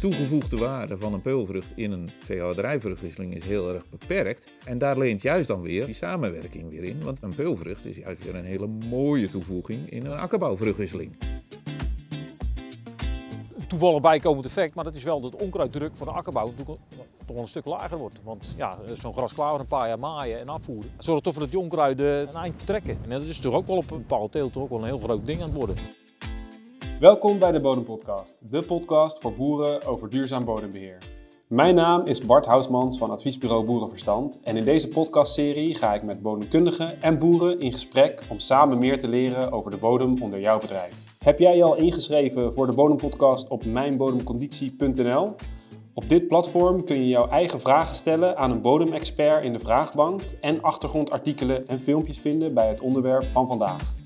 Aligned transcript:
de 0.00 0.08
toegevoegde 0.08 0.56
waarde 0.56 0.98
van 0.98 1.12
een 1.12 1.22
peulvrucht 1.22 1.72
in 1.74 1.92
een 1.92 2.10
veehouderijvruchtwisseling 2.18 3.34
is 3.34 3.44
heel 3.44 3.74
erg 3.74 3.82
beperkt. 3.90 4.52
En 4.64 4.78
daar 4.78 4.98
leent 4.98 5.22
juist 5.22 5.48
dan 5.48 5.60
weer 5.60 5.86
die 5.86 5.94
samenwerking 5.94 6.70
weer 6.70 6.84
in. 6.84 7.02
Want 7.02 7.22
een 7.22 7.34
peulvrucht 7.34 7.84
is 7.84 7.96
juist 7.96 8.24
weer 8.24 8.34
een 8.34 8.44
hele 8.44 8.66
mooie 8.66 9.28
toevoeging 9.28 9.90
in 9.90 10.06
een 10.06 10.18
akkerbouwvruchtwisseling. 10.18 11.16
Toevallig 13.66 14.00
bijkomend 14.00 14.46
effect, 14.46 14.74
maar 14.74 14.84
dat 14.84 14.94
is 14.94 15.04
wel 15.04 15.20
dat 15.20 15.30
de 15.30 15.38
onkruiddruk 15.38 15.96
van 15.96 16.06
de 16.06 16.12
akkerbouw 16.12 16.52
toch 17.26 17.36
een 17.36 17.48
stuk 17.48 17.64
lager 17.64 17.98
wordt. 17.98 18.18
Want 18.24 18.54
ja, 18.56 18.78
zo'n 18.92 19.12
gras 19.12 19.34
klaar 19.34 19.60
een 19.60 19.66
paar 19.66 19.88
jaar 19.88 19.98
maaien 19.98 20.38
en 20.40 20.48
afvoeren. 20.48 20.90
Zorgt 20.98 21.26
ervoor 21.26 21.42
dat 21.42 21.50
die 21.50 21.60
onkruiden 21.60 22.28
een 22.28 22.34
eind 22.34 22.56
vertrekken. 22.56 22.98
En 23.02 23.10
dat 23.10 23.22
is 23.22 23.38
toch 23.38 23.54
ook 23.54 23.66
wel 23.66 23.76
op 23.76 23.90
een 23.90 23.98
bepaalde 23.98 24.30
teelt 24.30 24.56
ook 24.56 24.68
wel 24.68 24.78
een 24.78 24.84
heel 24.84 24.98
groot 24.98 25.26
ding 25.26 25.42
aan 25.42 25.48
het 25.48 25.56
worden. 25.56 25.76
Welkom 27.00 27.38
bij 27.38 27.52
de 27.52 27.60
Bodempodcast, 27.60 28.50
de 28.50 28.62
podcast 28.62 29.20
voor 29.20 29.34
boeren 29.34 29.86
over 29.86 30.10
duurzaam 30.10 30.44
bodembeheer. 30.44 30.98
Mijn 31.46 31.74
naam 31.74 32.06
is 32.06 32.26
Bart 32.26 32.46
Housmans 32.46 32.98
van 32.98 33.10
adviesbureau 33.10 33.64
Boerenverstand 33.64 34.40
en 34.42 34.56
in 34.56 34.64
deze 34.64 34.88
podcastserie 34.88 35.74
ga 35.74 35.94
ik 35.94 36.02
met 36.02 36.22
bodemkundigen 36.22 37.02
en 37.02 37.18
boeren 37.18 37.60
in 37.60 37.72
gesprek 37.72 38.22
om 38.28 38.38
samen 38.38 38.78
meer 38.78 38.98
te 38.98 39.08
leren 39.08 39.52
over 39.52 39.70
de 39.70 39.76
bodem 39.76 40.22
onder 40.22 40.40
jouw 40.40 40.58
bedrijf. 40.58 41.16
Heb 41.18 41.38
jij 41.38 41.56
je 41.56 41.62
al 41.62 41.76
ingeschreven 41.76 42.54
voor 42.54 42.66
de 42.66 42.74
Bodempodcast 42.74 43.48
op 43.48 43.64
mijnbodemconditie.nl? 43.64 45.34
Op 45.94 46.08
dit 46.08 46.28
platform 46.28 46.84
kun 46.84 46.96
je 46.96 47.08
jouw 47.08 47.28
eigen 47.28 47.60
vragen 47.60 47.96
stellen 47.96 48.36
aan 48.36 48.50
een 48.50 48.60
bodemexpert 48.60 49.44
in 49.44 49.52
de 49.52 49.60
vraagbank 49.60 50.20
en 50.40 50.62
achtergrondartikelen 50.62 51.68
en 51.68 51.80
filmpjes 51.80 52.18
vinden 52.18 52.54
bij 52.54 52.68
het 52.68 52.80
onderwerp 52.80 53.24
van 53.24 53.46
vandaag. 53.46 53.96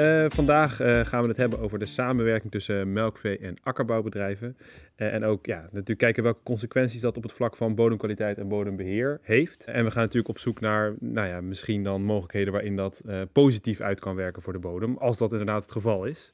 Uh, 0.00 0.24
vandaag 0.28 0.80
uh, 0.80 1.00
gaan 1.00 1.22
we 1.22 1.28
het 1.28 1.36
hebben 1.36 1.58
over 1.58 1.78
de 1.78 1.86
samenwerking 1.86 2.52
tussen 2.52 2.92
melkvee- 2.92 3.38
en 3.38 3.54
akkerbouwbedrijven. 3.62 4.56
Uh, 4.96 5.14
en 5.14 5.24
ook 5.24 5.46
ja, 5.46 5.62
natuurlijk 5.62 5.98
kijken 5.98 6.22
welke 6.22 6.42
consequenties 6.42 7.00
dat 7.00 7.16
op 7.16 7.22
het 7.22 7.32
vlak 7.32 7.56
van 7.56 7.74
bodemkwaliteit 7.74 8.38
en 8.38 8.48
bodembeheer 8.48 9.18
heeft. 9.22 9.64
En 9.64 9.84
we 9.84 9.90
gaan 9.90 10.02
natuurlijk 10.02 10.28
op 10.28 10.38
zoek 10.38 10.60
naar 10.60 10.94
nou 11.00 11.28
ja, 11.28 11.40
misschien 11.40 11.84
dan 11.84 12.02
mogelijkheden 12.02 12.52
waarin 12.52 12.76
dat 12.76 13.02
positief 13.32 13.80
uit 13.80 14.00
kan 14.00 14.14
werken 14.14 14.42
voor 14.42 14.52
de 14.52 14.58
bodem, 14.58 14.96
als 14.96 15.18
dat 15.18 15.30
inderdaad 15.30 15.62
het 15.62 15.72
geval 15.72 16.04
is. 16.04 16.32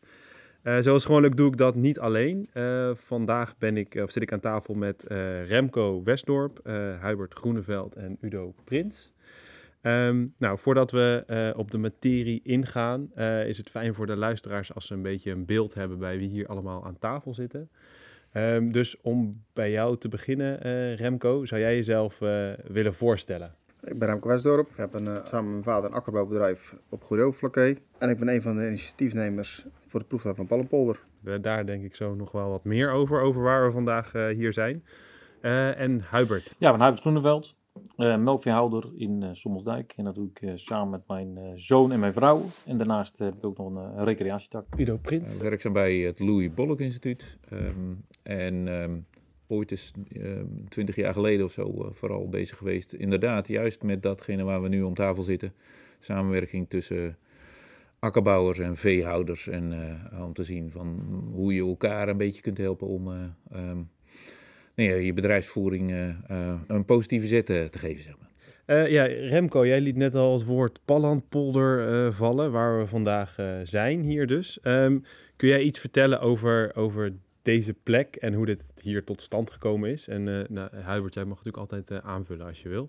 zoals 0.81 1.05
gewoonlijk 1.05 1.37
doe 1.37 1.49
ik 1.49 1.57
dat 1.57 1.75
niet 1.75 1.99
alleen. 1.99 2.49
vandaag 2.95 3.59
ben 3.59 3.77
ik, 3.77 4.03
zit 4.07 4.23
ik 4.23 4.33
aan 4.33 4.41
tafel 4.41 4.75
met 4.75 5.05
Remco 5.49 6.03
Westdorp, 6.05 6.61
Hubert 7.03 7.35
Groeneveld 7.35 7.95
en 7.95 8.19
Udo 8.21 8.55
Prins. 8.65 9.13
Um, 9.87 10.35
nou, 10.39 10.59
voordat 10.59 10.91
we 10.91 11.25
uh, 11.27 11.59
op 11.59 11.71
de 11.71 11.79
materie 11.79 12.41
ingaan, 12.43 13.11
uh, 13.17 13.47
is 13.47 13.59
het 13.59 13.71
fijn 13.71 13.95
voor 13.95 14.07
de 14.07 14.17
luisteraars 14.17 14.75
als 14.75 14.87
ze 14.87 14.95
een 14.95 15.03
beetje 15.03 15.31
een 15.31 15.45
beeld 15.45 15.75
hebben 15.75 15.99
bij 15.99 16.19
wie 16.19 16.29
hier 16.29 16.47
allemaal 16.47 16.85
aan 16.85 16.99
tafel 16.99 17.35
zitten. 17.35 17.71
Um, 18.33 18.73
dus 18.73 19.01
om 19.01 19.43
bij 19.53 19.71
jou 19.71 19.97
te 19.97 20.09
beginnen, 20.09 20.67
uh, 20.67 20.95
Remco, 20.95 21.45
zou 21.45 21.61
jij 21.61 21.75
jezelf 21.75 22.19
willen 22.67 22.95
voorstellen? 22.95 23.55
Ik 23.83 23.99
ben 23.99 24.09
Remco 24.09 24.29
Westdorp. 24.29 24.71
Ik 24.71 24.77
heb 24.77 24.95
een, 24.95 25.07
samen 25.07 25.45
met 25.45 25.53
mijn 25.53 25.63
vader 25.63 25.91
een 25.91 25.97
akkerbouwbedrijf 25.97 26.77
op 26.89 27.03
Goerooflakkee. 27.03 27.79
En 27.99 28.09
ik 28.09 28.19
ben 28.19 28.29
een 28.29 28.43
van 28.43 28.57
de 28.57 28.67
initiatiefnemers 28.67 29.67
voor 29.87 30.01
de 30.01 30.07
proeftuin 30.07 30.35
van 30.35 30.47
Pallenpolder. 30.47 31.01
Daar 31.41 31.67
denk 31.67 31.85
ik 31.85 31.95
zo 31.95 32.15
nog 32.15 32.33
wel 32.33 32.51
wat 32.51 32.65
meer 32.65 32.91
over, 32.91 33.21
over 33.21 33.43
waar 33.43 33.67
we 33.67 33.73
vandaag 33.73 34.13
hier 34.13 34.53
zijn. 34.53 34.85
en 35.41 36.03
Hubert. 36.11 36.55
Ja, 36.59 36.71
ik 36.71 36.77
ben 36.77 36.85
Hubert 36.85 37.01
Groeneveld. 37.01 37.55
Uh, 37.97 38.19
melkveehouder 38.19 38.91
in 38.97 39.23
uh, 39.23 39.29
Sommelsdijk. 39.33 39.93
En 39.97 40.05
dat 40.05 40.15
doe 40.15 40.29
ik 40.29 40.41
uh, 40.43 40.53
samen 40.55 40.91
met 40.91 41.09
mijn 41.09 41.59
zoon 41.59 41.93
en 41.93 42.01
mijn 42.01 42.13
vrouw. 42.13 42.43
En 42.67 42.77
daarnaast 42.77 43.19
heb 43.19 43.35
ik 43.35 43.45
ook 43.45 43.59
nog 43.59 43.67
een 43.67 44.05
recreatietak. 44.05 44.67
Udo 44.77 44.97
Prins. 44.97 45.35
Ik 45.35 45.41
werkzaam 45.41 45.73
bij 45.73 45.97
het 45.97 46.19
Louis 46.19 46.55
Bollock 46.55 46.81
Instituut. 46.81 47.39
Um, 47.53 48.05
en 48.23 48.69
um, 48.69 49.07
ooit 49.47 49.73
is 49.73 49.93
um, 50.17 50.69
twintig 50.69 50.97
jaar 50.97 51.13
geleden 51.13 51.45
of 51.45 51.53
zo 51.53 51.89
vooral 51.93 52.29
bezig 52.29 52.59
geweest. 52.59 52.93
Inderdaad, 52.93 53.49
juist 53.49 53.83
met 53.83 54.03
datgene 54.03 54.43
waar 54.43 54.63
we 54.63 54.69
nu 54.69 54.83
om 54.83 54.95
tafel 54.95 55.23
zitten. 55.23 55.53
Samenwerking 55.99 56.69
tussen 56.69 57.19
akkerbouwers 57.99 58.59
en 58.59 58.77
veehouders. 58.77 59.49
En 59.49 59.73
om 60.25 60.33
te 60.33 60.45
zien 60.45 60.71
van 60.71 61.01
hoe 61.33 61.55
je 61.55 61.67
elkaar 61.67 62.09
een 62.09 62.17
beetje 62.17 62.43
kunt 62.43 62.59
helpen 62.59 62.87
om 62.87 63.11
nee, 64.77 65.05
je 65.05 65.13
bedrijfsvoering 65.13 65.91
uh, 65.91 66.09
uh, 66.31 66.61
een 66.67 66.85
positieve 66.85 67.27
zet 67.27 67.51
uh, 67.51 67.65
te 67.65 67.79
geven, 67.79 68.03
zeg 68.03 68.15
maar. 68.19 68.91
ja, 68.91 69.05
Remco, 69.05 69.67
jij 69.67 69.81
liet 69.81 69.97
net 69.97 70.15
al 70.15 70.33
het 70.33 70.45
woord 70.45 70.81
Pallandpolder 70.85 72.13
vallen, 72.13 72.53
waar 72.53 72.79
we 72.79 72.87
vandaag 72.87 73.37
zijn 73.63 74.03
hier 74.03 74.27
dus. 74.27 74.59
Um, 74.63 75.05
kun 75.37 75.49
jij 75.49 75.63
iets 75.63 75.79
vertellen 75.79 76.21
over, 76.21 76.75
over 76.75 77.13
deze 77.43 77.75
plek 77.75 78.17
en 78.17 78.35
hoe 78.35 78.47
dit 78.47 78.65
hier 78.83 79.05
tot 79.05 79.23
stand 79.23 79.51
gekomen 79.51 79.91
is? 79.91 80.09
En 80.09 80.23
nou, 80.49 80.77
Hubert, 80.77 81.15
jij 81.15 81.25
mag 81.25 81.45
natuurlijk 81.45 81.73
altijd 81.73 82.03
aanvullen 82.03 82.47
als 82.47 82.63
je 82.63 82.69
wil. 82.69 82.89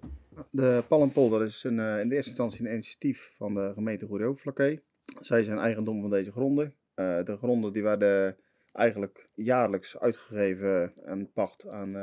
De 0.50 0.84
Pallandpolder 0.88 1.44
is 1.44 1.64
een, 1.64 1.80
in 1.80 2.10
de 2.10 2.16
eerste 2.16 2.30
instantie 2.30 2.66
een 2.66 2.72
initiatief 2.72 3.32
van 3.36 3.54
de 3.54 3.72
gemeente 3.74 4.06
Goede 4.06 4.82
Zij 5.20 5.44
zijn 5.44 5.58
eigendom 5.58 6.02
van 6.02 6.10
deze 6.10 6.32
gronden. 6.32 6.74
de 6.96 7.36
gronden 7.38 7.74
die 7.74 7.84
werden 7.84 8.38
eigenlijk 8.78 9.30
jaarlijks 9.34 10.00
uitgegeven 10.00 10.94
en 11.06 11.32
pacht 11.32 11.68
aan 11.68 11.96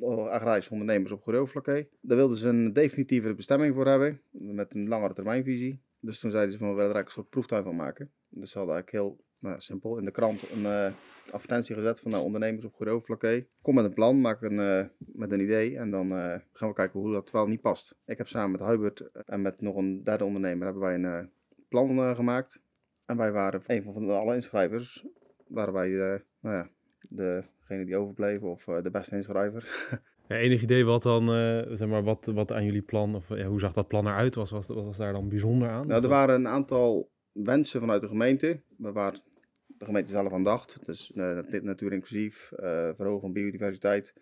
uh, 0.00 0.26
agrarische 0.30 0.72
ondernemers 0.72 1.12
op 1.12 1.22
Goerooflakkee. 1.22 1.88
Daar 2.00 2.16
wilden 2.16 2.36
ze 2.36 2.48
een 2.48 2.72
definitieve 2.72 3.34
bestemming 3.34 3.74
voor 3.74 3.86
hebben, 3.86 4.20
met 4.30 4.74
een 4.74 4.88
langere 4.88 5.14
termijnvisie. 5.14 5.82
Dus 6.00 6.20
toen 6.20 6.30
zeiden 6.30 6.52
ze 6.52 6.58
van 6.58 6.68
we 6.68 6.74
willen 6.74 6.90
er 6.90 6.94
eigenlijk 6.94 7.16
een 7.16 7.22
soort 7.22 7.46
proeftuin 7.46 7.62
van 7.62 7.76
maken. 7.76 8.12
Dus 8.28 8.50
ze 8.50 8.58
hadden 8.58 8.76
eigenlijk 8.76 9.04
heel 9.04 9.24
nou, 9.38 9.60
simpel 9.60 9.98
in 9.98 10.04
de 10.04 10.10
krant 10.10 10.50
een 10.50 10.62
uh, 10.62 10.92
advertentie 11.30 11.74
gezet 11.74 12.00
van 12.00 12.10
nou, 12.10 12.24
ondernemers 12.24 12.64
op 12.64 12.74
Goerooflakkee. 12.74 13.48
Kom 13.62 13.74
met 13.74 13.84
een 13.84 13.94
plan, 13.94 14.20
maak 14.20 14.42
een, 14.42 14.90
met 14.98 15.32
een 15.32 15.40
idee 15.40 15.78
en 15.78 15.90
dan 15.90 16.10
gaan 16.52 16.68
we 16.68 16.74
kijken 16.74 17.00
hoe 17.00 17.12
dat 17.12 17.30
wel 17.30 17.46
niet 17.46 17.60
past. 17.60 17.98
Ik 18.04 18.18
heb 18.18 18.28
samen 18.28 18.50
met 18.50 18.68
Hubert 18.68 19.10
en 19.12 19.42
met 19.42 19.60
nog 19.60 19.76
een 19.76 20.02
derde 20.02 20.24
ondernemer 20.24 20.64
hebben 20.64 20.82
wij 20.82 20.94
een 20.94 21.30
plan 21.68 22.16
gemaakt. 22.16 22.62
En 23.04 23.16
wij 23.16 23.32
waren 23.32 23.62
een 23.66 23.82
van 23.82 24.06
de 24.06 24.12
alle 24.12 24.34
inschrijvers 24.34 25.06
waren 25.52 25.72
wij 25.72 25.88
uh, 25.88 26.14
nou 26.40 26.56
ja, 26.56 26.68
degene 27.08 27.84
die 27.84 27.96
overbleven 27.96 28.50
of 28.50 28.66
uh, 28.66 28.82
de 28.82 28.90
beste 28.90 29.16
inschrijver. 29.16 29.90
Ja, 30.28 30.38
enig 30.38 30.62
idee 30.62 30.84
wat 30.84 31.02
dan, 31.02 31.22
uh, 31.22 31.62
zeg 31.72 31.88
maar, 31.88 32.02
wat, 32.02 32.26
wat 32.26 32.52
aan 32.52 32.64
jullie 32.64 32.82
plan, 32.82 33.14
of 33.14 33.28
ja, 33.28 33.46
hoe 33.46 33.60
zag 33.60 33.72
dat 33.72 33.88
plan 33.88 34.06
eruit? 34.06 34.34
Was, 34.34 34.50
was, 34.50 34.66
was 34.66 34.96
daar 34.96 35.12
dan 35.12 35.28
bijzonder 35.28 35.68
aan? 35.68 35.86
Nou, 35.86 36.02
er 36.02 36.08
waren 36.08 36.34
een 36.34 36.48
aantal 36.48 37.10
wensen 37.32 37.80
vanuit 37.80 38.00
de 38.00 38.08
gemeente, 38.08 38.62
waar 38.76 39.20
de 39.66 39.84
gemeente 39.84 40.10
zelf 40.10 40.32
aan 40.32 40.42
dacht. 40.42 40.86
Dus 40.86 41.12
dit 41.48 41.62
natuur 41.62 41.92
inclusief, 41.92 42.52
verhogen 42.94 43.20
van 43.20 43.32
biodiversiteit, 43.32 44.14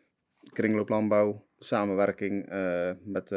kringlooplandbouw, 0.53 1.47
samenwerking 1.59 2.49
met 3.05 3.35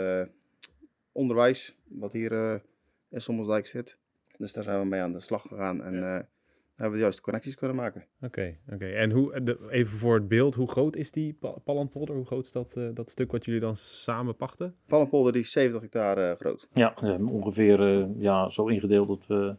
onderwijs, 1.11 1.77
wat 1.87 2.11
hier 2.11 2.61
in 3.09 3.21
Sommelsdijk 3.21 3.65
zit. 3.65 3.97
Dus 4.37 4.53
daar 4.53 4.63
zijn 4.63 4.79
we 4.79 4.85
mee 4.85 5.01
aan 5.01 5.13
de 5.13 5.19
slag 5.19 5.41
gegaan 5.41 5.83
en 5.83 5.93
ja 5.93 6.27
hebben 6.73 6.91
we 6.91 6.97
de 6.97 7.01
juiste 7.01 7.21
connecties 7.21 7.55
kunnen 7.55 7.77
maken. 7.77 8.05
Oké, 8.21 8.57
oké. 8.73 8.85
en 8.85 9.11
hoe, 9.11 9.57
even 9.69 9.97
voor 9.97 10.15
het 10.15 10.27
beeld, 10.27 10.55
hoe 10.55 10.67
groot 10.67 10.95
is 10.95 11.11
die 11.11 11.37
Pallandpolder? 11.63 12.15
Hoe 12.15 12.25
groot 12.25 12.45
is 12.45 12.51
dat, 12.51 12.75
uh, 12.77 12.89
dat 12.93 13.09
stuk 13.09 13.31
wat 13.31 13.45
jullie 13.45 13.59
dan 13.59 13.75
samen 13.75 14.35
pachten? 14.35 14.75
Pallandpolder 14.87 15.31
die 15.31 15.41
is 15.41 15.51
70 15.51 15.81
hectare 15.81 16.31
uh, 16.31 16.35
groot. 16.39 16.67
Ja, 16.73 16.93
ongeveer 17.25 17.99
uh, 17.99 18.05
ja, 18.17 18.49
zo 18.49 18.67
ingedeeld 18.67 19.07
dat 19.07 19.27
we 19.27 19.55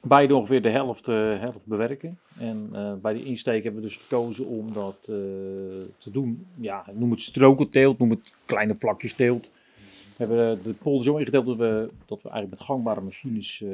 beide 0.00 0.34
ongeveer 0.34 0.62
de 0.62 0.70
helft, 0.70 1.06
helft 1.06 1.66
bewerken. 1.66 2.18
En 2.38 2.70
bij 3.02 3.12
die 3.12 3.24
insteek 3.24 3.62
hebben 3.62 3.82
we 3.82 3.86
dus 3.86 3.96
gekozen 3.96 4.46
om 4.46 4.72
dat 4.72 5.02
te 5.02 6.10
doen. 6.12 6.46
Ja, 6.60 6.84
noem 6.92 7.10
het 7.10 7.20
strokenteelt, 7.20 7.98
noem 7.98 8.10
het 8.10 8.32
kleine 8.44 8.74
vlakjes 8.74 9.12
teelt. 9.12 9.50
We 10.16 10.26
hebben 10.26 10.62
de 10.62 10.74
polder 10.74 11.04
zo 11.04 11.16
ingedeeld 11.16 11.46
dat 11.46 11.56
we, 11.56 11.90
dat 12.06 12.22
we 12.22 12.28
eigenlijk 12.28 12.58
met 12.60 12.68
gangbare 12.68 13.00
machines 13.00 13.64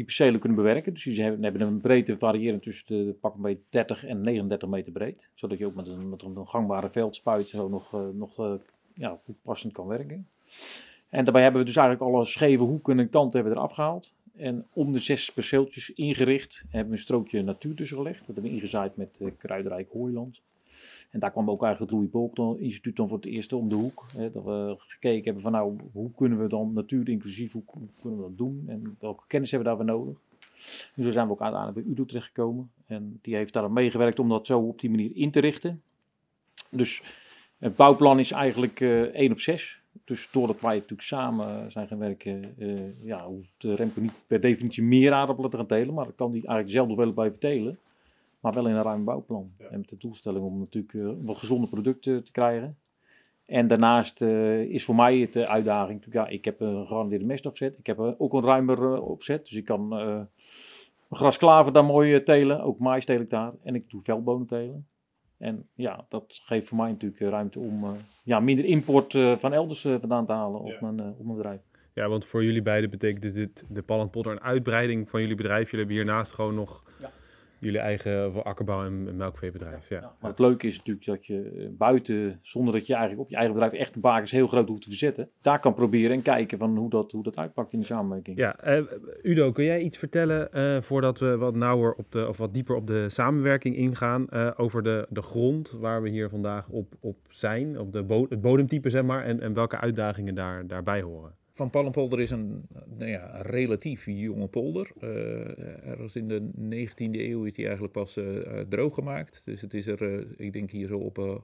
die 0.00 0.08
percelen 0.08 0.40
kunnen 0.40 0.58
bewerken. 0.58 0.92
Dus 0.92 1.02
ze 1.02 1.22
hebben, 1.22 1.60
een 1.60 1.80
breedte 1.80 2.18
variërend 2.18 2.62
tussen 2.62 2.86
de 2.86 3.12
pak 3.20 3.34
bij 3.34 3.58
30 3.68 4.04
en 4.04 4.20
39 4.20 4.68
meter 4.68 4.92
breed. 4.92 5.28
Zodat 5.34 5.58
je 5.58 5.66
ook 5.66 5.74
met 5.74 5.86
een, 5.86 6.08
met 6.08 6.22
een 6.22 6.46
gangbare 6.46 6.90
veldspuit 6.90 7.48
zo 7.48 7.68
nog, 7.68 7.94
uh, 7.94 8.00
nog 8.12 8.38
uh, 8.38 8.52
ja, 8.94 9.20
passend 9.42 9.72
kan 9.72 9.86
werken. 9.86 10.28
En 11.08 11.24
daarbij 11.24 11.42
hebben 11.42 11.60
we 11.60 11.66
dus 11.66 11.76
eigenlijk 11.76 12.12
alle 12.12 12.24
scheve 12.24 12.62
hoeken 12.62 12.98
en 12.98 13.10
kanten 13.10 13.40
hebben 13.40 13.58
eraf 13.58 13.72
gehaald. 13.72 14.14
En 14.36 14.66
om 14.72 14.92
de 14.92 14.98
zes 14.98 15.32
perceeltjes 15.32 15.90
ingericht 15.90 16.64
hebben 16.68 16.90
we 16.90 16.96
een 16.96 17.02
strookje 17.02 17.42
natuur 17.42 17.74
tussen 17.74 17.96
gelegd. 17.96 18.18
Dat 18.18 18.26
hebben 18.26 18.44
we 18.44 18.50
ingezaaid 18.50 18.96
met 18.96 19.18
uh, 19.22 19.30
kruidrijk 19.38 19.88
hooiland. 19.92 20.40
En 21.10 21.20
daar 21.20 21.30
kwam 21.30 21.50
ook 21.50 21.62
eigenlijk 21.62 21.92
het 21.92 22.00
Louis 22.00 22.12
Bolton 22.12 22.60
instituut 22.60 22.96
dan 22.96 23.08
voor 23.08 23.16
het 23.16 23.26
eerst 23.26 23.52
om 23.52 23.68
de 23.68 23.74
hoek. 23.74 24.06
Hè, 24.16 24.30
dat 24.30 24.44
we 24.44 24.74
gekeken 24.78 25.24
hebben 25.24 25.42
van 25.42 25.52
nou, 25.52 25.76
hoe 25.92 26.10
kunnen 26.16 26.38
we 26.38 26.48
dan 26.48 26.72
natuur 26.72 27.08
inclusief, 27.08 27.52
hoe, 27.52 27.62
kunnen 28.00 28.18
we 28.18 28.24
dat 28.24 28.38
doen 28.38 28.64
en 28.66 28.96
welke 29.00 29.22
kennis 29.26 29.50
hebben 29.50 29.70
we 29.70 29.76
daarvoor 29.76 29.96
nodig. 29.96 30.20
En 30.94 31.02
zo 31.02 31.10
zijn 31.10 31.26
we 31.26 31.32
ook 31.32 31.40
uiteindelijk 31.40 31.84
bij 31.84 31.92
UDO 31.92 32.04
terechtgekomen. 32.04 32.70
En 32.86 33.18
die 33.22 33.34
heeft 33.34 33.52
daar 33.52 33.72
meegewerkt 33.72 34.18
om 34.18 34.28
dat 34.28 34.46
zo 34.46 34.58
op 34.58 34.80
die 34.80 34.90
manier 34.90 35.10
in 35.14 35.30
te 35.30 35.40
richten. 35.40 35.82
Dus 36.70 37.02
het 37.58 37.76
bouwplan 37.76 38.18
is 38.18 38.32
eigenlijk 38.32 38.80
uh, 38.80 39.02
eh, 39.02 39.14
1 39.14 39.32
op 39.32 39.40
6. 39.40 39.80
Dus 40.04 40.30
doordat 40.30 40.60
wij 40.60 40.74
natuurlijk 40.74 41.02
samen 41.02 41.72
zijn 41.72 41.88
gaan 41.88 41.98
werken, 41.98 42.54
uh, 42.58 42.80
ja, 43.02 43.26
hoeft 43.26 43.54
Remco 43.58 44.00
niet 44.00 44.12
per 44.26 44.40
definitie 44.40 44.82
meer 44.82 45.12
aardappelen 45.12 45.50
te 45.50 45.56
gaan 45.56 45.66
telen. 45.66 45.94
Maar 45.94 46.04
dan 46.04 46.14
kan 46.14 46.30
hij 46.30 46.38
eigenlijk 46.38 46.70
zelf 46.70 46.88
nog 46.88 46.96
wel 46.96 47.12
blijven 47.12 47.40
telen. 47.40 47.78
Maar 48.40 48.52
wel 48.52 48.66
in 48.66 48.74
een 48.74 48.82
ruim 48.82 49.04
bouwplan. 49.04 49.52
En 49.58 49.78
met 49.78 49.88
de 49.88 49.96
doelstelling 49.96 50.44
om 50.44 50.58
natuurlijk 50.58 50.92
uh, 50.92 51.10
wat 51.20 51.36
gezonde 51.36 51.66
producten 51.66 52.24
te 52.24 52.32
krijgen. 52.32 52.78
En 53.46 53.66
daarnaast 53.66 54.22
uh, 54.22 54.60
is 54.60 54.84
voor 54.84 54.94
mij 54.94 55.18
het 55.18 55.32
de 55.32 55.46
uitdaging, 55.46 56.04
ja, 56.10 56.28
ik 56.28 56.44
heb 56.44 56.60
een 56.60 56.80
gegarandeerde 56.80 57.24
mestopzet. 57.24 57.78
Ik 57.78 57.86
heb 57.86 57.98
ook 57.98 58.32
een 58.32 58.44
ruimer 58.44 59.02
opzet, 59.02 59.44
dus 59.44 59.54
ik 59.54 59.64
kan 59.64 60.28
grasklaver 61.10 61.72
daar 61.72 61.84
mooi 61.84 62.22
telen. 62.22 62.62
Ook 62.62 62.78
mais 62.78 63.04
tel 63.04 63.20
ik 63.20 63.30
daar. 63.30 63.52
En 63.62 63.74
ik 63.74 63.90
doe 63.90 64.00
veldbonen 64.00 64.46
telen. 64.46 64.86
En 65.38 65.68
ja, 65.74 66.06
dat 66.08 66.40
geeft 66.44 66.68
voor 66.68 66.78
mij 66.78 66.90
natuurlijk 66.90 67.20
ruimte 67.20 67.58
om 67.58 67.84
ja, 68.24 68.40
minder 68.40 68.64
import 68.64 69.12
van 69.38 69.52
elders 69.52 69.80
vandaan 69.80 70.26
te 70.26 70.32
halen 70.32 70.60
op, 70.60 70.80
mijn, 70.80 71.00
op 71.00 71.24
mijn 71.24 71.36
bedrijf. 71.36 71.68
Ja, 71.94 72.08
want 72.08 72.24
voor 72.24 72.44
jullie 72.44 72.62
beiden 72.62 72.90
betekent 72.90 73.34
dit 73.34 73.64
de 73.68 73.82
Pallandpotter 73.82 74.32
een 74.32 74.42
uitbreiding 74.42 75.10
van 75.10 75.20
jullie 75.20 75.36
bedrijf. 75.36 75.70
Jullie 75.70 75.86
hebben 75.86 75.96
hiernaast 75.96 76.32
gewoon 76.32 76.54
nog 76.54 76.84
ja. 77.00 77.10
Jullie 77.60 77.78
eigen 77.78 78.44
akkerbouw- 78.44 78.84
en 78.84 79.16
melkveebedrijf. 79.16 79.88
Ja. 79.88 80.00
ja. 80.00 80.16
maar 80.20 80.30
het 80.30 80.38
leuke 80.38 80.66
is 80.66 80.76
natuurlijk 80.76 81.06
dat 81.06 81.26
je 81.26 81.42
eh, 81.42 81.66
buiten, 81.70 82.38
zonder 82.42 82.72
dat 82.72 82.86
je 82.86 82.92
eigenlijk 82.92 83.22
op 83.22 83.30
je 83.30 83.36
eigen 83.36 83.54
bedrijf 83.54 83.72
echt 83.72 83.94
de 83.94 84.00
bakens 84.00 84.30
heel 84.30 84.46
groot 84.46 84.68
hoeft 84.68 84.82
te 84.82 84.88
verzetten, 84.88 85.28
daar 85.40 85.60
kan 85.60 85.74
proberen 85.74 86.16
en 86.16 86.22
kijken 86.22 86.58
van 86.58 86.76
hoe 86.76 86.90
dat, 86.90 87.12
hoe 87.12 87.22
dat 87.22 87.36
uitpakt 87.36 87.72
in 87.72 87.78
de 87.78 87.84
samenwerking. 87.84 88.38
Ja, 88.38 88.78
uh, 88.78 88.82
Udo, 89.22 89.52
kun 89.52 89.64
jij 89.64 89.80
iets 89.80 89.98
vertellen 89.98 90.48
uh, 90.54 90.80
voordat 90.80 91.18
we 91.18 91.36
wat 91.36 91.54
nauwer 91.54 91.94
op 91.94 92.12
de, 92.12 92.28
of 92.28 92.36
wat 92.36 92.54
dieper 92.54 92.76
op 92.76 92.86
de 92.86 93.08
samenwerking 93.08 93.76
ingaan 93.76 94.32
over 94.56 94.82
de, 94.82 95.06
de 95.08 95.22
grond 95.22 95.70
waar 95.70 96.02
we 96.02 96.08
hier 96.08 96.28
vandaag 96.28 96.68
op, 96.68 96.94
op 97.00 97.16
zijn, 97.28 97.78
op 97.78 97.92
de 97.92 98.02
bo 98.02 98.26
het 98.28 98.40
bodemtype 98.40 98.90
zeg 98.90 99.02
maar, 99.02 99.24
en, 99.24 99.40
en 99.40 99.54
welke 99.54 99.78
uitdagingen 99.78 100.34
daar, 100.34 100.66
daarbij 100.66 101.02
horen? 101.02 101.38
Van 101.60 101.70
Pallenpolder 101.70 102.20
is 102.20 102.30
een, 102.30 102.62
nou 102.98 103.10
ja, 103.10 103.42
relatief 103.42 104.06
jonge 104.06 104.46
polder. 104.46 104.90
Uh, 105.00 105.88
ergens 105.88 106.16
in 106.16 106.28
de 106.28 106.50
19e 106.56 107.20
eeuw 107.20 107.44
is 107.44 107.54
die 107.54 107.64
eigenlijk 107.64 107.92
pas 107.92 108.16
uh, 108.16 108.60
droog 108.68 108.94
gemaakt. 108.94 109.42
Dus 109.44 109.60
het 109.60 109.74
is 109.74 109.86
er, 109.86 110.26
ik 110.36 110.52
denk 110.52 110.70
hier 110.70 110.88
zo 110.88 110.98
op, 110.98 111.42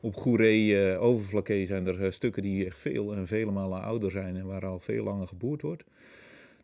op 0.00 0.14
Goeree, 0.14 0.98
Overflakkee 0.98 1.66
zijn 1.66 1.86
er 1.86 2.12
stukken 2.12 2.42
die 2.42 2.64
echt 2.64 2.78
veel 2.78 3.14
en 3.14 3.26
vele 3.26 3.50
malen 3.50 3.82
ouder 3.82 4.10
zijn 4.10 4.36
en 4.36 4.46
waar 4.46 4.66
al 4.66 4.78
veel 4.78 5.04
langer 5.04 5.26
geboerd 5.26 5.62
wordt. 5.62 5.84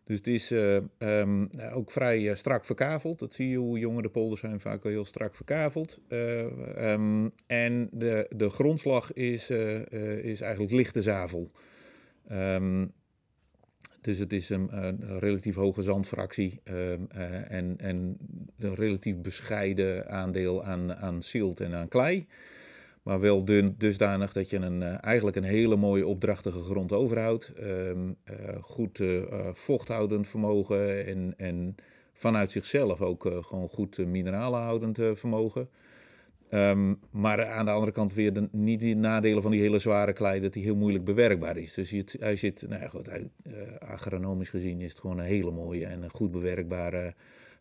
Dus 0.05 0.17
het 0.17 0.27
is 0.27 0.51
um, 0.99 1.51
ook 1.73 1.91
vrij 1.91 2.35
strak 2.35 2.65
verkaveld. 2.65 3.19
Dat 3.19 3.35
zie 3.35 3.49
je 3.49 3.57
hoe 3.57 3.79
jonger 3.79 4.03
de 4.03 4.09
polders 4.09 4.41
zijn, 4.41 4.61
vaak 4.61 4.83
wel 4.83 4.93
heel 4.93 5.05
strak 5.05 5.35
verkaveld. 5.35 6.01
Um, 6.09 7.33
en 7.47 7.89
de, 7.93 8.27
de 8.37 8.49
grondslag 8.49 9.13
is, 9.13 9.51
is 9.51 10.41
eigenlijk 10.41 10.73
lichte 10.73 11.03
zavel. 11.03 11.51
Um, 12.33 12.93
dus 14.05 14.19
het 14.19 14.33
is 14.33 14.51
een, 14.51 14.69
relatief 15.19 15.55
hoge 15.55 15.83
zandfractie 15.83 16.61
um, 16.65 17.07
uh, 17.17 17.51
en, 17.53 17.79
en 17.79 18.17
een 18.59 18.75
relatief 18.75 19.17
bescheiden 19.17 20.09
aandeel 20.09 20.65
aan, 20.65 20.95
aan 20.95 21.23
silt 21.23 21.61
en 21.61 21.75
aan 21.75 21.89
klei. 21.89 22.27
Maar 23.03 23.21
wel 23.21 23.45
dun, 23.45 23.75
dusdanig 23.79 24.33
dat 24.33 24.51
je 24.51 24.57
een, 24.57 24.81
uh, 24.81 25.05
eigenlijk 25.05 25.37
een 25.37 25.43
hele 25.43 25.77
mooie 25.77 26.07
opdrachtige 26.07 26.61
grond 26.61 26.93
overhoudt. 26.93 27.53
Um, 27.61 28.17
uh, 28.25 28.63
goed 28.63 29.03
vochthoudend 29.53 30.29
vermogen 30.29 31.07
en, 31.07 31.35
en 31.37 31.75
vanuit 32.13 32.51
zichzelf 32.51 33.01
ook 33.01 33.23
gewoon 33.23 33.69
goed 33.69 33.99
mineralenhoudend 33.99 34.99
vermogen. 35.15 35.69
Um, 36.55 36.99
maar 37.11 37.47
aan 37.47 37.65
de 37.65 37.71
andere 37.71 37.93
kant 37.93 38.15
weer 38.15 38.33
de, 38.33 38.49
niet 38.53 38.81
die 38.81 38.97
nadelen 38.97 39.43
van 39.43 39.51
die 39.51 39.61
hele 39.61 39.79
zware 39.79 40.13
klei, 40.13 40.41
dat 40.41 40.53
die 40.53 40.63
heel 40.63 40.77
moeilijk 40.77 41.05
bewerkbaar 41.05 41.57
is. 41.57 41.75
Dus 41.75 41.95
hij 42.19 42.37
zit, 42.37 42.65
nou 42.69 42.89
goed, 42.89 43.07
hij, 43.07 43.29
uh, 43.47 43.53
agronomisch 43.79 44.51
gezien 44.51 44.81
is 44.81 44.91
het 44.91 45.01
gewoon 45.01 45.19
een 45.19 45.25
hele 45.25 45.51
mooie 45.51 45.87
en 45.87 46.11
goed 46.11 46.31
bewerkbare 46.31 47.15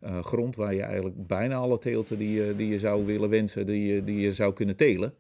uh, 0.04 0.20
grond, 0.20 0.56
waar 0.56 0.74
je 0.74 0.82
eigenlijk 0.82 1.28
bijna 1.28 1.56
alle 1.56 1.80
teelten 1.80 2.18
die, 2.18 2.56
die 2.56 2.68
je 2.68 2.80
zou 2.80 3.06
willen 3.06 3.30
wensen, 3.30 3.66
die, 3.66 4.04
die 4.04 4.20
je 4.20 4.32
zou 4.32 4.54
kunnen 4.54 4.76
telen. 4.76 5.14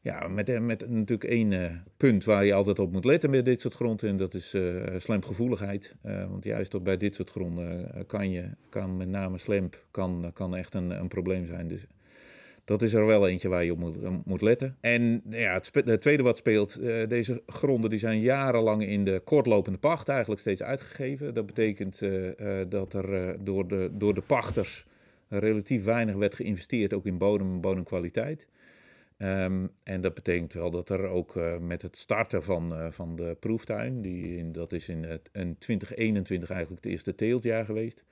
Ja, 0.00 0.28
met, 0.28 0.60
met 0.60 0.90
natuurlijk 0.90 1.30
één 1.30 1.82
punt 1.96 2.24
waar 2.24 2.44
je 2.44 2.54
altijd 2.54 2.78
op 2.78 2.92
moet 2.92 3.04
letten 3.04 3.30
met 3.30 3.44
dit 3.44 3.60
soort 3.60 3.74
gronden, 3.74 4.08
en 4.08 4.16
dat 4.16 4.34
is 4.34 4.56
slemgevoeligheid. 4.96 5.94
want 6.02 6.44
juist 6.44 6.74
op 6.74 6.84
bij 6.84 6.96
dit 6.96 7.14
soort 7.14 7.30
gronden 7.30 7.90
kan, 8.06 8.30
je, 8.30 8.44
kan 8.68 8.96
met 8.96 9.08
name 9.08 9.38
slemp 9.38 9.84
kan, 9.90 10.30
kan 10.34 10.56
echt 10.56 10.74
een, 10.74 10.90
een 10.90 11.08
probleem 11.08 11.46
zijn. 11.46 11.68
Dus 11.68 11.86
dat 12.68 12.82
is 12.82 12.94
er 12.94 13.06
wel 13.06 13.28
eentje 13.28 13.48
waar 13.48 13.64
je 13.64 13.72
op 13.72 13.78
moet, 13.78 14.02
eh, 14.02 14.10
moet 14.24 14.42
letten. 14.42 14.76
En 14.80 15.22
ja, 15.30 15.52
het, 15.52 16.00
tweede 16.00 16.22
wat 16.22 16.36
speelt, 16.36 16.80
uh, 16.80 17.06
deze 17.06 17.42
gronden 17.46 17.90
die 17.90 17.98
zijn 17.98 18.20
jarenlang 18.20 18.86
in 18.86 19.04
de 19.04 19.20
kortlopende 19.24 19.78
pacht 19.78 20.08
eigenlijk 20.08 20.40
steeds 20.40 20.62
uitgegeven. 20.62 21.34
Dat 21.34 21.46
betekent 21.46 22.02
uh, 22.02 22.30
dat 22.68 22.94
er 22.94 23.36
door, 23.44 23.68
de, 23.68 23.90
door 23.92 24.14
de 24.14 24.20
pachters 24.20 24.86
relatief 25.28 25.84
weinig 25.84 26.14
werd 26.14 26.34
geïnvesteerd, 26.34 26.94
ook 26.94 27.06
in 27.06 27.18
bodem 27.18 27.52
en 27.52 27.60
bodemkwaliteit. 27.60 28.46
Um, 29.18 29.70
en 29.82 30.00
dat 30.00 30.14
betekent 30.14 30.52
wel 30.52 30.70
dat 30.70 30.90
er 30.90 31.06
ook 31.06 31.34
met 31.60 31.82
het 31.82 31.96
starten 31.96 32.42
van, 32.42 32.92
van 32.92 33.16
de 33.16 33.36
proeftuin, 33.40 34.02
die 34.02 34.36
in, 34.36 34.52
dat 34.52 34.72
is 34.72 34.88
in, 34.88 35.04
het, 35.04 35.30
in 35.32 35.58
2021 35.58 36.50
eigenlijk 36.50 36.82
het 36.84 36.92
eerste 36.92 37.14
teeltjaar 37.14 37.64
geweest, 37.64 38.04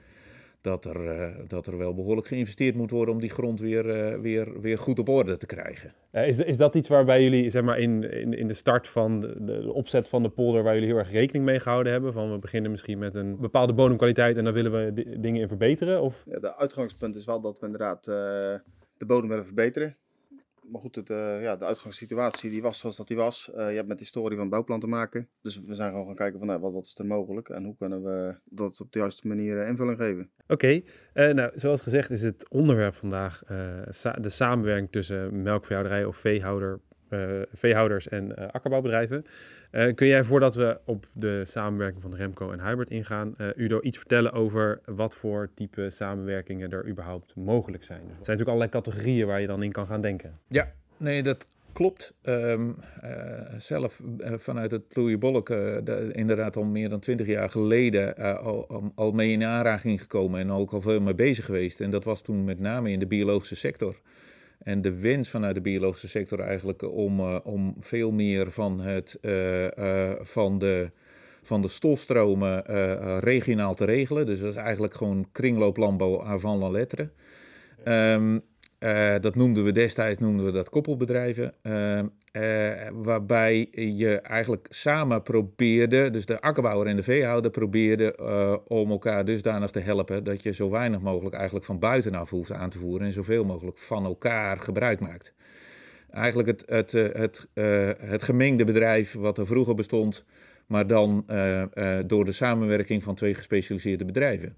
dat 0.67 0.85
er, 0.85 1.05
uh, 1.05 1.49
dat 1.49 1.67
er 1.67 1.77
wel 1.77 1.95
behoorlijk 1.95 2.27
geïnvesteerd 2.27 2.75
moet 2.75 2.91
worden 2.91 3.15
om 3.15 3.21
die 3.21 3.31
grond 3.31 3.61
weer, 3.61 4.15
uh, 4.15 4.21
weer, 4.21 4.61
weer 4.61 4.79
goed 4.79 4.99
op 4.99 5.09
orde 5.09 5.37
te 5.37 5.47
krijgen. 5.47 5.93
Uh, 6.13 6.29
is, 6.29 6.39
is 6.39 6.57
dat 6.57 6.75
iets 6.75 6.89
waarbij 6.89 7.23
jullie 7.23 7.51
zeg 7.51 7.63
maar, 7.63 7.79
in, 7.79 8.11
in, 8.11 8.35
in 8.35 8.49
de 8.49 8.55
start 8.55 8.89
van 8.89 9.21
de, 9.21 9.45
de, 9.45 9.73
opzet 9.73 10.09
van 10.09 10.23
de 10.23 10.29
polder, 10.29 10.63
waar 10.63 10.75
jullie 10.75 10.89
heel 10.89 10.99
erg 10.99 11.11
rekening 11.11 11.45
mee 11.45 11.61
gehouden 11.61 11.93
hebben? 11.93 12.13
Van 12.13 12.33
we 12.33 12.39
beginnen 12.39 12.71
misschien 12.71 12.99
met 12.99 13.15
een 13.15 13.37
bepaalde 13.41 13.75
bodemkwaliteit 13.75 14.37
en 14.37 14.45
dan 14.45 14.53
willen 14.53 14.73
we 14.73 15.19
dingen 15.21 15.41
in 15.41 15.49
verbeteren? 15.49 16.03
Of? 16.03 16.23
Ja, 16.31 16.39
de 16.39 16.57
uitgangspunt 16.57 17.17
is 17.17 17.25
wel 17.25 17.41
dat 17.41 17.59
we 17.59 17.67
inderdaad 17.67 18.05
de 18.05 19.07
bodem 19.07 19.29
willen 19.29 19.47
verbeteren 19.47 19.97
maar 20.71 20.81
goed, 20.81 20.97
het, 20.97 21.11
uh, 21.11 21.43
ja, 21.43 21.57
de 21.57 21.65
uitgangssituatie 21.65 22.51
die 22.51 22.63
was 22.63 22.79
zoals 22.79 22.97
dat 22.97 23.09
die 23.09 23.17
was. 23.17 23.51
Uh, 23.51 23.57
je 23.57 23.77
hebt 23.77 23.89
met 23.89 23.99
de 23.99 24.03
historie 24.03 24.37
van 24.37 24.41
het 24.41 24.51
bouwplan 24.51 24.81
te 24.81 24.87
maken. 24.87 25.29
Dus 25.43 25.61
we 25.61 25.75
zijn 25.75 25.91
gewoon 25.91 26.07
gaan 26.07 26.15
kijken 26.15 26.39
van 26.39 26.49
nou, 26.49 26.61
wat, 26.61 26.73
wat 26.73 26.87
is 26.87 26.99
er 26.99 27.07
mogelijk 27.07 27.49
en 27.49 27.65
hoe 27.65 27.77
kunnen 27.77 28.03
we 28.03 28.35
dat 28.45 28.81
op 28.81 28.93
de 28.93 28.99
juiste 28.99 29.27
manier 29.27 29.57
uh, 29.63 29.69
invulling 29.69 29.99
geven. 29.99 30.31
Oké, 30.49 30.83
nou 31.15 31.51
zoals 31.55 31.81
gezegd 31.81 32.11
is 32.11 32.23
het 32.23 32.49
onderwerp 32.49 32.95
vandaag 32.95 33.43
de 34.21 34.29
samenwerking 34.29 34.91
tussen 34.91 35.43
melkveehouderij 35.43 36.05
of 36.05 36.17
veehouder, 36.17 36.81
veehouders 37.53 38.09
en 38.09 38.53
akkerbouwbedrijven. 38.53 39.27
Uh, 39.73 39.95
kun 39.95 40.07
jij 40.07 40.25
voordat 40.25 40.55
we 40.55 40.79
op 40.85 41.07
de 41.13 41.45
samenwerking 41.45 42.03
van 42.03 42.15
Remco 42.15 42.53
en 42.53 42.61
Hybrid 42.69 42.91
ingaan, 42.91 43.35
Udo, 43.57 43.81
iets 43.83 43.99
vertellen 43.99 44.33
over 44.33 44.81
wat 44.85 45.15
voor 45.15 45.49
type 45.55 45.91
samenwerkingen 45.91 46.71
er 46.71 46.89
überhaupt 46.89 47.35
mogelijk 47.35 47.85
zijn? 47.85 48.01
Dus 48.01 48.09
er 48.09 48.25
zijn 48.25 48.39
natuurlijk 48.39 48.49
allerlei 48.49 48.71
categorieën 48.71 49.27
waar 49.27 49.41
je 49.41 49.47
dan 49.47 49.63
in 49.63 49.73
kan 49.73 49.87
gaan 49.87 50.01
denken. 50.01 50.39
Ja, 50.49 50.73
nee, 50.97 51.23
dat 51.23 51.49
klopt. 51.73 52.15
Uh, 52.23 52.69
zelf 53.59 54.01
vanuit 54.19 54.71
het 54.71 54.97
Louis 54.97 55.19
Bolk, 55.19 55.51
inderdaad 56.11 56.57
al 56.57 56.65
meer 56.65 56.89
dan 56.89 57.01
twintig 57.01 57.27
jaar 57.27 57.51
geleden, 57.51 58.17
al 58.95 59.13
mee 59.13 59.31
in 59.31 59.45
aanraking 59.45 60.01
gekomen 60.01 60.41
en 60.41 60.51
ook 60.51 60.73
al 60.73 60.81
veel 60.81 61.01
mee 61.01 61.15
bezig 61.15 61.45
geweest. 61.45 61.81
En 61.81 61.91
dat 61.91 62.05
was 62.05 62.23
toen 62.23 62.45
met 62.45 62.61
name 62.61 62.91
in 62.91 62.99
de 62.99 63.07
biologische 63.07 63.57
sector. 63.57 64.01
En 64.67 64.83
de 64.83 65.01
wens 65.01 65.29
vanuit 65.29 65.55
de 65.55 65.61
biologische 65.61 66.09
sector 66.09 66.41
eigenlijk 66.41 66.83
om, 66.83 67.21
uh, 67.21 67.39
om 67.43 67.75
veel 67.79 68.11
meer 68.11 68.51
van, 68.51 68.81
het, 68.81 69.19
uh, 69.23 70.13
van, 70.21 70.59
de, 70.59 70.91
van 71.43 71.63
de 71.63 71.69
stofstromen 71.69 72.63
regionaal 73.21 73.75
te 73.75 73.85
regelen. 73.85 74.27
Dus 74.27 74.41
dat 74.41 74.51
is 74.51 74.57
eigenlijk 74.57 74.95
gewoon 74.95 75.29
kringlooplandbouw 75.33 76.23
avant 76.23 76.61
la 76.61 76.69
lettre. 76.69 77.11
Um, 77.85 78.43
uh, 78.79 79.15
dat 79.21 79.35
noemden 79.35 79.65
we 79.65 79.73
destijds 79.73 80.19
noemden 80.19 80.45
we 80.45 80.53
dat 80.53 80.69
koppelbedrijven. 80.69 81.55
Uh, 81.63 81.99
uh, 81.99 82.89
waarbij 82.93 83.69
je 83.73 84.21
eigenlijk 84.21 84.67
samen 84.71 85.23
probeerde, 85.23 86.11
dus 86.11 86.27
de 86.27 86.41
akkerbouwer 86.41 86.87
en 86.87 86.97
de 86.97 87.03
veehouder 87.03 87.51
probeerden 87.51 88.19
om 88.69 88.91
elkaar 88.91 89.25
dusdanig 89.25 89.71
te 89.71 89.79
helpen 89.79 90.25
dat 90.25 90.43
je 90.43 90.53
zo 90.53 90.71
weinig 90.71 91.01
mogelijk 91.01 91.35
eigenlijk 91.35 91.65
van 91.65 91.79
buitenaf 91.79 92.31
hoeft 92.31 92.53
aan 92.53 92.71
te 92.71 92.79
voeren 92.79 93.07
en 93.07 93.13
zoveel 93.13 93.45
mogelijk 93.45 93.79
van 93.79 94.05
elkaar 94.05 94.59
gebruik 94.59 95.01
maakt. 95.01 95.33
Eigenlijk 96.11 96.49
het, 96.49 96.63
het, 96.67 96.93
het, 96.93 97.49
het 98.01 98.23
gemengde 98.23 98.65
bedrijf 98.65 99.13
wat 99.13 99.39
er 99.39 99.47
vroeger 99.47 99.75
bestond, 99.75 100.25
maar 100.67 100.87
dan 100.87 101.25
door 102.07 102.25
de 102.25 102.33
samenwerking 102.33 103.03
van 103.03 103.15
twee 103.15 103.35
gespecialiseerde 103.35 104.05
bedrijven. 104.05 104.57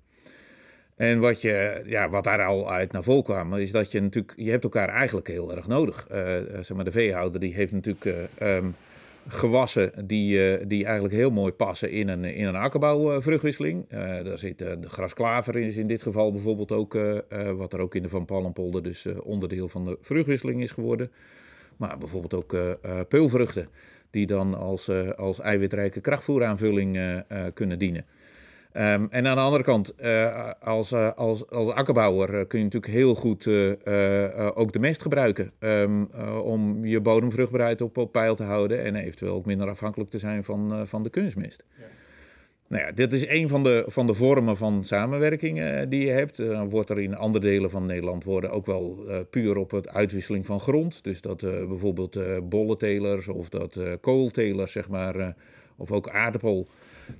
En 0.99 1.19
wat, 1.19 1.41
je, 1.41 1.83
ja, 1.87 2.09
wat 2.09 2.25
daar 2.25 2.45
al 2.45 2.73
uit 2.73 2.93
naar 2.93 3.03
voren 3.03 3.25
kwam, 3.25 3.55
is 3.55 3.71
dat 3.73 3.93
je 3.93 4.01
natuurlijk, 4.01 4.33
je 4.37 4.51
hebt 4.51 4.65
elkaar 4.65 4.89
eigenlijk 4.89 5.29
heel 5.29 5.57
erg 5.57 5.67
nodig. 5.67 6.07
Uh, 6.13 6.17
zeg 6.61 6.75
maar, 6.75 6.85
de 6.85 6.91
veehouder 6.91 7.41
die 7.41 7.55
heeft 7.55 7.73
natuurlijk 7.73 8.29
uh, 8.41 8.57
um, 8.57 8.75
gewassen 9.29 10.07
die, 10.07 10.67
die 10.67 10.85
eigenlijk 10.85 11.15
heel 11.15 11.31
mooi 11.31 11.53
passen 11.53 11.91
in 11.91 12.09
een, 12.09 12.25
in 12.25 12.47
een 12.47 12.57
akkerbouwvruchtwisseling. 12.57 13.89
daar 13.89 14.39
zit 14.39 14.59
de 14.59 14.79
grasklaver 14.83 15.57
is 15.57 15.77
in 15.77 15.87
dit 15.87 16.03
geval 16.03 16.33
bijvoorbeeld 16.33 16.73
ook, 16.73 16.99
wat 17.57 17.73
er 17.73 17.81
ook 17.81 17.95
in 17.95 18.03
de 18.03 18.09
Van 18.09 18.25
Pallenpolder 18.25 18.83
dus 18.83 19.07
onderdeel 19.23 19.69
van 19.69 19.85
de 19.85 19.99
vruchtwisseling 20.01 20.63
is 20.63 20.71
geworden. 20.71 21.11
Maar 21.77 21.99
bijvoorbeeld 21.99 22.35
ook 22.35 22.57
peulvruchten, 23.09 23.69
die 24.11 24.27
dan 24.27 24.55
als, 24.55 24.91
als 25.17 25.41
eiwitrijke 25.41 26.01
krachtvoeraanvulling 26.01 27.23
kunnen 27.55 27.79
dienen. 27.79 28.05
Ehm, 28.73 29.07
en 29.11 29.27
aan 29.27 29.37
de 29.37 29.43
andere 29.43 29.63
kant, 29.63 29.95
eh, 29.95 30.51
als, 30.61 30.93
uh, 30.93 31.13
als, 31.17 31.51
als 31.51 31.69
akkerbouwer 31.69 32.35
uh, 32.35 32.47
kun 32.47 32.59
je 32.59 32.65
natuurlijk 32.65 32.93
heel 32.93 33.15
goed 33.15 33.47
ook 34.55 34.73
de 34.73 34.79
mest 34.79 35.03
gebruiken. 35.03 35.53
Um, 35.59 36.09
om 36.43 36.85
je 36.85 37.01
bodemvruchtbaarheid 37.01 37.81
op, 37.81 37.97
op 37.97 38.13
peil 38.13 38.35
te 38.35 38.43
houden 38.43 38.85
en 38.85 38.97
eventueel 38.97 39.35
ook 39.35 39.47
minder 39.47 39.69
afhankelijk 39.69 40.11
te 40.11 40.19
zijn 40.19 40.45
van, 40.45 40.87
van 40.87 41.03
de 41.03 41.11
kunstmest. 41.11 41.65
Ja. 41.79 41.85
Nou 42.69 42.83
ja, 42.83 42.93
dit 42.93 43.13
is 43.13 43.29
een 43.29 43.49
van 43.49 43.63
de, 43.63 43.85
van 43.87 44.07
de 44.07 44.15
vormen 44.15 44.57
van 44.57 44.85
samenwerking 44.85 45.85
die 45.89 46.07
je 46.07 46.11
hebt. 46.11 46.37
Dan 46.37 46.71
wordt 46.71 46.91
er 46.91 47.01
in 47.01 47.17
andere 47.17 47.45
delen 47.45 47.71
van 47.71 47.87
Nederland 47.87 48.25
worden 48.25 48.51
ook 48.51 48.67
wel 48.67 49.05
puur 49.31 49.57
op 49.57 49.71
het 49.71 49.89
uitwisseling 49.89 50.47
van 50.47 50.61
grond. 50.61 51.05
Dus 51.05 51.21
dat 51.21 51.41
bijvoorbeeld 51.41 52.19
bollentelers 52.49 53.29
of 53.29 53.49
dat 53.49 53.81
kooltelers, 54.01 54.73
zeg 54.73 54.89
maar, 54.89 55.35
of 55.77 55.93
ook 55.93 56.09
aardappel 56.09 56.69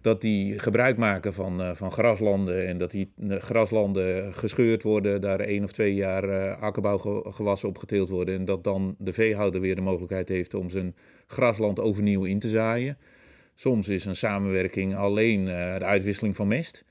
dat 0.01 0.21
die 0.21 0.59
gebruik 0.59 0.97
maken 0.97 1.35
van, 1.35 1.61
uh, 1.61 1.71
van 1.75 1.93
graslanden 1.93 2.67
en 2.67 2.79
dat 2.79 2.91
die 2.91 3.13
uh, 3.19 3.37
graslanden 3.37 4.35
gescheurd 4.35 4.83
worden, 4.83 5.21
daar 5.21 5.41
één 5.41 5.65
of 5.65 5.73
twee 5.73 5.95
jaar 5.95 6.25
uh, 6.29 6.63
akkerbouwgewassen 6.63 7.69
op 7.69 7.79
geteeld 7.79 8.09
worden 8.09 8.35
en 8.35 8.45
dat 8.45 8.65
dan 8.65 8.95
de 8.99 9.13
veehouder 9.13 9.61
weer 9.61 9.75
de 9.75 9.81
mogelijkheid 9.81 10.29
heeft 10.29 10.55
om 10.55 10.71
zijn 10.71 10.95
grasland 11.27 11.81
overnieuw 11.81 12.25
in 12.25 12.39
te 12.39 12.49
zaaien. 12.49 12.99
Soms 13.55 13.89
is 13.89 14.05
een 14.05 14.17
samenwerking 14.17 14.97
alleen 14.97 15.45
de 15.45 15.85
uitwisseling 15.85 16.37
van 16.37 16.49
mest. 16.49 16.85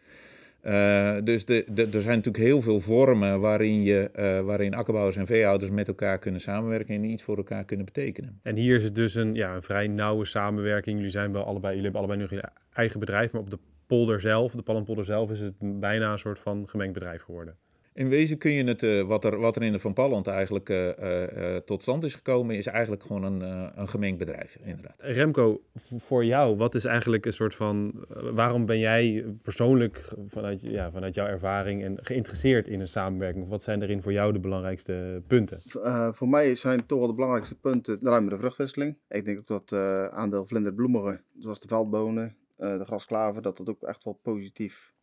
Dus 1.24 1.46
de, 1.46 1.66
de, 1.68 1.88
er 1.94 2.02
zijn 2.02 2.16
natuurlijk 2.16 2.44
heel 2.44 2.62
veel 2.62 2.80
vormen 2.80 3.40
waarin, 3.40 3.84
je, 3.84 4.10
waarin 4.46 4.74
akkerbouwers 4.74 5.16
en 5.16 5.26
veehouders 5.26 5.72
met 5.72 5.88
elkaar 5.88 6.20
kunnen 6.20 6.42
samenwerken 6.42 6.96
en 6.96 7.04
iets 7.04 7.24
voor 7.24 7.38
elkaar 7.38 7.66
kunnen 7.66 7.86
betekenen. 7.86 8.40
En 8.44 8.56
hier 8.56 8.76
is 8.76 8.84
het 8.84 8.96
dus 8.96 9.16
een, 9.16 9.36
ja, 9.36 9.56
een 9.56 9.64
vrij 9.64 9.88
nauwe 9.88 10.26
samenwerking. 10.26 10.96
Jullie, 10.96 11.12
zijn 11.12 11.32
wel 11.32 11.44
allebei, 11.44 11.76
jullie 11.76 11.92
hebben 11.92 12.02
allebei 12.02 12.20
nu 12.20 12.40
eigen 12.78 13.00
bedrijf, 13.00 13.32
maar 13.32 13.42
op 13.42 13.50
de 13.50 13.60
polder 13.88 14.22
zelf, 14.22 14.52
de 14.52 14.62
Palmpolder 14.62 15.06
zelf, 15.06 15.32
is 15.32 15.40
het 15.40 15.54
bijna 15.60 16.12
een 16.12 16.20
soort 16.20 16.40
van 16.40 16.70
gemengd 16.70 16.94
bedrijf 16.94 17.22
geworden. 17.22 17.58
In 17.94 18.10
wezen 18.10 18.38
kun 18.38 18.52
je 18.52 18.64
het, 18.64 18.84
uh, 18.84 19.04
wat, 19.04 19.26
er, 19.26 19.40
wat 19.40 19.56
er 19.56 19.64
in 19.64 19.72
de 19.72 19.80
Van 19.80 19.94
Palland 19.94 20.28
eigenlijk 20.28 20.70
uh, 20.70 20.88
uh, 20.88 21.56
tot 21.56 21.82
stand 21.82 22.04
is 22.04 22.16
gekomen, 22.16 22.56
is 22.56 22.68
eigenlijk 22.68 23.04
gewoon 23.04 23.24
een, 23.24 23.42
een 23.80 23.90
gemengd 23.90 24.18
bedrijf, 24.18 24.58
inderdaad. 24.64 24.96
Remco, 24.98 25.62
voor 25.98 26.26
jou, 26.26 26.58
wat 26.58 26.76
is 26.76 26.86
eigenlijk 26.86 27.26
een 27.26 27.34
soort 27.34 27.56
van, 27.56 28.06
waarom 28.34 28.66
ben 28.66 28.80
jij 28.80 29.26
persoonlijk 29.42 30.04
vanuit, 30.28 30.62
ja, 30.62 30.92
vanuit 30.92 31.16
jouw 31.16 31.28
ervaring 31.28 31.84
en 31.84 31.98
geïnteresseerd 32.02 32.68
in 32.68 32.80
een 32.80 32.88
samenwerking? 32.88 33.48
Wat 33.48 33.64
zijn 33.64 33.82
erin 33.82 34.02
voor 34.02 34.14
jou 34.14 34.34
de 34.34 34.40
belangrijkste 34.40 35.22
punten? 35.28 35.60
voor 36.14 36.30
mij 36.30 36.56
zijn 36.56 36.86
toch 36.86 37.00
wel 37.00 37.08
de 37.08 37.14
belangrijkste 37.14 37.60
punten 37.60 37.98
de 38.02 38.10
ruimere 38.10 38.38
vruchtwisseling. 38.38 38.98
Ik 39.10 39.26
denk 39.26 39.38
ook 39.38 39.48
dat 39.48 39.74
aandeel 40.12 40.46
vlinderbloemigen, 40.46 41.22
zoals 41.40 41.60
de 41.60 41.68
veldbonen, 41.68 42.36
de 42.58 42.86
grasklaver, 42.86 43.42
dat 43.42 43.58
dat 43.58 43.70
ook 43.70 43.84
echt 43.84 44.04
wel 44.04 44.20
positief 44.22 44.96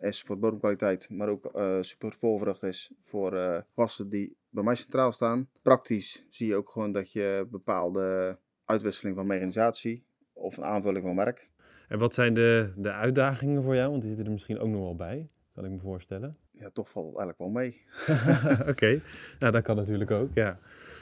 is 0.00 0.22
voor 0.22 0.38
bodemkwaliteit, 0.38 1.10
maar 1.10 1.28
ook 1.28 1.50
uh, 1.56 1.76
super 1.80 2.14
volvrucht 2.18 2.62
is 2.62 2.92
voor 3.02 3.34
uh, 3.34 3.58
gewassen 3.74 4.08
die 4.08 4.36
bij 4.48 4.64
mij 4.64 4.74
centraal 4.74 5.12
staan. 5.12 5.48
Praktisch 5.62 6.26
zie 6.28 6.46
je 6.46 6.56
ook 6.56 6.70
gewoon 6.70 6.92
dat 6.92 7.12
je 7.12 7.46
bepaalde 7.50 8.38
uitwisseling 8.64 9.16
van 9.16 9.26
mechanisatie 9.26 10.04
of 10.32 10.56
een 10.56 10.64
aanvulling 10.64 11.04
van 11.04 11.16
werk. 11.16 11.48
En 11.88 11.98
wat 11.98 12.14
zijn 12.14 12.34
de, 12.34 12.72
de 12.76 12.92
uitdagingen 12.92 13.62
voor 13.62 13.74
jou? 13.74 13.90
Want 13.90 14.00
die 14.00 14.08
zitten 14.08 14.26
er 14.26 14.32
misschien 14.32 14.58
ook 14.58 14.68
nog 14.68 14.80
wel 14.80 14.96
bij, 14.96 15.28
kan 15.54 15.64
ik 15.64 15.70
me 15.70 15.78
voorstellen. 15.78 16.36
Ja, 16.52 16.70
toch 16.70 16.90
valt 16.90 17.06
eigenlijk 17.06 17.38
wel 17.38 17.48
mee. 17.48 17.82
Oké, 18.60 18.70
okay. 18.70 19.02
nou 19.38 19.52
dat 19.52 19.62
kan 19.62 19.76
natuurlijk 19.76 20.10
ook, 20.10 20.34
ja. 20.34 20.58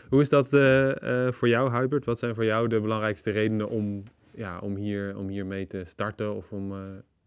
Hoe 0.09 0.21
is 0.21 0.28
dat 0.28 0.52
uh, 0.52 1.33
voor 1.33 1.49
jou, 1.49 1.81
Hubert? 1.81 2.05
Wat 2.05 2.19
zijn 2.19 2.35
voor 2.35 2.45
jou 2.45 2.69
de 2.69 2.81
belangrijkste 2.81 3.31
redenen 3.31 3.69
om, 3.69 4.02
ja, 4.38 4.59
om, 4.59 4.76
hier, 4.76 5.16
om 5.16 5.28
hier 5.28 5.47
mee 5.47 5.66
te 5.66 5.85
starten 5.85 6.37
of 6.37 6.52
om 6.52 6.73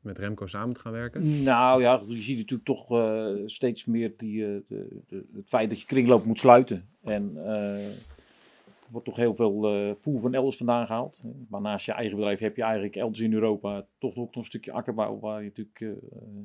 met 0.01 0.18
Remco 0.18 0.48
samen 0.48 0.74
te 0.74 0.80
gaan 0.80 0.91
werken? 0.91 1.44
Nou 1.44 1.82
ja, 1.82 2.03
je 2.08 2.22
ziet 2.22 2.38
natuurlijk 2.38 2.63
toch 2.63 2.91
uh, 2.91 3.27
steeds 3.46 3.86
meer 3.86 4.13
die, 4.18 4.41
uh, 4.41 4.60
de, 4.68 5.01
de, 5.08 5.25
het 5.36 5.50
feit 5.50 5.70
dat 5.70 5.80
je 5.80 5.86
kringloop 5.86 6.25
moet 6.25 6.39
sluiten. 6.39 6.89
En 7.03 7.32
er 7.36 8.91
wordt 8.91 9.06
toch 9.06 9.15
heel 9.15 9.36
veel 9.36 9.96
voer 10.00 10.20
van 10.20 10.34
elders 10.34 10.58
vandaan 10.58 10.86
gehaald. 10.86 11.22
Maar 11.50 11.62
naast 11.62 11.86
je 11.86 11.91
eigen 11.91 12.15
bedrijf 12.15 12.39
heb 12.39 12.56
je 12.56 12.63
eigenlijk 12.63 12.96
elders 12.96 13.20
in 13.20 13.34
Europa 13.34 13.86
toch 13.98 14.15
ook 14.15 14.36
nog 14.36 14.36
een 14.36 14.50
stukje 14.50 14.72
akkerbouw 14.72 15.20
waar 15.20 15.44
je 15.44 15.51
natuurlijk 15.56 16.01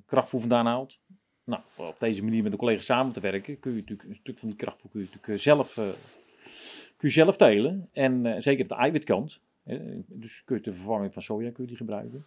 krachtvoer 0.07 0.41
vandaan 0.41 0.67
haalt. 0.67 1.01
Nou, 1.45 1.63
op 1.77 1.97
deze 1.99 2.25
manier 2.25 2.43
met 2.43 2.53
de 2.53 2.59
collega's 2.59 2.85
samen 2.85 3.13
te 3.13 3.21
werken 3.21 3.61
kun 3.61 3.71
je 3.71 3.81
natuurlijk 3.81 4.09
een 4.09 4.17
stuk 4.17 4.39
van 4.39 4.49
die 4.49 4.59
krachtvoer 4.59 4.91
kun 4.91 5.01
je 5.01 5.07
natuurlijk 5.07 5.43
zelf, 5.43 5.75
kun 6.97 7.09
je 7.09 7.09
zelf 7.09 7.37
telen. 7.37 7.89
En 7.93 8.43
zeker 8.43 8.63
op 8.63 8.69
de 8.69 8.75
eiwitkant. 8.75 9.41
Dus 10.07 10.45
kun 10.45 10.57
je 10.57 10.63
de 10.63 10.73
vervanging 10.73 11.13
van 11.13 11.23
soja 11.23 11.51
kun 11.51 11.63
je 11.63 11.69
die 11.69 11.77
gebruiken. 11.77 12.25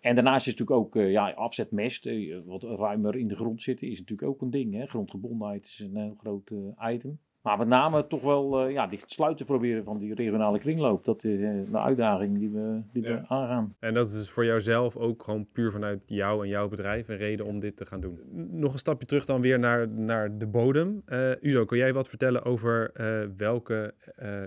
En 0.00 0.14
daarnaast 0.14 0.46
is 0.46 0.54
natuurlijk 0.54 0.80
ook 0.80 0.96
uh, 0.96 1.10
ja, 1.10 1.30
afzetmest, 1.30 2.06
uh, 2.06 2.40
wat 2.44 2.62
ruimer 2.62 3.16
in 3.16 3.28
de 3.28 3.36
grond 3.36 3.62
zitten, 3.62 3.88
is 3.88 3.98
natuurlijk 3.98 4.28
ook 4.28 4.42
een 4.42 4.50
ding. 4.50 4.74
Hè? 4.74 4.86
Grondgebondenheid 4.86 5.64
is 5.64 5.78
een 5.78 5.96
heel 5.96 6.16
groot 6.18 6.50
uh, 6.50 6.92
item. 6.92 7.18
Maar 7.42 7.58
met 7.58 7.68
name 7.68 8.06
toch 8.06 8.22
wel 8.22 8.66
uh, 8.66 8.72
ja, 8.72 8.86
dicht 8.86 9.10
sluiten 9.10 9.46
proberen 9.46 9.84
van 9.84 9.98
die 9.98 10.14
regionale 10.14 10.58
kringloop. 10.58 11.04
Dat 11.04 11.24
is 11.24 11.38
uh, 11.38 11.70
de 11.70 11.78
uitdaging 11.78 12.38
die 12.38 12.50
we, 12.50 12.80
die 12.92 13.02
ja. 13.02 13.08
we 13.08 13.28
aangaan. 13.28 13.74
En 13.78 13.94
dat 13.94 14.08
is 14.08 14.14
dus 14.14 14.30
voor 14.30 14.44
jouzelf 14.44 14.96
ook 14.96 15.22
gewoon 15.22 15.46
puur 15.52 15.70
vanuit 15.70 16.00
jou 16.06 16.42
en 16.42 16.48
jouw 16.48 16.68
bedrijf 16.68 17.08
een 17.08 17.16
reden 17.16 17.46
om 17.46 17.60
dit 17.60 17.76
te 17.76 17.86
gaan 17.86 18.00
doen. 18.00 18.20
Nog 18.50 18.72
een 18.72 18.78
stapje 18.78 19.06
terug 19.06 19.24
dan 19.24 19.40
weer 19.40 19.58
naar, 19.58 19.88
naar 19.88 20.38
de 20.38 20.46
bodem. 20.46 21.02
Uh, 21.06 21.30
Udo, 21.40 21.64
kun 21.64 21.78
jij 21.78 21.92
wat 21.92 22.08
vertellen 22.08 22.44
over 22.44 22.92
welke 23.36 23.94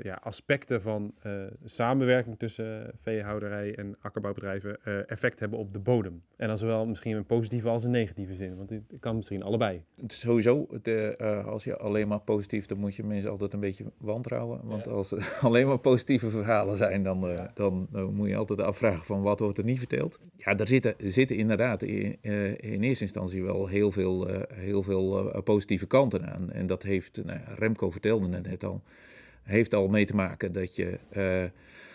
ja, 0.03 0.19
aspecten 0.23 0.81
van 0.81 1.13
samenwerking 1.63 2.39
tussen 2.39 2.91
veehouderij 3.01 3.75
en 3.75 3.95
akkerbouwbedrijven 4.01 4.83
effect 5.07 5.39
hebben 5.39 5.59
op 5.59 5.73
de 5.73 5.79
bodem? 5.79 6.23
En 6.37 6.47
dan 6.47 6.57
zowel 6.57 6.85
misschien 6.85 7.15
een 7.15 7.25
positieve 7.25 7.69
als 7.69 7.83
een 7.83 7.91
negatieve 7.91 8.33
zin, 8.33 8.55
want 8.55 8.69
dit 8.69 8.81
kan 8.99 9.15
misschien 9.15 9.43
allebei. 9.43 9.83
Sowieso, 10.07 10.67
de, 10.81 11.15
als 11.45 11.63
je 11.63 11.77
alleen 11.77 12.07
maar 12.07 12.21
positief 12.21 12.65
de 12.65 12.75
moet 12.81 12.95
je 12.95 13.03
mensen 13.03 13.29
altijd 13.29 13.53
een 13.53 13.59
beetje 13.59 13.85
wantrouwen. 13.97 14.59
Want 14.63 14.87
als 14.87 15.11
er 15.11 15.37
alleen 15.41 15.67
maar 15.67 15.77
positieve 15.77 16.29
verhalen 16.29 16.77
zijn, 16.77 17.03
dan, 17.03 17.29
uh, 17.29 17.39
dan 17.53 17.87
uh, 17.95 18.05
moet 18.05 18.27
je 18.27 18.35
altijd 18.35 18.61
afvragen 18.61 19.05
van 19.05 19.21
wat 19.21 19.39
wordt 19.39 19.57
er 19.57 19.63
niet 19.63 19.77
verteld. 19.77 20.19
Ja, 20.37 20.55
daar 20.55 20.67
zitten, 20.67 20.95
zitten 20.97 21.35
inderdaad 21.35 21.83
in, 21.83 22.17
uh, 22.21 22.47
in 22.49 22.83
eerste 22.83 23.03
instantie 23.03 23.43
wel 23.43 23.67
heel 23.67 23.91
veel, 23.91 24.27
heel 24.53 24.83
veel 24.83 25.41
positieve 25.43 25.87
kanten 25.87 26.33
aan. 26.33 26.51
En 26.51 26.67
dat 26.67 26.83
heeft, 26.83 27.21
nou, 27.25 27.39
Remco 27.55 27.91
vertelde 27.91 28.27
net 28.27 28.63
al, 28.63 28.81
heeft 29.43 29.73
al 29.73 29.87
mee 29.87 30.05
te 30.05 30.15
maken 30.15 30.51
dat 30.51 30.75
je 30.75 30.99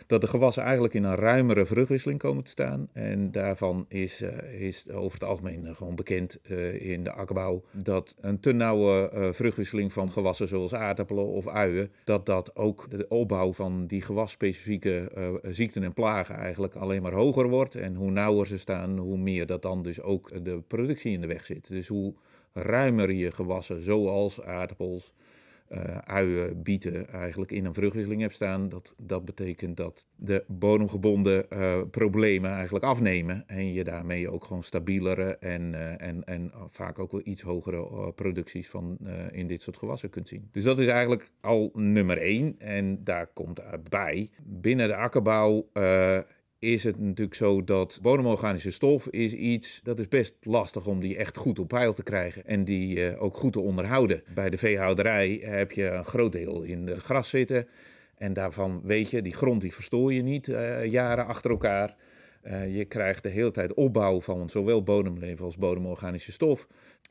dat 0.06 0.20
de 0.20 0.26
gewassen 0.26 0.62
eigenlijk 0.62 0.94
in 0.94 1.04
een 1.04 1.14
ruimere 1.14 1.66
vruchtwisseling 1.66 2.18
komen 2.18 2.44
te 2.44 2.50
staan. 2.50 2.88
En 2.92 3.32
daarvan 3.32 3.84
is, 3.88 4.22
uh, 4.22 4.60
is 4.60 4.90
over 4.90 5.18
het 5.18 5.28
algemeen 5.28 5.74
gewoon 5.76 5.94
bekend 5.94 6.38
uh, 6.50 6.90
in 6.90 7.04
de 7.04 7.12
akkerbouw 7.12 7.62
dat 7.70 8.14
een 8.20 8.40
te 8.40 8.52
nauwe 8.52 9.28
vruchtwisseling 9.32 9.92
van 9.92 10.12
gewassen 10.12 10.48
zoals 10.48 10.74
aardappelen 10.74 11.26
of 11.26 11.48
uien, 11.48 11.90
dat 12.04 12.26
dat 12.26 12.56
ook 12.56 12.90
de 12.90 13.08
opbouw 13.08 13.52
van 13.52 13.86
die 13.86 14.02
gewasspecifieke 14.02 15.10
ziekten 15.42 15.82
en 15.82 15.92
plagen 15.92 16.34
eigenlijk 16.34 16.74
alleen 16.74 17.02
maar 17.02 17.12
hoger 17.12 17.48
wordt. 17.48 17.74
En 17.74 17.94
hoe 17.94 18.10
nauwer 18.10 18.46
ze 18.46 18.58
staan, 18.58 18.98
hoe 18.98 19.18
meer 19.18 19.46
dat 19.46 19.62
dan 19.62 19.82
dus 19.82 20.00
ook 20.00 20.44
de 20.44 20.60
productie 20.66 21.12
in 21.12 21.20
de 21.20 21.26
weg 21.26 21.46
zit. 21.46 21.68
Dus 21.68 21.88
hoe 21.88 22.14
ruimer 22.52 23.12
je 23.12 23.30
gewassen, 23.30 23.82
zoals 23.82 24.42
aardappels, 24.42 25.12
uh, 25.68 25.98
uien, 25.98 26.62
bieten 26.62 27.08
eigenlijk 27.08 27.50
in 27.52 27.64
een 27.64 27.74
vruchtwisseling 27.74 28.20
hebt 28.20 28.34
staan. 28.34 28.68
Dat, 28.68 28.94
dat 28.98 29.24
betekent 29.24 29.76
dat 29.76 30.06
de 30.16 30.44
bodemgebonden 30.46 31.46
uh, 31.52 31.80
problemen 31.90 32.50
eigenlijk 32.50 32.84
afnemen. 32.84 33.44
En 33.46 33.72
je 33.72 33.84
daarmee 33.84 34.30
ook 34.30 34.44
gewoon 34.44 34.62
stabielere 34.62 35.36
en, 35.36 35.72
uh, 35.72 36.02
en, 36.02 36.24
en 36.24 36.52
vaak 36.68 36.98
ook 36.98 37.12
wel 37.12 37.20
iets 37.24 37.42
hogere 37.42 38.12
producties 38.12 38.68
van 38.68 38.98
in 39.30 39.46
dit 39.46 39.62
soort 39.62 39.76
gewassen 39.76 40.10
kunt 40.10 40.28
zien. 40.28 40.48
Dus 40.52 40.64
dat 40.64 40.78
is 40.78 40.86
eigenlijk 40.86 41.30
al 41.40 41.70
nummer 41.74 42.18
één. 42.18 42.54
En 42.58 43.04
daar 43.04 43.26
komt 43.26 43.62
bij, 43.90 44.30
binnen 44.44 44.88
de 44.88 44.96
akkerbouw 44.96 45.68
is 46.58 46.84
het 46.84 46.98
natuurlijk 46.98 47.36
zo 47.36 47.64
dat 47.64 47.98
bodemorganische 48.02 48.70
stof 48.70 49.08
is 49.08 49.32
iets 49.32 49.80
dat 49.82 49.98
is 49.98 50.08
best 50.08 50.34
lastig 50.40 50.86
om 50.86 51.00
die 51.00 51.16
echt 51.16 51.36
goed 51.36 51.58
op 51.58 51.68
peil 51.68 51.92
te 51.92 52.02
krijgen 52.02 52.44
en 52.44 52.64
die 52.64 52.96
uh, 52.96 53.22
ook 53.22 53.36
goed 53.36 53.52
te 53.52 53.60
onderhouden. 53.60 54.22
Bij 54.34 54.50
de 54.50 54.58
veehouderij 54.58 55.40
heb 55.42 55.72
je 55.72 55.86
een 55.86 56.04
groot 56.04 56.32
deel 56.32 56.62
in 56.62 56.86
de 56.86 57.00
gras 57.00 57.28
zitten 57.28 57.68
en 58.16 58.32
daarvan 58.32 58.80
weet 58.84 59.10
je, 59.10 59.22
die 59.22 59.34
grond 59.34 59.60
die 59.60 59.74
verstoor 59.74 60.12
je 60.12 60.22
niet 60.22 60.48
uh, 60.48 60.84
jaren 60.84 61.26
achter 61.26 61.50
elkaar. 61.50 61.96
Uh, 62.42 62.76
je 62.76 62.84
krijgt 62.84 63.22
de 63.22 63.28
hele 63.28 63.50
tijd 63.50 63.74
opbouw 63.74 64.20
van 64.20 64.50
zowel 64.50 64.82
bodemleven 64.82 65.44
als 65.44 65.58
bodemorganische 65.58 66.32
stof. 66.32 66.66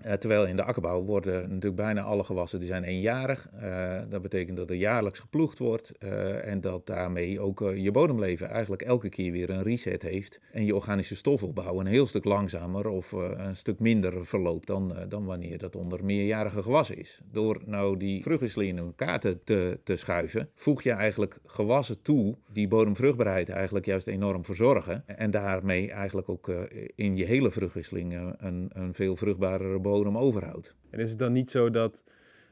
Uh, 0.06 0.14
terwijl 0.14 0.46
in 0.46 0.56
de 0.56 0.64
akkerbouw 0.64 1.04
worden 1.04 1.42
natuurlijk 1.42 1.76
bijna 1.76 2.02
alle 2.02 2.24
gewassen 2.24 2.60
die 2.60 2.68
zijn 2.68 2.84
eenjarig. 2.84 3.50
Uh, 3.64 4.00
dat 4.10 4.22
betekent 4.22 4.58
dat 4.58 4.70
er 4.70 4.76
jaarlijks 4.76 5.20
geploegd 5.20 5.60
wordt 5.60 5.98
en 6.42 6.62
dat 6.62 6.88
daarmee 6.88 7.40
ook 7.40 7.60
je 7.76 7.92
bodemleven 7.92 8.50
eigenlijk 8.50 8.82
elke 8.82 9.10
keer 9.10 9.32
weer 9.32 9.50
een 9.50 9.64
reset 9.64 10.02
heeft. 10.02 10.40
En 10.52 10.66
je 10.66 10.76
organische 10.76 11.16
stofopbouw 11.16 11.80
een 11.80 11.86
heel 11.86 12.08
stuk 12.08 12.26
langzamer 12.26 12.88
of 12.88 13.12
een 13.12 13.56
stuk 13.56 13.80
minder 13.80 14.26
verloopt 14.26 14.68
dan, 14.68 14.96
dan 15.10 15.26
wanneer 15.26 15.58
dat 15.58 15.76
onder 15.76 16.06
meerjarige 16.06 16.62
gewassen 16.62 16.98
is. 16.98 17.20
Door 17.32 17.62
nou 17.66 17.98
die 17.98 18.24
vruchtwisseling 18.24 18.78
in 18.78 18.86
elkaar 18.86 19.20
te, 19.20 19.38
te, 19.44 19.80
te 19.84 19.98
schuiven, 19.98 20.50
voeg 20.56 20.82
je 20.82 20.92
eigenlijk 20.92 21.40
gewassen 21.46 22.02
toe 22.02 22.36
die 22.52 22.68
bodemvruchtbaarheid 22.68 23.50
eigenlijk 23.50 23.86
juist 23.86 24.08
enorm 24.08 24.46
verzorgen. 24.46 25.04
en 25.06 25.32
daarmee 25.32 25.92
eigenlijk 25.92 26.30
ook 26.30 26.50
in 26.96 27.18
je 27.18 27.26
hele 27.26 27.52
vruchtwisseling 27.52 28.34
een, 28.38 28.70
een 28.74 28.94
veel 28.94 29.16
vruchtbarere 29.16 29.80
overhoudt. 29.88 30.76
En 30.90 31.00
is 31.00 31.10
het 31.10 31.20
dan 31.20 31.32
niet 31.32 31.50
zo 31.50 31.70
dat 31.70 32.04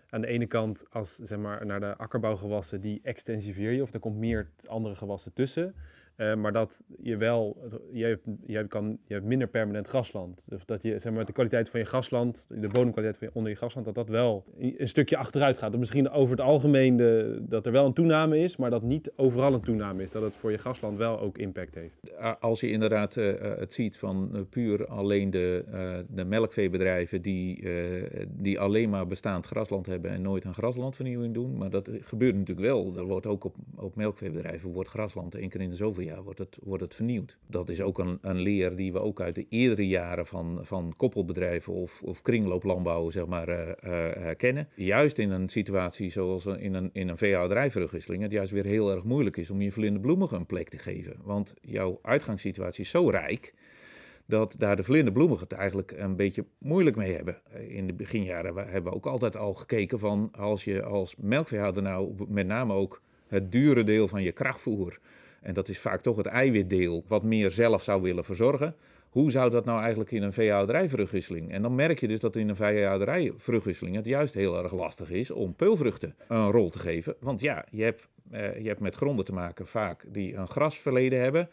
aan 0.10 0.22
de 0.22 0.28
ene 0.28 0.46
kant 0.46 0.86
als 0.90 1.16
zeg 1.16 1.38
maar, 1.40 1.66
naar 1.66 1.80
de 1.80 1.98
akkerbouwgewassen, 1.98 2.82
die 2.82 3.00
extensiveer 3.04 3.72
je, 3.72 3.82
of 3.82 3.94
er 3.94 4.00
komt 4.00 4.18
meer 4.18 4.50
andere 4.66 4.96
gewassen 4.96 5.34
tussen. 5.34 5.76
Uh, 6.18 6.36
maar 6.36 6.52
dat 6.52 6.84
je 7.02 7.18
wel, 7.18 7.58
je 7.92 8.06
hebt, 8.06 8.28
je, 8.46 8.68
kan, 8.68 8.98
je 9.06 9.14
hebt 9.14 9.26
minder 9.26 9.48
permanent 9.48 9.88
grasland. 9.88 10.42
Dus 10.46 10.66
dat 10.66 10.82
je, 10.82 11.00
zeg 11.00 11.14
maar, 11.14 11.26
de 11.26 11.32
kwaliteit 11.32 11.70
van 11.70 11.80
je 11.80 11.86
grasland, 11.86 12.48
de 12.50 12.68
bodemkwaliteit 12.68 13.18
van 13.18 13.28
je, 13.28 13.34
onder 13.34 13.52
je 13.52 13.58
grasland, 13.58 13.86
dat 13.86 13.96
dat 13.96 14.10
wel 14.10 14.46
een 14.58 14.88
stukje 14.88 15.18
achteruit 15.18 15.58
gaat. 15.58 15.72
Dat 15.72 15.80
misschien 15.80 16.10
over 16.10 16.36
het 16.36 16.46
algemeen 16.46 16.96
de, 16.98 17.40
dat 17.42 17.66
er 17.66 17.72
wel 17.72 17.86
een 17.86 17.94
toename 17.94 18.40
is, 18.40 18.58
maar 18.58 18.70
dat 18.70 18.82
niet 18.82 19.12
overal 19.16 19.54
een 19.54 19.62
toename 19.62 20.04
is. 20.04 20.12
Dat 20.12 20.22
het 20.22 20.36
voor 20.36 20.52
je 20.52 20.58
grasland 20.58 20.98
wel 20.98 21.20
ook 21.20 21.38
impact 21.38 21.76
heeft. 21.76 22.00
Als 22.40 22.60
je 22.60 22.70
inderdaad 22.70 23.16
uh, 23.16 23.34
het 23.40 23.74
ziet 23.74 23.98
van 23.98 24.48
puur 24.50 24.88
alleen 24.88 25.30
de, 25.30 26.06
de 26.10 26.26
melkveebedrijven 26.26 27.22
die, 27.22 27.68
die 28.30 28.60
alleen 28.60 28.90
maar 28.90 29.08
bestaand 29.08 29.46
grasland 29.46 29.86
hebben 29.86 30.12
en 30.12 30.22
nooit 30.22 30.46
aan 30.46 30.54
graslandvernieuwing 30.54 31.34
doen. 31.34 31.58
Maar 31.58 31.70
dat 31.70 31.90
gebeurt 32.00 32.36
natuurlijk 32.36 32.68
wel. 32.68 32.98
Er 32.98 33.06
wordt 33.06 33.26
ook 33.26 33.44
op, 33.44 33.56
op 33.76 33.96
melkveebedrijven 33.96 34.70
wordt 34.70 34.90
grasland 34.90 35.36
één 35.36 35.50
keer 35.50 35.62
in 35.62 35.70
de 35.70 35.76
zoveel 35.76 36.02
wordt 36.24 36.40
het, 36.40 36.60
wordt 36.64 36.84
het 36.84 36.96
vernieuwd. 36.96 37.38
Dat 37.48 37.70
is 37.70 37.82
ook 37.82 38.00
een, 38.00 38.18
een 38.22 38.40
leer 38.40 38.76
die 38.76 38.92
we 38.94 39.00
ook 39.00 39.22
uit 39.22 39.36
de 39.36 39.46
eerdere 39.50 39.88
jaren 39.88 40.26
van, 40.26 40.60
van 40.62 40.94
koppelbedrijven 40.98 41.74
of, 41.74 42.02
of 42.04 42.22
kringlooplandbouw 42.22 43.10
zeg 43.10 43.26
maar, 43.26 43.50
uh, 43.50 43.56
herkennen. 44.14 44.68
Juist 44.76 45.18
in 45.18 45.32
een 45.32 45.50
situatie 45.50 46.10
zoals 46.10 46.46
in 46.46 46.74
een, 46.74 46.90
in 46.94 47.10
een 47.10 48.22
het 48.22 48.32
juist 48.32 48.52
weer 48.52 48.66
heel 48.66 48.92
erg 48.92 49.04
moeilijk 49.04 49.38
is 49.38 49.50
om 49.50 49.62
je 49.62 49.72
vlindebloemigen 49.72 50.38
een 50.38 50.46
plek 50.46 50.70
te 50.70 50.78
geven. 50.78 51.16
Want 51.24 51.54
jouw 51.62 52.00
uitgangssituatie 52.02 52.84
is 52.84 52.90
zo 52.90 53.10
rijk 53.10 53.54
dat 54.26 54.56
daar 54.58 54.76
de 54.76 54.84
vlindebloemigen 54.84 55.48
het 55.50 55.58
eigenlijk 55.58 55.92
een 55.92 56.16
beetje 56.16 56.46
moeilijk 56.58 56.96
mee 56.96 57.16
hebben. 57.16 57.42
In 57.68 57.88
de 57.88 57.94
beginjaren 57.94 58.56
hebben 58.56 58.92
we 58.92 58.98
ook 58.98 59.06
altijd 59.06 59.38
al 59.38 59.54
gekeken 59.54 60.00
van 60.00 60.30
als 60.32 60.64
je 60.64 60.84
als 60.84 61.16
melkveehouder 61.16 61.84
nou 61.84 62.14
met 62.28 62.48
name 62.48 62.74
ook 62.74 63.02
het 63.28 63.52
dure 63.52 63.84
deel 63.84 64.08
van 64.08 64.24
je 64.24 64.32
krachtvoer 64.32 65.00
en 65.44 65.54
dat 65.54 65.70
is 65.70 65.80
vaak 65.80 66.02
toch 66.02 66.18
het 66.18 66.26
eiwitdeel 66.26 67.04
wat 67.08 67.24
meer 67.24 67.52
zelf 67.52 67.84
zou 67.84 68.02
willen 68.02 68.24
verzorgen. 68.24 68.76
Hoe 69.10 69.32
zou 69.32 69.50
dat 69.50 69.66
nou 69.66 69.80
eigenlijk 69.80 70.12
in 70.12 70.24
een 70.24 70.34
veehouderijvruchtwisseling? 70.34 71.52
En 71.52 71.62
dan 71.62 71.76
merk 71.76 72.00
je 72.00 72.08
dus 72.08 72.20
dat 72.20 72.36
in 72.36 72.50
een 72.50 72.56
veehouderijvruchtwisseling 72.56 73.96
het 73.96 74.06
juist 74.06 74.34
heel 74.34 74.64
erg 74.64 74.74
lastig 74.74 75.10
is 75.10 75.32
om 75.32 75.56
peulvruchten 75.56 76.16
een 76.28 76.52
rol 76.52 76.70
te 76.70 76.80
geven. 76.80 77.16
Want 77.20 77.42
ja, 77.42 77.66
je 77.72 77.84
hebt, 77.84 78.08
eh, 78.32 78.60
je 78.62 78.68
hebt 78.68 78.80
met 78.80 78.96
gronden 78.96 79.26
te 79.26 79.34
maken 79.34 79.68
vaak 79.68 80.06
die 80.08 80.36
een 80.36 80.48
grasverleden 80.48 81.22
hebben. 81.22 81.50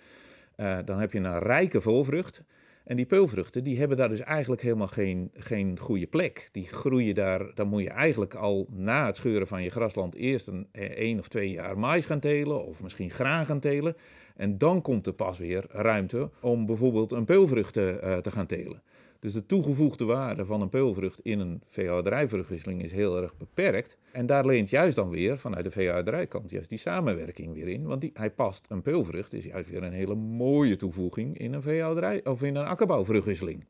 Uh, 0.57 0.79
dan 0.85 1.01
heb 1.01 1.13
je 1.13 1.19
een 1.19 1.39
rijke 1.39 1.81
volvrucht. 1.81 2.43
En 2.91 2.97
die 2.97 3.07
peulvruchten 3.07 3.65
die 3.65 3.79
hebben 3.79 3.97
daar 3.97 4.09
dus 4.09 4.21
eigenlijk 4.21 4.63
helemaal 4.63 4.87
geen, 4.87 5.31
geen 5.35 5.79
goede 5.79 6.07
plek. 6.07 6.49
Die 6.53 6.69
groeien 6.69 7.15
daar, 7.15 7.55
dan 7.55 7.69
moet 7.69 7.83
je 7.83 7.91
eigenlijk 7.91 8.35
al 8.35 8.67
na 8.71 9.07
het 9.07 9.17
scheuren 9.17 9.47
van 9.47 9.63
je 9.63 9.71
grasland 9.71 10.15
eerst 10.15 10.47
een 10.47 10.67
eh, 10.73 10.85
één 10.85 11.19
of 11.19 11.29
twee 11.29 11.51
jaar 11.51 11.79
mais 11.79 12.05
gaan 12.05 12.21
telen 12.21 12.67
of 12.67 12.83
misschien 12.83 13.11
graan 13.11 13.47
gaan 13.47 13.61
telen. 13.61 13.97
En 14.37 14.59
dan 14.59 14.83
komt 14.83 15.07
er 15.07 15.13
pas 15.13 15.39
weer 15.39 15.65
ruimte 15.69 16.31
om 16.41 16.67
bijvoorbeeld 16.67 17.13
een 17.13 17.25
peulvrucht 17.25 17.77
uh, 17.77 18.17
te 18.17 18.31
gaan 18.31 18.47
telen. 18.47 18.83
Dus 19.21 19.33
de 19.33 19.47
toegevoegde 19.47 20.05
waarde 20.05 20.45
van 20.45 20.61
een 20.61 20.69
peulvrucht 20.69 21.21
in 21.21 21.39
een 21.39 21.63
veehouderijvruchtwisseling 21.67 22.83
is 22.83 22.93
heel 22.93 23.23
erg 23.23 23.37
beperkt. 23.37 23.97
En 24.13 24.27
daar 24.27 24.47
leent 24.47 24.71
juist 24.71 24.97
dan 24.97 25.11
weer 25.11 25.39
vanuit 25.39 25.65
de 25.65 25.71
veehouderijkant 25.71 26.51
juist 26.51 26.69
die 26.69 26.79
samenwerking 26.79 27.55
weer 27.55 27.69
in. 27.69 27.87
Want 27.87 28.01
die, 28.01 28.11
hij 28.15 28.31
past, 28.31 28.67
een 28.69 28.83
peulvrucht 28.83 29.33
is 29.33 29.45
juist 29.45 29.71
weer 29.71 29.83
een 29.83 29.93
hele 29.93 30.15
mooie 30.15 30.77
toevoeging 30.77 31.39
in 31.39 31.53
een 31.53 31.63
veehouderij 31.63 32.25
of 32.25 32.43
in 32.43 32.57
een 32.57 32.67
akkerbouwvruchtwisseling. 32.67 33.65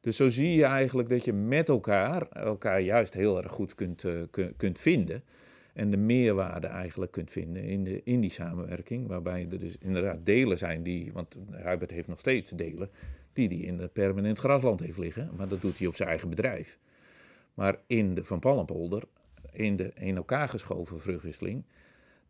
Dus 0.00 0.16
zo 0.16 0.28
zie 0.28 0.54
je 0.54 0.64
eigenlijk 0.64 1.08
dat 1.08 1.24
je 1.24 1.32
met 1.32 1.68
elkaar 1.68 2.28
elkaar 2.28 2.80
juist 2.80 3.14
heel 3.14 3.42
erg 3.42 3.52
goed 3.52 3.74
kunt, 3.74 4.02
uh, 4.02 4.22
kunt 4.56 4.78
vinden. 4.78 5.22
En 5.72 5.90
de 5.90 5.96
meerwaarde 5.96 6.66
eigenlijk 6.66 7.12
kunt 7.12 7.30
vinden 7.30 7.64
in, 7.64 7.84
de, 7.84 8.00
in 8.04 8.20
die 8.20 8.30
samenwerking. 8.30 9.06
Waarbij 9.06 9.46
er 9.50 9.58
dus 9.58 9.76
inderdaad 9.80 10.26
delen 10.26 10.58
zijn 10.58 10.82
die, 10.82 11.12
want 11.12 11.36
Hubert 11.50 11.90
heeft 11.90 12.08
nog 12.08 12.18
steeds 12.18 12.50
delen 12.50 12.90
die 13.34 13.48
hij 13.48 13.56
in 13.56 13.78
het 13.78 13.92
permanent 13.92 14.38
grasland 14.38 14.80
heeft 14.80 14.98
liggen. 14.98 15.30
Maar 15.36 15.48
dat 15.48 15.62
doet 15.62 15.78
hij 15.78 15.86
op 15.86 15.96
zijn 15.96 16.08
eigen 16.08 16.28
bedrijf. 16.28 16.78
Maar 17.54 17.76
in 17.86 18.14
de 18.14 18.24
Van 18.24 18.40
Pallenpolder, 18.40 19.02
in 19.52 19.76
de 19.76 19.92
in 19.94 20.16
elkaar 20.16 20.48
geschoven 20.48 21.00
vruchtwisseling, 21.00 21.64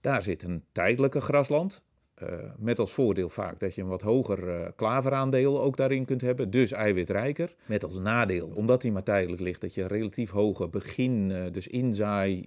daar 0.01 0.23
zit 0.23 0.43
een 0.43 0.65
tijdelijke 0.73 1.21
grasland. 1.21 1.83
Uh, 2.23 2.29
met 2.59 2.79
als 2.79 2.93
voordeel 2.93 3.29
vaak 3.29 3.61
dat 3.61 3.75
je 3.75 3.83
een 3.83 3.89
wat 3.89 4.03
hoger 4.03 4.49
uh, 4.49 4.69
klaveraandeel 4.77 5.63
ook 5.63 5.77
daarin 5.77 6.05
kunt 6.05 6.21
hebben, 6.21 6.51
dus 6.51 6.73
eiwitrijker. 6.73 7.55
Met 7.67 7.85
als 7.85 7.99
nadeel, 7.99 8.49
omdat 8.55 8.81
die 8.81 8.93
maar 8.93 9.03
tijdelijk 9.03 9.43
ligt, 9.43 9.61
dat 9.61 9.75
je 9.75 9.83
een 9.83 9.89
relatief 9.89 10.31
hoge 10.31 10.69
begin, 10.69 11.31
uh, 11.31 11.45
dus 11.53 11.69
inzaai, 11.69 12.47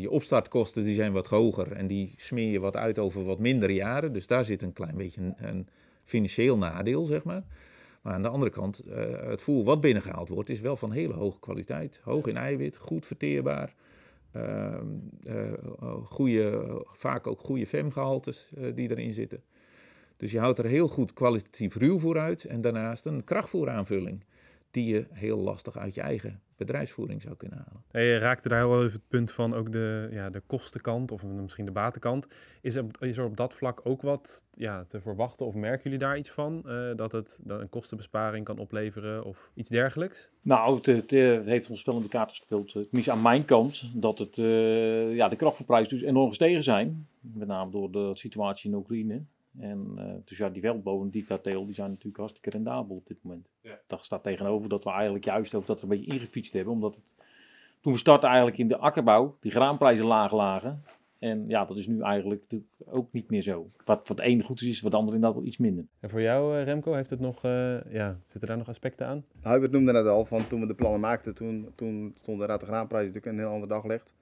je 0.00 0.10
opstartkosten 0.10 0.84
die 0.84 0.94
zijn 0.94 1.12
wat 1.12 1.26
hoger 1.26 1.72
en 1.72 1.86
die 1.86 2.14
smeer 2.16 2.50
je 2.50 2.60
wat 2.60 2.76
uit 2.76 2.98
over 2.98 3.24
wat 3.24 3.38
mindere 3.38 3.74
jaren. 3.74 4.12
Dus 4.12 4.26
daar 4.26 4.44
zit 4.44 4.62
een 4.62 4.72
klein 4.72 4.96
beetje 4.96 5.20
een, 5.20 5.34
een 5.36 5.68
financieel 6.12 6.58
nadeel, 6.58 7.04
zeg 7.04 7.24
maar. 7.24 7.42
Maar 8.02 8.14
aan 8.14 8.22
de 8.22 8.28
andere 8.28 8.50
kant, 8.50 8.82
uh, 8.86 8.94
het 9.20 9.42
voer 9.42 9.64
wat 9.64 9.80
binnengehaald 9.80 10.28
wordt, 10.28 10.50
is 10.50 10.60
wel 10.60 10.76
van 10.76 10.92
hele 10.92 11.12
hoge 11.12 11.40
kwaliteit. 11.40 12.00
Hoog 12.02 12.26
in 12.26 12.36
eiwit, 12.36 12.76
goed 12.76 13.06
verteerbaar. 13.06 13.74
Uh, 14.36 14.74
uh, 15.24 15.52
goede, 16.04 16.82
vaak 16.92 17.26
ook 17.26 17.40
goede 17.40 17.66
femgehaltes 17.66 18.50
die 18.74 18.90
erin 18.90 19.12
zitten. 19.12 19.42
Dus 20.16 20.32
je 20.32 20.38
houdt 20.38 20.58
er 20.58 20.64
heel 20.64 20.88
goed 20.88 21.12
kwalitatief 21.12 21.76
ruwvoer 21.76 22.18
uit. 22.18 22.44
En 22.44 22.60
daarnaast 22.60 23.06
een 23.06 23.24
krachtvoeraanvulling 23.24 24.24
die 24.72 24.94
je 24.94 25.06
heel 25.10 25.38
lastig 25.38 25.76
uit 25.76 25.94
je 25.94 26.00
eigen 26.00 26.40
bedrijfsvoering 26.56 27.22
zou 27.22 27.36
kunnen 27.36 27.58
halen. 27.58 27.82
En 27.90 28.02
je 28.02 28.18
raakte 28.18 28.48
daar 28.48 28.68
wel 28.68 28.80
even 28.80 28.92
het 28.92 29.08
punt 29.08 29.30
van 29.30 29.54
ook 29.54 29.72
de, 29.72 30.08
ja, 30.10 30.30
de 30.30 30.42
kostenkant 30.46 31.10
of 31.10 31.24
misschien 31.24 31.64
de 31.64 31.70
batenkant. 31.70 32.26
Is 32.60 32.74
er, 32.74 32.84
is 33.00 33.16
er 33.16 33.24
op 33.24 33.36
dat 33.36 33.54
vlak 33.54 33.80
ook 33.84 34.02
wat 34.02 34.44
ja, 34.50 34.84
te 34.84 35.00
verwachten 35.00 35.46
of 35.46 35.54
merken 35.54 35.82
jullie 35.82 35.98
daar 35.98 36.18
iets 36.18 36.30
van? 36.30 36.62
Uh, 36.66 36.90
dat 36.96 37.12
het 37.12 37.40
dat 37.42 37.60
een 37.60 37.68
kostenbesparing 37.68 38.44
kan 38.44 38.58
opleveren 38.58 39.24
of 39.24 39.50
iets 39.54 39.70
dergelijks? 39.70 40.30
Nou, 40.42 40.76
het, 40.76 40.86
het, 40.86 41.10
het 41.10 41.46
heeft 41.46 41.70
ons 41.70 41.84
wel 41.84 41.96
in 41.96 42.02
de 42.02 42.08
kaart 42.08 42.30
gespeeld. 42.30 42.72
Tenminste 42.72 43.12
aan 43.12 43.22
mijn 43.22 43.44
kant 43.44 43.90
dat 43.94 44.18
het, 44.18 44.36
uh, 44.36 45.14
ja, 45.14 45.28
de 45.28 45.36
krachtverprijzen 45.36 45.98
dus 45.98 46.02
enorm 46.02 46.28
gestegen 46.28 46.62
zijn. 46.62 47.08
Met 47.20 47.48
name 47.48 47.70
door 47.70 47.90
de 47.90 48.10
situatie 48.14 48.70
in 48.70 48.76
Oekraïne. 48.76 49.22
En 49.58 49.92
uh, 49.98 50.04
dus 50.24 50.38
ja, 50.38 50.48
die 50.48 50.62
veldbomen 50.62 51.10
die 51.10 51.22
ik 51.22 51.28
daar 51.28 51.40
teel, 51.40 51.64
die 51.64 51.74
zijn 51.74 51.90
natuurlijk 51.90 52.16
hartstikke 52.16 52.50
rendabel 52.50 52.96
op 52.96 53.06
dit 53.06 53.18
moment. 53.22 53.48
Ja. 53.60 53.78
Dat 53.86 54.04
staat 54.04 54.22
tegenover 54.22 54.68
dat 54.68 54.84
we 54.84 54.90
eigenlijk 54.90 55.24
juist 55.24 55.54
over 55.54 55.66
dat 55.66 55.76
er 55.76 55.82
een 55.82 55.88
beetje 55.88 56.12
ingefietst 56.12 56.52
hebben. 56.52 56.72
Omdat 56.72 56.96
het, 56.96 57.14
toen 57.80 57.92
we 57.92 57.98
startten 57.98 58.28
eigenlijk 58.28 58.58
in 58.58 58.68
de 58.68 58.76
akkerbouw, 58.76 59.36
die 59.40 59.50
graanprijzen 59.50 60.06
laag 60.06 60.32
lagen. 60.32 60.82
En 61.18 61.48
ja, 61.48 61.64
dat 61.64 61.76
is 61.76 61.86
nu 61.86 62.00
eigenlijk 62.00 62.40
natuurlijk 62.40 62.70
ook 62.86 63.12
niet 63.12 63.30
meer 63.30 63.42
zo. 63.42 63.70
Wat, 63.84 64.08
wat 64.08 64.08
het 64.08 64.20
ene 64.26 64.42
goed 64.42 64.60
is, 64.60 64.68
is 64.68 64.80
wat 64.80 64.92
het 64.92 65.00
andere 65.00 65.16
inderdaad 65.16 65.38
wel 65.38 65.48
iets 65.48 65.58
minder. 65.58 65.84
En 66.00 66.10
voor 66.10 66.20
jou, 66.20 66.58
uh, 66.58 66.64
Remco, 66.64 66.92
heeft 66.92 67.10
het 67.10 67.20
nog, 67.20 67.44
uh, 67.44 67.92
ja, 67.92 68.18
zitten 68.28 68.48
daar 68.48 68.58
nog 68.58 68.68
aspecten 68.68 69.06
aan? 69.06 69.24
Hubert 69.42 69.72
noemde 69.72 69.92
net 69.92 70.06
al, 70.06 70.24
van 70.24 70.46
toen 70.46 70.60
we 70.60 70.66
de 70.66 70.74
plannen 70.74 71.00
maakten, 71.00 71.34
toen, 71.34 71.68
toen 71.74 72.12
stonden 72.16 72.48
de 72.48 72.66
graanprijzen 72.66 73.12
natuurlijk 73.12 73.26
een 73.26 73.44
heel 73.44 73.54
ander 73.54 73.68
daglicht. 73.68 74.14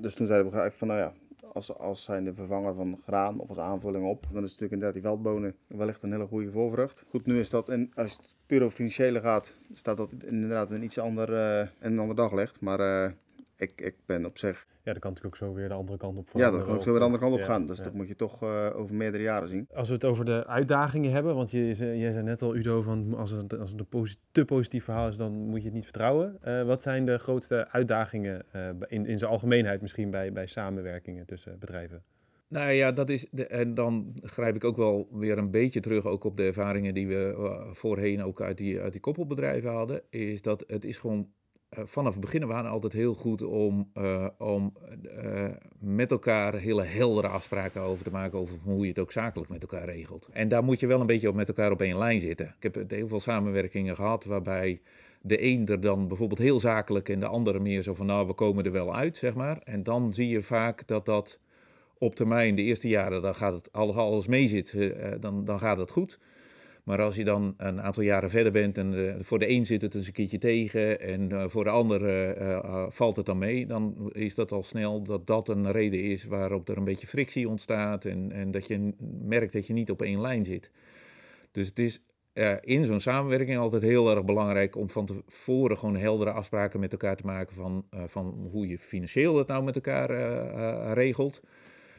Dus 0.00 0.14
toen 0.14 0.26
zeiden 0.26 0.52
we 0.52 0.70
van, 0.70 0.88
nou 0.88 1.00
ja, 1.00 1.12
als, 1.52 1.78
als 1.78 2.04
zijn 2.04 2.24
de 2.24 2.34
vervanger 2.34 2.74
van 2.74 3.00
graan 3.04 3.38
of 3.38 3.48
als 3.48 3.58
aanvulling 3.58 4.06
op. 4.06 4.26
Dan 4.32 4.44
is 4.44 4.50
het 4.50 4.60
natuurlijk 4.60 4.72
inderdaad 4.72 4.94
die 4.94 5.02
veldbonen 5.02 5.54
wellicht 5.66 6.02
een 6.02 6.12
hele 6.12 6.26
goede 6.26 6.50
voorvrucht. 6.50 7.06
Goed, 7.08 7.26
nu 7.26 7.38
is 7.38 7.50
dat, 7.50 7.68
en 7.68 7.90
als 7.94 8.12
het 8.12 8.36
puur 8.46 8.64
op 8.64 8.72
financiële 8.72 9.20
gaat, 9.20 9.54
staat 9.72 9.96
dat 9.96 10.10
inderdaad 10.26 10.70
een 10.70 10.82
iets 10.82 10.98
ander, 10.98 11.30
uh, 11.30 11.68
een 11.78 11.98
ander 11.98 12.16
daglicht. 12.16 12.60
Maar 12.60 12.80
uh, 12.80 13.10
ik, 13.58 13.80
ik 13.80 13.94
ben 14.06 14.26
op 14.26 14.38
zich 14.38 14.66
ja, 14.88 14.94
dan 14.94 15.02
kan 15.02 15.12
natuurlijk 15.12 15.42
ook 15.42 15.48
zo 15.48 15.54
weer 15.54 15.68
de 15.68 15.74
andere 15.74 15.98
kant 15.98 16.18
op. 16.18 16.28
Ja, 16.32 16.50
dat 16.50 16.64
kan 16.64 16.74
ook 16.74 16.82
zo 16.82 16.90
weer 16.90 16.98
de 16.98 17.04
andere 17.04 17.24
kant 17.24 17.34
op 17.34 17.42
gaan. 17.42 17.66
Dus 17.66 17.78
ja. 17.78 17.84
dat 17.84 17.92
moet 17.92 18.08
je 18.08 18.16
toch 18.16 18.42
uh, 18.42 18.70
over 18.74 18.94
meerdere 18.94 19.22
jaren 19.22 19.48
zien. 19.48 19.68
Als 19.74 19.88
we 19.88 19.94
het 19.94 20.04
over 20.04 20.24
de 20.24 20.46
uitdagingen 20.46 21.12
hebben, 21.12 21.34
want 21.34 21.50
je, 21.50 21.76
jij 21.76 22.12
zei 22.12 22.22
net 22.22 22.42
al, 22.42 22.56
Udo, 22.56 22.82
van 22.82 23.14
als 23.14 23.30
het, 23.30 23.58
als 23.58 23.70
het 23.70 23.80
een 23.80 23.86
posit 23.86 24.18
te 24.30 24.44
positief 24.44 24.84
verhaal 24.84 25.08
is, 25.08 25.16
dan 25.16 25.32
moet 25.32 25.58
je 25.58 25.64
het 25.64 25.74
niet 25.74 25.84
vertrouwen. 25.84 26.38
Uh, 26.44 26.62
wat 26.62 26.82
zijn 26.82 27.06
de 27.06 27.18
grootste 27.18 27.68
uitdagingen 27.70 28.44
uh, 28.56 28.68
in, 28.86 29.06
in 29.06 29.18
zijn 29.18 29.30
algemeenheid 29.30 29.80
misschien 29.80 30.10
bij, 30.10 30.32
bij 30.32 30.46
samenwerkingen 30.46 31.26
tussen 31.26 31.58
bedrijven? 31.58 32.02
Nou 32.48 32.70
ja, 32.70 32.92
dat 32.92 33.08
is 33.08 33.26
de, 33.30 33.46
en 33.46 33.74
dan 33.74 34.16
grijp 34.22 34.54
ik 34.54 34.64
ook 34.64 34.76
wel 34.76 35.08
weer 35.12 35.38
een 35.38 35.50
beetje 35.50 35.80
terug 35.80 36.04
ook 36.04 36.24
op 36.24 36.36
de 36.36 36.42
ervaringen 36.42 36.94
die 36.94 37.08
we 37.08 37.34
voorheen 37.72 38.22
ook 38.22 38.40
uit 38.40 38.58
die, 38.58 38.80
uit 38.80 38.92
die 38.92 39.00
koppelbedrijven 39.00 39.70
hadden. 39.70 40.02
Is 40.10 40.42
dat 40.42 40.64
het 40.66 40.84
is 40.84 40.98
gewoon 40.98 41.28
vanaf 41.70 42.12
het 42.12 42.20
begin 42.20 42.46
waren 42.46 42.70
altijd 42.70 42.92
heel 42.92 43.14
goed 43.14 43.42
om, 43.42 43.90
uh, 43.94 44.28
om 44.38 44.72
uh, 45.24 45.44
met 45.78 46.10
elkaar 46.10 46.54
hele 46.54 46.82
heldere 46.82 47.28
afspraken 47.28 47.80
over 47.80 48.04
te 48.04 48.10
maken 48.10 48.38
over 48.38 48.58
hoe 48.62 48.82
je 48.82 48.88
het 48.88 48.98
ook 48.98 49.12
zakelijk 49.12 49.50
met 49.50 49.62
elkaar 49.62 49.84
regelt. 49.84 50.28
En 50.32 50.48
daar 50.48 50.64
moet 50.64 50.80
je 50.80 50.86
wel 50.86 51.00
een 51.00 51.06
beetje 51.06 51.28
op 51.28 51.34
met 51.34 51.48
elkaar 51.48 51.70
op 51.70 51.80
één 51.80 51.98
lijn 51.98 52.20
zitten. 52.20 52.54
Ik 52.60 52.74
heb 52.74 52.90
heel 52.90 53.08
veel 53.08 53.20
samenwerkingen 53.20 53.94
gehad 53.94 54.24
waarbij 54.24 54.80
de 55.20 55.42
een 55.42 55.66
er 55.66 55.80
dan 55.80 56.08
bijvoorbeeld 56.08 56.40
heel 56.40 56.60
zakelijk 56.60 57.08
en 57.08 57.20
de 57.20 57.26
andere 57.26 57.60
meer 57.60 57.82
zo 57.82 57.94
van 57.94 58.06
nou 58.06 58.26
we 58.26 58.32
komen 58.32 58.64
er 58.64 58.72
wel 58.72 58.94
uit, 58.94 59.16
zeg 59.16 59.34
maar. 59.34 59.58
En 59.64 59.82
dan 59.82 60.14
zie 60.14 60.28
je 60.28 60.42
vaak 60.42 60.86
dat 60.86 61.06
dat 61.06 61.38
op 61.98 62.14
termijn, 62.14 62.54
de 62.54 62.62
eerste 62.62 62.88
jaren, 62.88 63.22
dan 63.22 63.34
gaat 63.34 63.52
het, 63.52 63.72
alles, 63.72 63.96
alles 63.96 64.26
mee 64.26 64.48
zit, 64.48 64.74
eh, 64.74 65.12
dan, 65.20 65.44
dan 65.44 65.58
gaat 65.58 65.78
het 65.78 65.90
goed. 65.90 66.18
Maar 66.88 67.02
als 67.02 67.16
je 67.16 67.24
dan 67.24 67.54
een 67.56 67.82
aantal 67.82 68.02
jaren 68.02 68.30
verder 68.30 68.52
bent 68.52 68.78
en 68.78 69.08
eh, 69.08 69.14
voor 69.20 69.38
de 69.38 69.50
een 69.50 69.66
zit 69.66 69.82
het 69.82 69.94
eens 69.94 70.06
een 70.06 70.12
keertje 70.12 70.38
tegen 70.38 71.00
en 71.00 71.32
eh, 71.32 71.48
voor 71.48 71.64
de 71.64 71.70
ander 71.70 72.06
eh, 72.36 72.86
valt 72.88 73.16
het 73.16 73.26
dan 73.26 73.38
mee, 73.38 73.66
dan 73.66 74.10
is 74.12 74.34
dat 74.34 74.52
al 74.52 74.62
snel 74.62 75.02
dat 75.02 75.26
dat 75.26 75.48
een 75.48 75.72
reden 75.72 76.02
is 76.02 76.24
waarop 76.24 76.68
er 76.68 76.76
een 76.76 76.84
beetje 76.84 77.06
frictie 77.06 77.48
ontstaat 77.48 78.04
en, 78.04 78.32
en 78.32 78.50
dat 78.50 78.66
je 78.66 78.92
merkt 79.22 79.52
dat 79.52 79.66
je 79.66 79.72
niet 79.72 79.90
op 79.90 80.02
één 80.02 80.20
lijn 80.20 80.44
zit. 80.44 80.70
Dus 81.52 81.68
het 81.68 81.78
is 81.78 82.02
in 82.60 82.84
zo'n 82.84 83.00
samenwerking 83.00 83.58
altijd 83.58 83.82
heel 83.82 84.10
erg 84.10 84.24
belangrijk 84.24 84.76
om 84.76 84.90
van 84.90 85.06
tevoren 85.06 85.78
gewoon 85.78 85.96
heldere 85.96 86.30
afspraken 86.30 86.80
met 86.80 86.92
elkaar 86.92 87.16
te 87.16 87.26
maken 87.26 87.54
van, 87.54 87.84
van 88.06 88.48
hoe 88.50 88.68
je 88.68 88.78
financieel 88.78 89.36
het 89.36 89.46
nou 89.46 89.64
met 89.64 89.74
elkaar 89.74 90.10
regelt. 90.92 91.40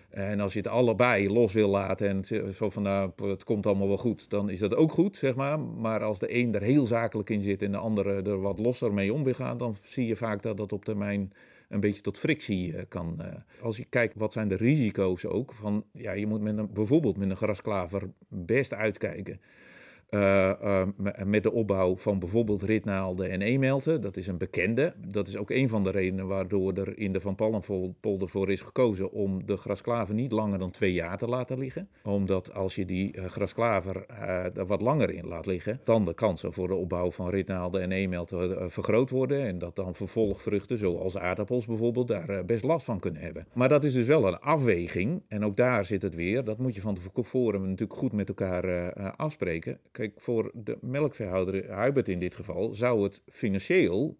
En 0.09 0.39
als 0.39 0.53
je 0.53 0.59
het 0.59 0.67
allebei 0.67 1.29
los 1.29 1.53
wil 1.53 1.69
laten 1.69 2.07
en 2.07 2.53
zo 2.53 2.69
van 2.69 2.83
nou, 2.83 3.11
het 3.23 3.43
komt 3.43 3.65
allemaal 3.65 3.87
wel 3.87 3.97
goed, 3.97 4.29
dan 4.29 4.49
is 4.49 4.59
dat 4.59 4.75
ook 4.75 4.91
goed, 4.91 5.17
zeg 5.17 5.35
maar. 5.35 5.59
Maar 5.59 6.03
als 6.03 6.19
de 6.19 6.35
een 6.35 6.55
er 6.55 6.61
heel 6.61 6.85
zakelijk 6.85 7.29
in 7.29 7.41
zit 7.41 7.61
en 7.61 7.71
de 7.71 7.77
andere 7.77 8.21
er 8.21 8.41
wat 8.41 8.59
losser 8.59 8.93
mee 8.93 9.13
om 9.13 9.23
wil 9.23 9.33
gaan, 9.33 9.57
dan 9.57 9.75
zie 9.81 10.07
je 10.07 10.15
vaak 10.15 10.41
dat 10.41 10.57
dat 10.57 10.73
op 10.73 10.85
termijn 10.85 11.33
een 11.69 11.79
beetje 11.79 12.01
tot 12.01 12.17
frictie 12.17 12.77
eh, 12.77 12.83
kan. 12.87 13.15
eh. 13.21 13.33
Als 13.61 13.77
je 13.77 13.85
kijkt 13.89 14.15
wat 14.15 14.33
zijn 14.33 14.47
de 14.47 14.55
risico's 14.55 15.25
ook, 15.25 15.53
van 15.53 15.83
ja, 15.93 16.11
je 16.11 16.27
moet 16.27 16.41
met 16.41 16.57
een, 16.57 16.73
bijvoorbeeld 16.73 17.17
met 17.17 17.29
een 17.29 17.35
grasklaver 17.37 18.09
best 18.27 18.73
uitkijken. 18.73 19.41
Eh, 20.09 20.87
met 21.25 21.43
de 21.43 21.51
opbouw 21.51 21.97
van 21.97 22.19
bijvoorbeeld 22.19 22.63
ritnaalden 22.63 23.29
en 23.29 23.41
e-melten. 23.41 24.01
Dat 24.01 24.17
is 24.17 24.27
een 24.27 24.37
bekende. 24.37 24.93
Dat 25.07 25.27
is 25.27 25.37
ook 25.37 25.49
een 25.49 25.69
van 25.69 25.83
de 25.83 25.91
redenen 25.91 26.27
waardoor 26.27 26.73
er 26.73 26.97
in 26.97 27.13
de 27.13 27.21
Van 27.21 27.35
Pallenpolder 27.35 28.29
voor 28.29 28.49
is 28.51 28.61
gekozen 28.61 29.11
om 29.11 29.45
de 29.45 29.57
grasklaver 29.57 30.13
niet 30.13 30.31
langer 30.31 30.59
dan 30.59 30.71
twee 30.71 30.93
jaar 30.93 31.17
te 31.17 31.27
laten 31.27 31.57
liggen. 31.57 31.89
Omdat 32.03 32.53
als 32.53 32.75
je 32.75 32.85
die 32.85 33.11
eh, 33.11 33.25
grasklaver 33.25 34.05
eh, 34.05 34.57
er 34.57 34.65
wat 34.65 34.81
langer 34.81 35.09
in 35.09 35.27
laat 35.27 35.45
liggen, 35.45 35.79
dan 35.83 36.05
de 36.05 36.13
kansen 36.13 36.53
voor 36.53 36.67
de 36.67 36.75
opbouw 36.75 37.11
van 37.11 37.29
ritnaalden 37.29 37.81
en 37.81 37.91
e-melten 37.91 38.59
eh, 38.59 38.65
vergroot 38.67 39.09
worden. 39.09 39.41
En 39.41 39.59
dat 39.59 39.75
dan 39.75 39.95
vervolgvruchten, 39.95 40.77
zoals 40.77 41.17
aardappels 41.17 41.65
bijvoorbeeld, 41.65 42.07
daar 42.07 42.29
eh, 42.29 42.43
best 42.43 42.63
last 42.63 42.85
van 42.85 42.99
kunnen 42.99 43.21
hebben. 43.21 43.47
Maar 43.53 43.69
dat 43.69 43.83
is 43.83 43.93
dus 43.93 44.07
wel 44.07 44.27
een 44.27 44.39
afweging. 44.39 45.21
En 45.27 45.45
ook 45.45 45.57
daar 45.57 45.85
zit 45.85 46.01
het 46.01 46.15
weer. 46.15 46.43
Dat 46.43 46.57
moet 46.57 46.75
je 46.75 46.81
van 46.81 46.97
tevoren 47.13 47.61
natuurlijk 47.61 47.99
goed 47.99 48.11
met 48.11 48.27
elkaar 48.27 48.63
eh, 48.63 48.87
eh, 48.87 49.13
afspreken. 49.15 49.79
Kijk, 49.91 50.13
voor 50.17 50.51
de 50.53 50.77
melkveehouder, 51.09 51.83
Hubert 51.83 52.09
in 52.09 52.19
dit 52.19 52.35
geval, 52.35 52.73
zou 52.73 53.03
het 53.03 53.21
financieel 53.31 54.17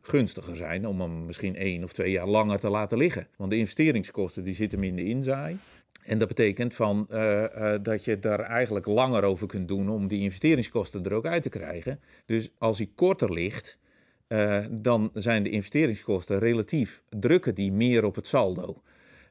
gunstiger 0.00 0.56
zijn 0.56 0.86
om 0.86 1.00
hem 1.00 1.26
misschien 1.26 1.56
één 1.56 1.84
of 1.84 1.92
twee 1.92 2.10
jaar 2.10 2.26
langer 2.26 2.58
te 2.58 2.68
laten 2.68 2.98
liggen. 2.98 3.28
Want 3.36 3.50
de 3.50 3.56
investeringskosten 3.56 4.44
die 4.44 4.54
zitten 4.54 4.78
hem 4.78 4.88
in 4.88 4.96
de 4.96 5.04
inzaai. 5.04 5.58
En 6.02 6.18
dat 6.18 6.28
betekent 6.28 6.74
van, 6.74 7.06
eh, 7.08 7.74
eh, 7.74 7.82
dat 7.82 8.04
je 8.04 8.18
daar 8.18 8.40
eigenlijk 8.40 8.86
langer 8.86 9.22
over 9.22 9.46
kunt 9.46 9.68
doen 9.68 9.88
om 9.88 10.08
die 10.08 10.20
investeringskosten 10.20 11.04
er 11.04 11.14
ook 11.14 11.26
uit 11.26 11.42
te 11.42 11.48
krijgen. 11.48 12.00
Dus 12.26 12.50
als 12.58 12.78
hij 12.78 12.90
korter 12.94 13.32
ligt, 13.32 13.78
eh, 14.26 14.64
dan 14.70 15.10
zijn 15.14 15.42
de 15.42 15.50
investeringskosten 15.50 16.38
relatief 16.38 17.02
drukken 17.08 17.54
die 17.54 17.72
meer 17.72 18.04
op 18.04 18.14
het 18.14 18.26
saldo. 18.26 18.82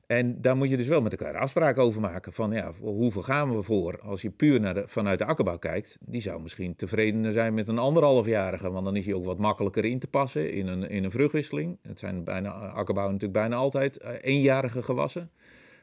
En 0.07 0.41
daar 0.41 0.57
moet 0.57 0.69
je 0.69 0.77
dus 0.77 0.87
wel 0.87 1.01
met 1.01 1.11
elkaar 1.11 1.37
afspraken 1.37 1.83
over 1.83 2.01
maken. 2.01 2.33
Van 2.33 2.51
ja, 2.51 2.71
hoeveel 2.79 3.21
gaan 3.21 3.55
we 3.55 3.61
voor? 3.61 3.99
Als 3.99 4.21
je 4.21 4.29
puur 4.29 4.59
naar 4.59 4.73
de, 4.73 4.83
vanuit 4.85 5.19
de 5.19 5.25
akkerbouw 5.25 5.57
kijkt, 5.57 5.97
die 6.01 6.21
zou 6.21 6.41
misschien 6.41 6.75
tevredener 6.75 7.31
zijn 7.31 7.53
met 7.53 7.67
een 7.67 7.77
anderhalfjarige. 7.77 8.71
Want 8.71 8.85
dan 8.85 8.95
is 8.95 9.05
hij 9.05 9.15
ook 9.15 9.25
wat 9.25 9.37
makkelijker 9.37 9.85
in 9.85 9.99
te 9.99 10.07
passen 10.07 10.51
in 10.51 10.67
een, 10.67 10.89
in 10.89 11.03
een 11.03 11.11
vruchtwisseling. 11.11 11.77
Het 11.81 11.99
zijn 11.99 12.23
bijna, 12.23 12.49
akkerbouw 12.51 13.05
natuurlijk 13.05 13.33
bijna 13.33 13.55
altijd 13.55 13.97
eh, 13.97 14.13
eenjarige 14.21 14.81
gewassen. 14.81 15.31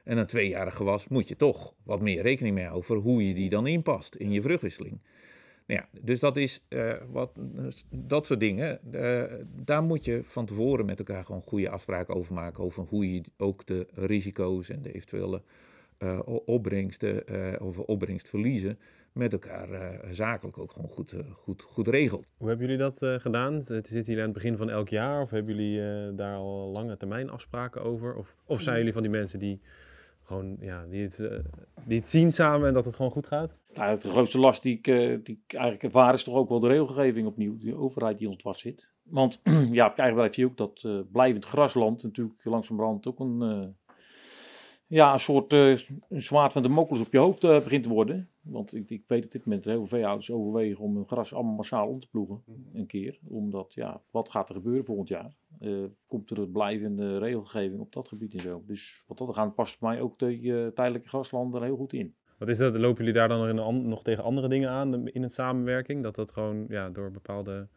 En 0.05 0.19
een 0.19 0.27
tweejarig 0.27 0.77
gewas 0.77 1.09
moet 1.09 1.29
je 1.29 1.37
toch 1.37 1.75
wat 1.83 2.01
meer 2.01 2.23
rekening 2.23 2.55
mee 2.55 2.65
houden 2.65 2.85
voor 2.85 2.97
hoe 2.97 3.29
je 3.29 3.35
die 3.35 3.49
dan 3.49 3.67
inpast 3.67 4.15
in 4.15 4.33
je 4.33 4.43
vruchtwisseling. 4.43 5.01
Nou 5.67 5.81
ja, 5.81 6.01
dus 6.03 6.21
dat 6.21 6.37
is 6.37 6.65
eh, 6.69 6.93
wat, 7.11 7.39
dat 7.91 8.27
soort 8.27 8.41
dingen. 8.41 8.93
eh, 8.93 9.23
daar 9.65 9.83
moet 9.83 10.05
je 10.05 10.21
van 10.25 10.47
tevoren 10.47 10.87
met 10.87 10.99
elkaar 10.99 11.25
gewoon 11.25 11.43
goede 11.43 11.71
afspraken 11.71 12.15
over 12.15 12.35
maken. 12.35 12.65
Over 12.65 12.85
hoe 12.89 13.15
je 13.15 13.23
ook 13.37 13.67
de 13.67 13.87
risico's 13.93 14.69
en 14.69 14.83
de 14.83 14.93
eventuele 14.93 15.43
eh, 15.99 16.21
opbrengsten 16.25 17.23
of 17.61 17.79
opbrengstverliezen 17.79 18.79
met 19.13 19.33
elkaar 19.33 20.01
zakelijk 20.11 20.59
ook 20.59 20.73
gewoon 20.73 20.89
goed, 20.91 21.15
goed, 21.33 21.63
goed 21.63 21.89
regelt. 21.89 22.27
Hoe 22.37 22.49
hebben 22.49 22.67
jullie 22.67 22.83
dat 22.83 22.99
gedaan? 23.23 23.63
Zitten 23.63 23.95
jullie 23.95 24.19
aan 24.19 24.25
het 24.25 24.33
begin 24.33 24.57
van 24.57 24.71
elk 24.71 24.89
jaar? 24.89 25.23
Of 25.23 25.31
hebben 25.31 25.57
jullie 25.57 26.15
daar 26.15 26.37
al 26.37 26.71
lange 26.71 26.97
termijn 26.97 27.31
afspraken 27.31 27.83
over? 27.83 28.15
Of, 28.15 28.37
of 28.45 28.61
zijn 28.61 28.79
jullie 28.79 28.93
van 28.93 29.03
die 29.03 29.11
mensen 29.11 29.39
die 29.39 29.61
gewoon 30.25 30.57
ja, 30.61 30.87
die 30.87 31.03
het, 31.03 31.19
eh, 31.19 31.39
die 31.87 32.07
zien 32.07 32.33
samen 32.33 32.69
en 32.69 32.75
dat 32.75 32.85
het 32.85 32.97
gewoon 32.97 33.11
goed 33.11 33.27
gaat? 33.27 33.57
Nou, 33.75 33.99
de 33.99 34.09
grootste 34.09 34.39
last 34.39 34.63
die 34.63 34.79
ik, 34.79 34.87
eh, 34.87 35.19
die 35.23 35.43
eigenlijk 35.47 35.83
ervaar 35.83 36.15
is 36.15 36.25
toch 36.25 36.35
ook 36.35 36.49
wel 36.49 36.61
de 36.61 36.69
regelgeving 36.69 37.27
opnieuw. 37.27 37.57
De 37.59 37.77
overheid 37.77 38.19
die 38.19 38.29
ons 38.29 38.37
dwars 38.37 38.61
zit. 38.61 38.89
Want 39.03 39.41
ja, 39.71 39.87
op 39.87 39.97
je 39.97 40.03
eigen 40.03 40.31
je 40.33 40.45
ook 40.45 40.57
dat 40.57 40.83
eh, 40.85 40.99
blijvend 41.13 41.45
grasland 41.45 42.03
natuurlijk 42.03 42.45
langzamerhand 42.45 43.07
ook 43.07 43.21
een, 43.21 43.77
ja, 44.95 45.13
een 45.13 45.21
soort 45.21 45.53
eh, 45.53 45.71
een 46.09 46.23
zwaard 46.23 46.53
van 46.53 46.63
de 46.63 46.69
mokkels 46.69 47.01
op 47.01 47.13
je 47.13 47.19
hoofd 47.19 47.45
eh, 47.45 47.63
begint 47.63 47.83
te 47.83 47.89
worden. 47.89 48.29
Want 48.41 48.75
ik, 48.75 48.91
ik 48.91 49.05
weet 49.07 49.25
op 49.25 49.31
dit 49.31 49.45
moment 49.45 49.65
dat 49.65 49.73
heel 49.73 49.87
veel 49.87 49.99
veehouders 49.99 50.31
overwegen 50.31 50.85
om 50.85 50.97
hun 50.97 51.07
gras 51.07 51.35
allemaal 51.35 51.55
massaal 51.55 51.89
om 51.89 52.01
te 52.01 52.09
ploegen. 52.09 52.43
Een 52.73 52.87
keer. 52.87 53.19
Omdat, 53.29 53.75
ja, 53.75 54.01
wat 54.11 54.31
gaat 54.31 54.49
er 54.49 54.55
gebeuren 54.55 54.85
volgend 54.85 55.09
jaar? 55.09 55.37
Eh, 55.61 55.85
komt 56.07 56.31
er 56.31 56.39
een 56.39 56.51
blijvende 56.51 57.19
regelgeving 57.19 57.81
op 57.81 57.93
dat 57.93 58.09
gebied 58.09 58.35
en 58.35 58.41
zo. 58.41 58.63
Dus 58.67 59.05
wat 59.07 59.19
dat 59.19 59.35
gaat, 59.35 59.55
past 59.55 59.81
mij 59.81 60.01
ook 60.01 60.19
de 60.19 60.71
tijdelijke 60.75 61.09
graslanden 61.09 61.63
heel 61.63 61.77
goed 61.77 61.93
in. 61.93 62.15
Wat 62.39 62.49
is 62.49 62.59
dat? 62.59 62.77
Lopen 62.77 62.99
jullie 62.99 63.19
daar 63.19 63.29
dan 63.29 63.39
nog 63.39 63.49
in 63.49 63.57
een 63.57 63.89
nog 63.89 64.03
tegen 64.03 64.25
andere 64.25 64.49
dingen 64.49 64.71
aan 64.71 65.09
in 65.09 65.23
het 65.23 65.33
samenwerking? 65.33 66.03
Dat 66.03 66.15
dat 66.15 66.33
gewoon 66.33 66.67
ja, 66.69 66.91
door 66.91 67.11
bepaalde 67.11 67.69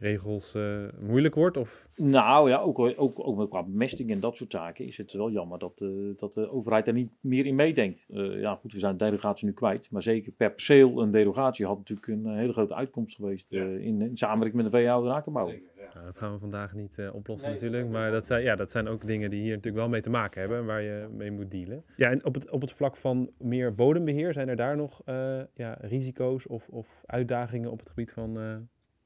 regels 0.00 0.54
eh, 0.54 0.84
moeilijk 1.00 1.34
wordt? 1.34 1.56
Of 1.56 1.88
Nou 1.96 2.48
ja, 2.48 2.58
ook, 2.58 2.78
ook, 2.78 3.26
ook 3.26 3.36
met 3.36 3.48
qua 3.48 3.62
bemesting 3.62 4.10
en 4.10 4.20
dat 4.20 4.36
soort 4.36 4.52
zaken 4.52 4.86
is 4.86 4.96
het 4.96 5.12
wel 5.12 5.30
jammer 5.30 5.58
dat, 5.58 5.80
eh, 5.80 5.88
dat 6.16 6.32
de 6.32 6.50
overheid 6.50 6.84
daar 6.84 6.94
niet 6.94 7.10
meer 7.22 7.46
in 7.46 7.54
meedenkt. 7.54 8.06
Eh, 8.08 8.40
ja, 8.40 8.54
goed, 8.54 8.72
we 8.72 8.78
zijn 8.78 8.96
de 8.96 9.04
derogatie 9.04 9.46
nu 9.46 9.52
kwijt. 9.52 9.90
Maar 9.90 10.02
zeker 10.02 10.32
per 10.32 10.50
perceel 10.50 11.02
een 11.02 11.10
derogatie 11.10 11.66
had 11.66 11.78
natuurlijk 11.78 12.06
een 12.06 12.36
hele 12.36 12.52
grote 12.52 12.74
uitkomst 12.74 13.16
geweest 13.16 13.52
eh, 13.52 13.60
in, 13.60 14.02
in 14.02 14.16
samenwerking 14.16 14.62
met 14.62 14.72
de 14.72 14.78
veehouder 14.78 15.10
en 15.10 15.16
akkerbouw. 15.16 15.52
Nou, 15.94 16.04
dat 16.04 16.16
gaan 16.16 16.32
we 16.32 16.38
vandaag 16.38 16.74
niet 16.74 16.98
eh, 16.98 17.14
oplossen 17.14 17.50
natuurlijk. 17.50 17.88
Maar 17.88 18.10
dat 18.10 18.26
zijn, 18.26 18.42
ja, 18.42 18.56
dat 18.56 18.70
zijn 18.70 18.88
ook 18.88 19.06
dingen 19.06 19.30
die 19.30 19.40
hier 19.40 19.54
natuurlijk 19.54 19.76
wel 19.76 19.88
mee 19.88 20.00
te 20.00 20.10
maken 20.10 20.40
hebben. 20.40 20.58
en 20.58 20.66
Waar 20.66 20.82
je 20.82 21.08
mee 21.16 21.30
moet 21.30 21.50
dealen. 21.50 21.84
Ja, 21.96 22.10
en 22.10 22.24
op 22.24 22.34
het, 22.34 22.50
op 22.50 22.60
het 22.60 22.72
vlak 22.72 22.96
van 22.96 23.30
meer 23.38 23.74
bodembeheer. 23.74 24.32
Zijn 24.32 24.48
er 24.48 24.56
daar 24.56 24.76
nog 24.76 25.02
eh, 25.04 25.40
ja, 25.54 25.78
risico's 25.80 26.48
of, 26.48 26.68
of 26.68 27.02
uitdagingen 27.06 27.70
op 27.70 27.78
het 27.78 27.88
gebied 27.88 28.12
van 28.12 28.38
eh, 28.38 28.56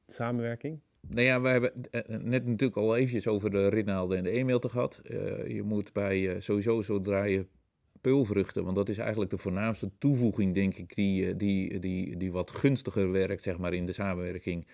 samenwerking? 0.07 0.79
Nou 1.07 1.25
ja, 1.25 1.41
we 1.41 1.47
hebben 1.47 1.71
eh, 1.91 2.01
net 2.07 2.45
natuurlijk 2.45 2.77
al 2.77 2.95
eventjes 2.95 3.27
over 3.27 3.51
de 3.51 3.67
ritnaalden 3.67 4.17
en 4.17 4.23
de 4.23 4.37
e-mailten 4.37 4.69
gehad. 4.69 5.01
Eh, 5.03 5.47
je 5.47 5.63
moet 5.63 5.93
bij 5.93 6.29
eh, 6.29 6.41
sowieso 6.41 6.81
zodra 6.81 7.23
je 7.23 7.45
peulvruchten, 8.05 8.63
want 8.63 8.75
dat 8.75 8.89
is 8.89 8.97
eigenlijk 8.97 9.31
de 9.31 9.37
voornaamste 9.37 9.91
toevoeging, 9.97 10.53
denk 10.53 10.77
ik, 10.77 10.95
die, 10.95 11.27
eh, 11.27 11.33
die, 11.37 11.79
die, 11.79 12.17
die 12.17 12.31
wat 12.31 12.51
gunstiger 12.51 13.11
werkt, 13.11 13.41
zeg 13.41 13.57
maar, 13.57 13.73
in 13.73 13.85
de 13.85 13.91
samenwerking. 13.91 14.67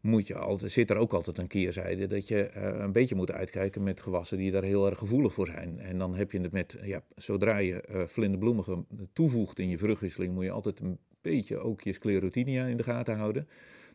Moet 0.00 0.26
je 0.26 0.34
altijd, 0.34 0.72
zit 0.72 0.90
er 0.90 0.96
ook 0.96 1.12
altijd 1.12 1.38
een 1.38 1.46
keerzijde 1.46 2.06
dat 2.06 2.28
je 2.28 2.42
eh, 2.42 2.78
een 2.78 2.92
beetje 2.92 3.14
moet 3.14 3.32
uitkijken 3.32 3.82
met 3.82 4.00
gewassen 4.00 4.38
die 4.38 4.50
daar 4.50 4.62
heel 4.62 4.86
erg 4.86 4.98
gevoelig 4.98 5.32
voor 5.32 5.46
zijn. 5.46 5.80
En 5.80 5.98
dan 5.98 6.14
heb 6.14 6.32
je 6.32 6.40
het 6.40 6.52
met, 6.52 6.78
ja, 6.82 7.02
zodra 7.16 7.58
je 7.58 7.80
eh 7.80 8.06
vlinderbloemige 8.06 8.84
toevoegt 9.12 9.58
in 9.58 9.68
je 9.68 9.78
vruchtwisseling, 9.78 10.34
moet 10.34 10.44
je 10.44 10.50
altijd 10.50 10.80
een 10.80 10.98
beetje 11.20 11.58
ook 11.58 11.80
je 11.80 11.92
sclerotinia 11.92 12.66
in 12.66 12.76
de 12.76 12.82
gaten 12.82 13.16
houden. 13.16 13.48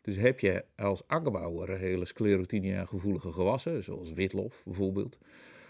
Dus 0.05 0.15
heb 0.15 0.39
je 0.39 0.63
als 0.75 1.07
akkerbouwer 1.07 1.77
hele 1.77 2.05
sclerotinia-gevoelige 2.05 3.31
gewassen, 3.31 3.83
zoals 3.83 4.11
witlof 4.11 4.61
bijvoorbeeld, 4.65 5.17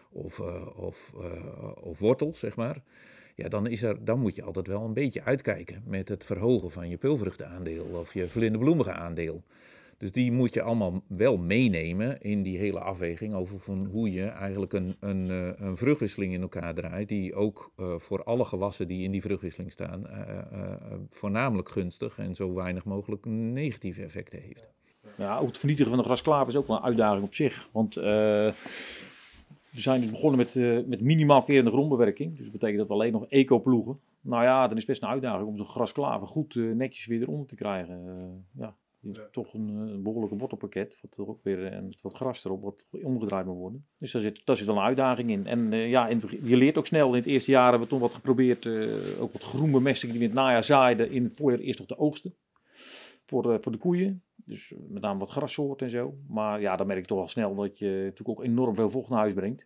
of, 0.09 0.39
eh, 0.39 0.67
of, 0.77 1.13
eh, 1.21 1.71
of 1.81 1.99
wortels, 1.99 2.39
zeg 2.39 2.55
maar. 2.55 2.81
Ja, 3.35 3.49
dan, 3.49 3.67
is 3.67 3.83
er, 3.83 4.05
dan 4.05 4.19
moet 4.19 4.35
je 4.35 4.43
altijd 4.43 4.67
wel 4.67 4.83
een 4.83 4.93
beetje 4.93 5.23
uitkijken 5.23 5.83
met 5.85 6.09
het 6.09 6.25
verhogen 6.25 6.71
van 6.71 6.89
je 6.89 6.97
peulvruchtenaandeel 6.97 7.85
of 7.85 8.13
je 8.13 8.27
vlinderbloemige 8.27 8.91
aandeel. 8.91 9.43
Dus 9.97 10.11
die 10.11 10.31
moet 10.31 10.53
je 10.53 10.61
allemaal 10.61 11.03
wel 11.07 11.37
meenemen 11.37 12.21
in 12.21 12.43
die 12.43 12.57
hele 12.57 12.79
afweging 12.79 13.33
over 13.33 13.59
van 13.59 13.85
hoe 13.85 14.11
je 14.11 14.25
eigenlijk 14.25 14.73
een, 14.73 14.95
een, 14.99 15.29
eh, 15.29 15.67
een 15.67 15.77
vruchtwisseling 15.77 16.33
in 16.33 16.41
elkaar 16.41 16.73
draait, 16.73 17.09
die 17.09 17.35
ook 17.35 17.71
eh, 17.75 17.95
voor 17.97 18.23
alle 18.23 18.45
gewassen 18.45 18.87
die 18.87 19.03
in 19.03 19.11
die 19.11 19.21
vruchtwisseling 19.21 19.71
staan, 19.71 20.07
eh, 20.07 20.71
voornamelijk 21.09 21.69
gunstig 21.69 22.17
en 22.17 22.35
zo 22.35 22.53
weinig 22.53 22.85
mogelijk 22.85 23.25
negatieve 23.25 24.03
effecten 24.03 24.41
heeft. 24.41 24.73
Ja, 25.17 25.37
ook 25.37 25.47
het 25.47 25.57
vernietigen 25.57 25.91
van 25.91 26.01
de 26.01 26.05
grasklaver 26.05 26.47
is 26.47 26.55
ook 26.55 26.67
wel 26.67 26.77
een 26.77 26.83
uitdaging 26.83 27.23
op 27.23 27.33
zich. 27.33 27.69
Want 27.71 27.97
we 29.75 29.81
zijn 29.81 30.01
dus 30.01 30.11
begonnen 30.11 30.37
met, 30.37 30.55
eh, 30.55 30.77
met 30.85 31.01
minimaal 31.01 31.43
kerende 31.43 31.71
grondbewerking. 31.71 32.35
Dus 32.35 32.43
dat 32.43 32.51
betekent 32.51 32.77
dat 32.77 32.87
we 32.87 32.93
alleen 32.93 33.11
nog 33.11 33.25
eco 33.27 33.59
ploegen. 33.59 33.99
Nou 34.21 34.43
ja, 34.43 34.67
dan 34.67 34.77
is 34.77 34.85
best 34.85 35.01
een 35.01 35.07
uitdaging 35.07 35.47
om 35.47 35.57
zo'n 35.57 35.67
grasklaver 35.67 36.27
goed 36.27 36.55
netjes 36.55 37.05
weer 37.05 37.21
eronder 37.21 37.47
te 37.47 37.55
krijgen. 37.55 38.45
Ja, 38.51 38.75
Toch 39.31 39.53
een, 39.53 39.69
eh, 39.69 39.93
een 39.93 40.03
behoorlijke 40.03 40.37
wortelpakket, 40.37 40.97
wat 41.01 41.17
er 41.17 41.27
ook 41.27 41.43
weer 41.43 41.65
en 41.65 41.87
met 41.87 42.01
wat 42.01 42.13
gras 42.13 42.45
erop, 42.45 42.63
wat 42.63 42.87
omgedraaid 43.03 43.45
moet 43.45 43.57
worden. 43.57 43.85
Dus 43.97 44.11
daar 44.11 44.21
zit, 44.21 44.41
daar 44.45 44.55
zit 44.55 44.65
wel 44.65 44.75
een 44.75 44.81
uitdaging 44.81 45.29
in. 45.29 45.45
En 45.45 45.73
eh, 45.73 45.89
ja, 45.89 46.07
in 46.07 46.21
je 46.43 46.57
leert 46.57 46.77
ook 46.77 46.85
snel. 46.85 47.09
In 47.09 47.15
het 47.15 47.25
eerste 47.25 47.51
jaar 47.51 47.69
hebben 47.69 47.81
we 47.81 47.87
toen 47.87 47.99
wat 47.99 48.13
geprobeerd, 48.13 48.65
eh, 48.65 49.21
ook 49.21 49.33
wat 49.33 49.43
groenbemesting 49.43 50.11
die 50.11 50.21
we 50.21 50.27
in 50.27 50.31
het 50.31 50.41
najaar 50.41 50.63
zaaiden, 50.63 51.11
in 51.11 51.23
het 51.23 51.35
voorjaar 51.35 51.59
eerst 51.59 51.79
nog 51.79 51.87
de 51.87 51.97
oogsten. 51.97 52.35
Voor, 53.25 53.53
eh, 53.53 53.57
voor 53.59 53.71
de 53.71 53.77
koeien. 53.77 54.23
Dus 54.35 54.73
eh, 54.73 54.79
met 54.87 55.01
name 55.01 55.19
wat 55.19 55.29
grassoorten 55.29 55.85
en 55.85 55.91
zo. 55.91 56.17
Maar 56.27 56.61
ja, 56.61 56.75
dan 56.75 56.87
merk 56.87 56.99
je 56.99 57.05
toch 57.05 57.19
al 57.19 57.27
snel 57.27 57.55
dat 57.55 57.77
je 57.77 57.87
natuurlijk 57.87 58.29
ook 58.29 58.43
enorm 58.43 58.75
veel 58.75 58.89
vocht 58.89 59.09
naar 59.09 59.19
huis 59.19 59.33
brengt. 59.33 59.65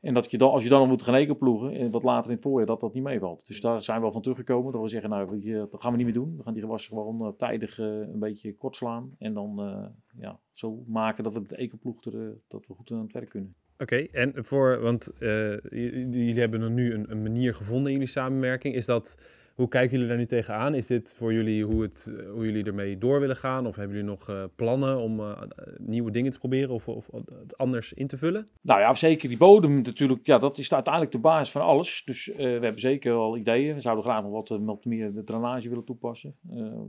En 0.00 0.14
dat 0.14 0.30
je 0.30 0.38
dan, 0.38 0.50
als 0.50 0.62
je 0.62 0.68
dan 0.68 0.78
nog 0.78 0.88
moet 0.88 1.02
gaan 1.02 1.14
ekenploegen, 1.14 1.72
en 1.72 1.90
wat 1.90 2.02
later 2.02 2.30
in 2.30 2.36
het 2.36 2.42
voorjaar, 2.42 2.66
dat 2.66 2.80
dat 2.80 2.94
niet 2.94 3.02
meevalt. 3.02 3.46
Dus 3.46 3.60
daar 3.60 3.82
zijn 3.82 3.96
we 3.96 4.02
wel 4.02 4.12
van 4.12 4.22
teruggekomen. 4.22 4.72
Dat 4.72 4.82
we 4.82 4.88
zeggen, 4.88 5.10
nou, 5.10 5.40
dat 5.70 5.80
gaan 5.80 5.90
we 5.90 5.96
niet 5.96 6.06
meer 6.06 6.14
doen. 6.14 6.36
We 6.36 6.42
gaan 6.42 6.52
die 6.52 6.62
gewassen 6.62 6.92
gewoon 6.92 7.26
eh, 7.26 7.32
tijdig 7.36 7.78
eh, 7.78 7.86
een 7.86 8.18
beetje 8.18 8.56
kort 8.56 8.76
slaan. 8.76 9.14
En 9.18 9.32
dan 9.32 9.60
eh, 9.60 9.86
ja, 10.22 10.40
zo 10.52 10.84
maken 10.86 11.24
dat 11.24 11.34
we 11.34 11.46
de 11.46 11.56
ekenploeg 11.56 12.04
er, 12.04 12.20
eh, 12.20 12.28
dat 12.48 12.66
we 12.66 12.74
goed 12.74 12.90
aan 12.90 13.02
het 13.02 13.12
werk 13.12 13.28
kunnen. 13.28 13.54
Oké, 13.78 13.96
en 13.96 14.32
voor, 14.44 14.80
want 14.80 15.12
eh, 15.18 15.56
jullie 15.70 16.40
hebben 16.40 16.62
er 16.62 16.70
nu 16.70 16.94
een, 16.94 17.10
een 17.10 17.22
manier 17.22 17.54
gevonden 17.54 17.86
in 17.86 17.92
jullie 17.92 18.08
samenwerking. 18.08 18.74
Is 18.74 18.86
dat, 18.86 19.18
hoe 19.60 19.68
kijken 19.68 19.90
jullie 19.90 20.08
daar 20.08 20.16
nu 20.16 20.26
tegenaan? 20.26 20.74
Is 20.74 20.86
dit 20.86 21.12
voor 21.12 21.32
jullie 21.32 21.64
hoe, 21.64 21.82
het, 21.82 22.14
eh, 22.16 22.30
hoe 22.30 22.44
jullie 22.44 22.64
ermee 22.64 22.98
door 22.98 23.20
willen 23.20 23.36
gaan? 23.36 23.66
Of 23.66 23.76
hebben 23.76 23.96
jullie 23.96 24.10
nog 24.10 24.28
eh, 24.28 24.44
plannen 24.56 24.98
om 24.98 25.20
eh, 25.20 25.42
nieuwe 25.78 26.10
dingen 26.10 26.32
te 26.32 26.38
proberen 26.38 26.74
of, 26.74 26.88
of 26.88 27.10
het 27.12 27.56
anders 27.56 27.92
in 27.92 28.06
te 28.06 28.16
vullen? 28.16 28.48
Nou 28.60 28.80
ja, 28.80 28.94
zeker 28.94 29.28
die 29.28 29.38
bodem 29.38 29.80
natuurlijk, 29.80 30.26
ja, 30.26 30.38
dat 30.38 30.58
is 30.58 30.72
uiteindelijk 30.72 31.12
de 31.12 31.20
basis 31.20 31.52
van 31.52 31.62
alles. 31.62 32.02
Dus 32.04 32.26
we 32.36 32.42
hebben 32.42 32.78
zeker 32.78 33.12
al 33.12 33.36
ideeën. 33.36 33.74
We 33.74 33.80
zouden 33.80 34.04
graag 34.04 34.22
nog 34.22 34.32
wat, 34.32 34.48
wat 34.48 34.84
meer 34.84 35.12
de 35.12 35.24
drainage 35.24 35.68
willen 35.68 35.84
toepassen. 35.84 36.34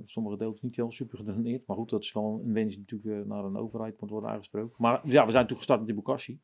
Sommige 0.04 0.38
deeltjes 0.38 0.62
niet 0.62 0.76
heel 0.76 0.92
super 0.92 1.18
gedraineerd. 1.18 1.68
Maar 1.68 1.78
goed, 1.78 1.90
dat 1.90 2.04
is 2.04 2.14
wel 2.14 2.42
een 2.46 2.54
wens 2.54 2.76
die 2.76 2.86
natuurlijk 2.90 3.28
naar 3.28 3.44
een 3.44 3.58
overheid 3.58 4.02
moet 4.02 4.10
worden 4.10 4.30
aangesproken. 4.30 4.76
Maar 4.78 4.94
ja, 4.94 5.02
we 5.04 5.12
zijn 5.12 5.24
natuurlijk 5.24 5.58
gestart 5.58 5.80
met 5.80 5.88
die 5.88 5.98
Bukassi. 5.98 6.40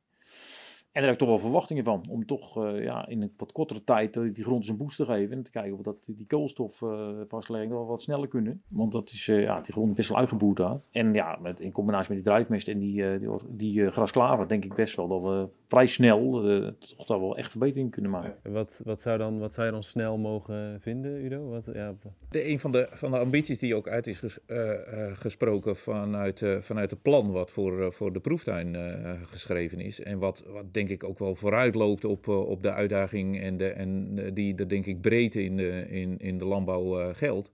En 0.97 1.03
daar 1.03 1.11
heb 1.11 1.21
ik 1.21 1.27
toch 1.27 1.37
wel 1.37 1.47
verwachtingen 1.49 1.83
van. 1.83 2.03
Om 2.09 2.25
toch 2.25 2.63
eh, 2.65 2.83
ja, 2.83 3.07
in 3.07 3.21
een 3.21 3.31
wat 3.37 3.51
kortere 3.51 3.83
tijd 3.83 4.17
eh, 4.17 4.23
die 4.33 4.43
grond 4.43 4.57
eens 4.57 4.67
een 4.69 4.77
boost 4.77 4.97
te 4.97 5.05
geven. 5.05 5.35
En 5.37 5.43
te 5.43 5.49
kijken 5.51 5.73
of 5.73 5.81
dat, 5.81 5.95
die 6.05 6.25
koolstofvastlegging 6.27 7.71
wel 7.71 7.85
wat 7.85 8.01
sneller 8.01 8.27
kunnen. 8.27 8.61
Want 8.67 8.91
dat 8.91 9.09
is, 9.11 9.27
eh, 9.27 9.41
ja, 9.41 9.61
die 9.61 9.73
grond 9.73 9.89
is 9.89 9.95
best 9.95 10.09
wel 10.09 10.17
uitgeboerd 10.17 10.57
daar. 10.57 10.79
En 10.91 11.13
ja, 11.13 11.37
met, 11.41 11.59
in 11.59 11.71
combinatie 11.71 12.13
met 12.13 12.23
die 12.23 12.31
drijfmest 12.33 12.67
en 12.67 12.79
die, 12.79 13.09
eh, 13.11 13.19
die, 13.19 13.29
die 13.49 13.85
eh, 13.85 13.91
grasklaver 13.91 14.47
denk 14.47 14.63
ik 14.63 14.73
best 14.75 14.95
wel 14.95 15.07
dat 15.07 15.21
we 15.21 15.47
vrij 15.67 15.85
snel 15.85 16.49
eh, 16.49 16.67
toch 16.97 17.07
daar 17.07 17.19
wel 17.19 17.37
echt 17.37 17.51
verbetering 17.51 17.91
kunnen 17.91 18.11
maken. 18.11 18.35
En 18.43 18.51
Wat, 18.51 18.81
wat, 18.85 19.01
zou 19.01 19.17
dan, 19.17 19.39
wat 19.39 19.53
zou 19.53 19.65
je 19.65 19.71
dan 19.73 19.83
snel 19.83 20.17
mogen 20.17 20.81
vinden, 20.81 21.25
Udo? 21.25 21.49
Wat, 21.49 21.69
ja, 21.73 21.93
De, 22.29 22.49
een 22.49 22.59
van 22.59 22.71
de, 22.71 22.87
van 22.91 23.11
de 23.11 23.19
ambities 23.19 23.59
die 23.59 23.75
ook 23.75 23.87
uit 23.87 24.07
is 24.07 24.19
ges- 24.19 24.45
eh, 24.45 25.07
eh, 25.09 25.17
gesproken 25.17 25.75
vanuit, 25.75 26.41
eh, 26.41 26.57
vanuit 26.57 26.89
het 26.89 27.01
plan 27.01 27.31
wat 27.31 27.51
voor, 27.51 27.81
eh, 27.81 27.91
voor 27.91 28.13
de 28.13 28.19
proeftuin 28.19 28.75
eh, 28.75 29.11
geschreven 29.25 29.79
is. 29.79 30.01
En 30.01 30.19
wat, 30.19 30.43
wat 30.47 30.73
denk 30.73 30.86
ik 30.91 31.03
ook 31.03 31.19
wel 31.19 31.35
vooruit 31.35 31.75
loopt 31.75 32.05
op, 32.05 32.27
eh, 32.27 32.49
op 32.49 32.63
de 32.63 32.73
uitdaging 32.73 33.39
en, 33.39 33.57
de, 33.57 33.67
en 33.67 34.15
die 34.33 34.55
er 34.55 34.69
denk 34.69 34.85
ik 34.85 35.01
breed 35.01 35.35
in 35.35 35.57
de, 35.57 35.85
in, 35.89 36.17
in 36.17 36.37
de 36.37 36.45
landbouw 36.45 36.99
eh, 36.99 37.15
geldt. 37.15 37.51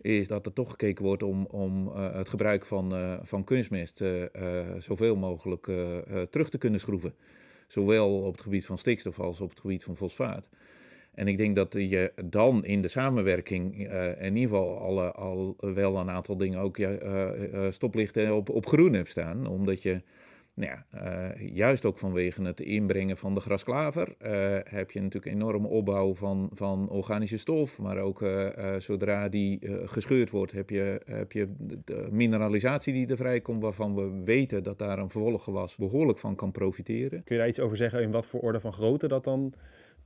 Is 0.00 0.28
dat 0.28 0.46
er 0.46 0.52
toch 0.52 0.70
gekeken 0.70 1.04
wordt 1.04 1.22
om, 1.22 1.46
om 1.46 1.88
eh, 1.88 2.14
het 2.14 2.28
gebruik 2.28 2.64
van, 2.64 3.18
van 3.22 3.44
kunstmest 3.44 4.04
zoveel 4.78 5.16
mogelijk 5.16 5.70
terug 6.30 6.50
te 6.50 6.58
kunnen 6.58 6.80
schroeven. 6.80 7.14
Zowel 7.66 8.18
op 8.18 8.32
het 8.32 8.40
gebied 8.40 8.66
van 8.66 8.78
stikstof 8.78 9.20
als 9.20 9.40
op 9.40 9.50
het 9.50 9.60
gebied 9.60 9.84
van 9.84 9.96
fosfaat. 9.96 10.48
En 11.14 11.28
ik 11.28 11.38
denk 11.38 11.56
dat 11.56 11.72
je 11.72 12.12
dan 12.24 12.64
in 12.64 12.82
de 12.82 12.88
samenwerking 12.88 13.90
in 14.18 14.36
ieder 14.36 14.48
geval 14.56 14.78
alle, 14.78 15.12
al 15.12 15.56
wel 15.58 15.96
een 15.96 16.10
aantal 16.10 16.36
dingen 16.36 16.60
ook 16.60 16.76
ja, 16.76 17.70
stoplichten 17.70 18.34
op, 18.34 18.48
op 18.48 18.66
groen 18.66 18.92
hebt 18.92 19.10
staan. 19.10 19.46
Omdat 19.46 19.82
je, 19.82 20.02
nou 20.58 20.70
ja, 20.70 20.84
eh, 20.90 21.48
juist 21.54 21.84
ook 21.84 21.98
vanwege 21.98 22.42
het 22.42 22.60
inbrengen 22.60 23.16
van 23.16 23.34
de 23.34 23.40
grasklaver, 23.40 24.14
eh, 24.18 24.56
heb 24.64 24.90
je 24.90 25.00
natuurlijk 25.00 25.34
enorme 25.34 25.68
opbouw 25.68 26.14
van, 26.14 26.50
van 26.52 26.88
organische 26.88 27.38
stof. 27.38 27.78
Maar 27.78 27.98
ook 27.98 28.22
eh, 28.22 28.74
zodra 28.78 29.28
die 29.28 29.58
gescheurd 29.84 30.30
wordt, 30.30 30.52
heb 30.52 30.70
je, 30.70 31.00
heb 31.04 31.32
je 31.32 31.48
de 31.84 32.08
mineralisatie 32.10 32.92
die 32.92 33.06
er 33.06 33.16
vrijkomt, 33.16 33.62
waarvan 33.62 33.94
we 33.94 34.22
weten 34.24 34.62
dat 34.62 34.78
daar 34.78 34.98
een 34.98 35.10
vervolggewas 35.10 35.76
behoorlijk 35.76 36.18
van 36.18 36.34
kan 36.34 36.50
profiteren. 36.50 37.24
kun 37.24 37.34
je 37.34 37.40
daar 37.40 37.50
iets 37.50 37.60
over 37.60 37.76
zeggen 37.76 38.02
in 38.02 38.10
wat 38.10 38.26
voor 38.26 38.40
orde 38.40 38.60
van 38.60 38.72
grootte 38.72 39.08
dat 39.08 39.24
dan 39.24 39.54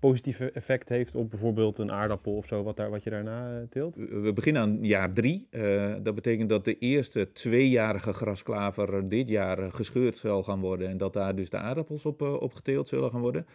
positieve 0.08 0.50
effect 0.50 0.88
heeft 0.88 1.14
op 1.14 1.30
bijvoorbeeld 1.30 1.78
een 1.78 1.92
aardappel 1.92 2.36
of 2.36 2.46
zo, 2.46 2.62
wat, 2.62 2.76
daar, 2.76 2.90
wat 2.90 3.02
je 3.04 3.10
daarna 3.10 3.50
eh, 3.50 3.62
teelt? 3.70 3.96
We 3.96 4.32
beginnen 4.34 4.62
aan 4.62 4.78
jaar 4.80 5.12
drie. 5.12 5.46
Eh, 5.50 5.94
dat 6.02 6.14
betekent 6.14 6.48
dat 6.48 6.64
de 6.64 6.78
eerste 6.78 7.32
tweejarige 7.32 8.12
grasklaver 8.12 9.08
dit 9.08 9.28
jaar 9.28 9.58
eh, 9.58 9.72
gescheurd 9.72 10.18
zal 10.18 10.42
gaan 10.42 10.60
worden. 10.60 10.88
En 10.88 10.96
dat 10.96 11.12
daar 11.12 11.34
dus 11.34 11.50
de 11.50 11.56
aardappels 11.56 12.06
op, 12.06 12.22
op 12.22 12.54
geteeld 12.54 12.88
zullen 12.88 13.10
gaan 13.10 13.20
worden. 13.20 13.46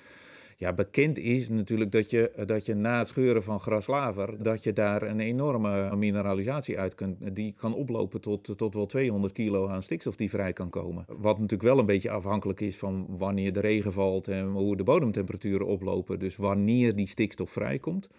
Ja, 0.60 0.74
bekend 0.74 1.18
is 1.18 1.50
natuurlijk 1.50 1.92
dat 1.92 2.10
je, 2.10 2.32
eh, 2.32 2.46
dat 2.46 2.66
je 2.66 2.74
na 2.74 2.98
het 2.98 3.08
scheuren 3.08 3.44
van 3.44 3.60
grasklaver, 3.60 4.44
dat 4.44 4.64
je 4.64 4.74
daar 4.74 5.02
een 5.02 5.20
enorme 5.20 5.96
mineralisatie 5.96 6.80
uit 6.80 6.96
kunt. 6.96 7.36
Die 7.36 7.54
kan 7.58 7.74
oplopen 7.74 8.22
tot, 8.22 8.58
tot 8.58 8.74
wel 8.74 8.86
200 8.86 9.34
kilo 9.34 9.68
aan 9.68 9.84
stikstof 9.84 10.16
die 10.16 10.30
vrij 10.30 10.54
kan 10.54 10.70
komen. 10.70 11.06
Wat 11.08 11.36
natuurlijk 11.36 11.70
wel 11.70 11.80
een 11.80 11.86
beetje 11.86 12.10
afhankelijk 12.10 12.62
is 12.62 12.78
van 12.78 13.06
wanneer 13.10 13.54
de 13.54 13.60
regen 13.60 13.94
valt 13.94 14.28
en 14.28 14.46
hoe 14.46 14.78
de 14.78 14.84
bodemtemperaturen 14.84 15.68
oplopen. 15.68 16.20
Dus 16.20 16.36
wanneer 16.36 16.96
die 16.96 17.08
stikstof 17.08 17.50
vrijkomt. 17.50 18.10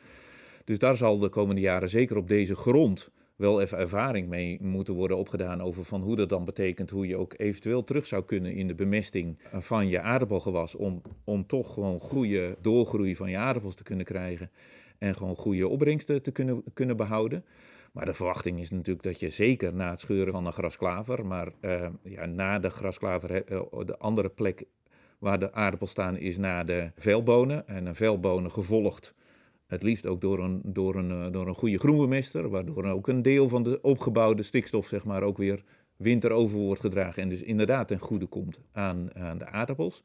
Dus 0.64 0.79
daar 0.79 0.96
zal 0.96 1.18
de 1.18 1.29
komende 1.29 1.61
jaren 1.61 1.88
zeker 1.88 2.16
op 2.16 2.29
deze 2.29 2.57
grond 2.57 3.11
wel 3.38 3.61
even 3.61 3.79
ervaring 3.79 4.29
mee 4.29 4.59
moeten 4.62 4.94
worden 4.94 5.16
opgedaan 5.16 5.62
over 5.62 5.85
van 5.85 6.03
hoe 6.03 6.16
dat 6.16 6.29
dan 6.29 6.44
betekent 6.44 6.90
hoe 6.90 7.07
je 7.07 7.16
ook 7.16 7.35
eventueel 7.37 7.85
terug 7.85 8.07
zou 8.07 8.24
kunnen 8.24 8.55
in 8.55 8.66
de 8.66 8.74
bemesting 8.74 9.38
van 9.53 9.88
je 9.88 10.01
aardappelgewas 10.01 10.74
om, 10.74 11.03
om 11.24 11.46
toch 11.46 11.74
gewoon 11.74 12.01
goede 12.01 12.57
doorgroei 12.61 13.16
van 13.16 13.31
je 13.31 13.37
aardappels 13.37 13.74
te 13.74 13.83
kunnen 13.83 14.07
krijgen 14.07 14.51
en 14.98 15.14
gewoon 15.14 15.37
goede 15.37 15.68
opbrengsten 15.68 16.22
te 16.22 16.31
kunnen, 16.31 16.62
kunnen 16.74 16.96
behouden. 16.96 17.44
Maar 17.92 18.05
de 18.05 18.14
verwachting 18.14 18.61
is 18.61 18.70
natuurlijk 18.70 19.03
dat 19.03 19.20
je 19.20 19.31
zeker 19.31 19.74
na 19.74 19.90
het 19.90 20.01
scheuren 20.01 20.33
van 20.33 20.46
een 20.46 20.53
grasklaver, 20.53 21.27
maar 21.27 21.48
eh, 21.61 21.88
ja, 22.03 22.27
na 22.27 22.59
de 22.59 22.70
grasklaver, 22.70 23.44
eh, 23.44 23.61
de 23.85 23.98
andere 23.98 24.29
plek 24.29 24.64
waar 25.18 25.38
de 25.38 25.53
aardappels 25.53 25.90
staan 25.90 26.16
is 26.16 26.38
na 26.38 26.64
de 26.64 26.90
velbonen. 26.96 27.68
En 27.68 27.87
een 27.87 27.94
velbonen 27.94 28.51
gevolgd 28.51 29.14
het 29.68 29.83
liefst 29.83 30.07
ook 30.07 30.20
door 30.20 30.38
een, 30.38 30.61
door 30.64 30.94
een, 30.94 31.11
eh, 31.11 31.33
door 31.33 31.46
een 31.46 31.54
goede 31.54 31.78
groenbemester, 31.78 32.48
waardoor 32.48 32.85
ook 32.85 33.09
een 33.09 33.22
deel 33.22 33.48
van 33.48 33.62
de 33.62 33.78
opgebouwde 33.83 34.42
stikstof 34.42 34.87
zeg 34.87 35.04
maar, 35.04 35.22
ook 35.22 35.38
weer 35.38 35.64
winter 35.96 36.31
over 36.31 36.59
wordt 36.59 36.81
gedragen 36.81 37.22
en 37.22 37.28
dus 37.28 37.42
inderdaad 37.42 37.88
ten 37.88 37.98
goede 37.98 38.26
komt 38.26 38.61
aan, 38.72 39.14
aan 39.14 39.38
de 39.38 39.46
aardappels. 39.46 40.02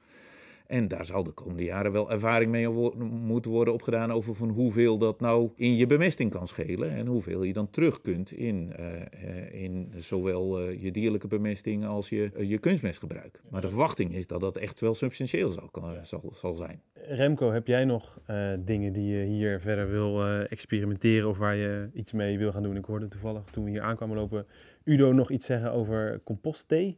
En 0.73 0.87
daar 0.87 1.05
zal 1.05 1.23
de 1.23 1.31
komende 1.31 1.63
jaren 1.63 1.91
wel 1.91 2.11
ervaring 2.11 2.51
mee 2.51 2.69
moeten 2.69 3.51
worden 3.51 3.73
opgedaan 3.73 4.11
over 4.11 4.35
van 4.35 4.49
hoeveel 4.49 4.97
dat 4.97 5.19
nou 5.19 5.51
in 5.55 5.75
je 5.75 5.85
bemesting 5.85 6.31
kan 6.31 6.47
schelen 6.47 6.89
en 6.89 7.07
hoeveel 7.07 7.43
je 7.43 7.53
dan 7.53 7.69
terug 7.69 8.01
kunt 8.01 8.31
in, 8.31 8.73
eh, 8.75 9.01
eh, 9.01 9.63
in 9.63 9.93
zowel 9.95 10.59
eh, 10.59 10.83
je 10.83 10.91
dierlijke 10.91 11.27
bemesting 11.27 11.85
als 11.85 12.09
je, 12.09 12.31
eh, 12.35 12.49
je 12.49 12.57
kunstmestgebruik. 12.57 13.41
Maar 13.49 13.61
de 13.61 13.69
verwachting 13.69 14.15
is 14.15 14.27
dat 14.27 14.41
dat 14.41 14.57
echt 14.57 14.79
wel 14.79 14.93
substantieel 14.93 15.49
zal, 15.49 15.69
zal, 16.01 16.31
zal 16.33 16.55
zijn. 16.55 16.81
Remco, 16.93 17.51
heb 17.51 17.67
jij 17.67 17.85
nog 17.85 18.19
dingen 18.59 18.93
die 18.93 19.17
je 19.17 19.25
hier 19.25 19.59
verder 19.59 19.89
wil 19.89 20.25
experimenteren 20.25 21.29
of 21.29 21.37
waar 21.37 21.55
je 21.55 21.89
iets 21.93 22.11
mee 22.11 22.37
wil 22.37 22.51
gaan 22.51 22.63
doen? 22.63 22.77
Ik 22.77 22.85
hoorde 22.85 23.07
toevallig 23.07 23.43
toen 23.43 23.63
we 23.63 23.69
hier 23.69 23.81
aankwamen 23.81 24.17
lopen 24.17 24.45
Udo 24.83 25.11
nog 25.11 25.31
iets 25.31 25.45
zeggen 25.45 25.71
over 25.71 26.21
compostthee. 26.23 26.97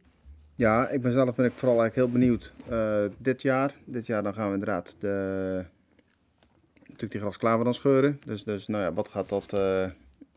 Ja, 0.56 0.88
ik 0.88 1.02
ben 1.02 1.12
zelf 1.12 1.34
ben 1.34 1.46
ik 1.46 1.52
vooral 1.52 1.80
eigenlijk 1.80 1.94
heel 2.08 2.20
benieuwd. 2.20 2.52
eh, 2.68 3.04
dit 3.18 3.42
jaar, 3.42 3.74
dit 3.84 4.06
jaar 4.06 4.22
dan 4.22 4.34
gaan 4.34 4.46
we 4.46 4.52
inderdaad 4.52 4.96
de, 4.98 5.64
natuurlijk 6.80 7.12
die 7.12 7.20
grasklaver 7.20 7.64
dan 7.64 7.74
scheuren. 7.74 8.20
Dus, 8.26 8.44
dus 8.44 8.66
nou 8.66 8.82
ja, 8.82 8.92
wat 8.92 9.08
gaat 9.08 9.28
dat, 9.28 9.52
eh, 9.52 9.90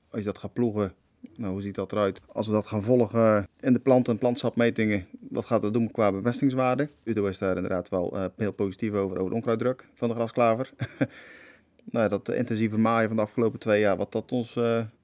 als 0.10 0.20
je 0.20 0.24
dat 0.24 0.38
gaat 0.38 0.54
ploegen, 0.54 0.94
nou, 1.36 1.52
hoe 1.52 1.62
ziet 1.62 1.76
dat 1.76 1.92
eruit? 1.92 2.22
Als 2.28 2.48
we 2.48 2.54
dat 2.54 2.66
gaan 2.66 2.84
volgen 2.84 3.48
in 3.60 3.74
de 3.74 3.80
plant- 3.80 4.08
en 4.08 4.18
plantsapmetingen, 4.18 5.06
wat 5.30 5.46
gaat 5.46 5.62
dat 5.62 5.74
doen 5.74 5.92
qua 5.92 6.12
bemestingswaarde? 6.12 6.90
Udo 7.04 7.26
is 7.26 7.38
daar 7.38 7.56
inderdaad 7.56 7.90
wel 7.90 8.18
eh, 8.18 8.26
heel 8.38 8.54
positief 8.54 8.94
over, 8.94 9.18
over 9.18 9.30
de 9.30 9.36
onkruiddruk 9.36 9.88
van 9.94 10.10
de 10.10 10.16
grasklaver. 10.16 10.72
nou 11.92 12.04
ja, 12.04 12.08
dat 12.08 12.30
intensieve 12.30 12.78
maaien 12.78 13.08
van 13.08 13.18
de 13.18 13.24
afgelopen 13.24 13.60
twee 13.60 13.80
jaar, 13.80 13.98
wat 13.98 14.12
dat 14.12 14.32
ons, 14.32 14.60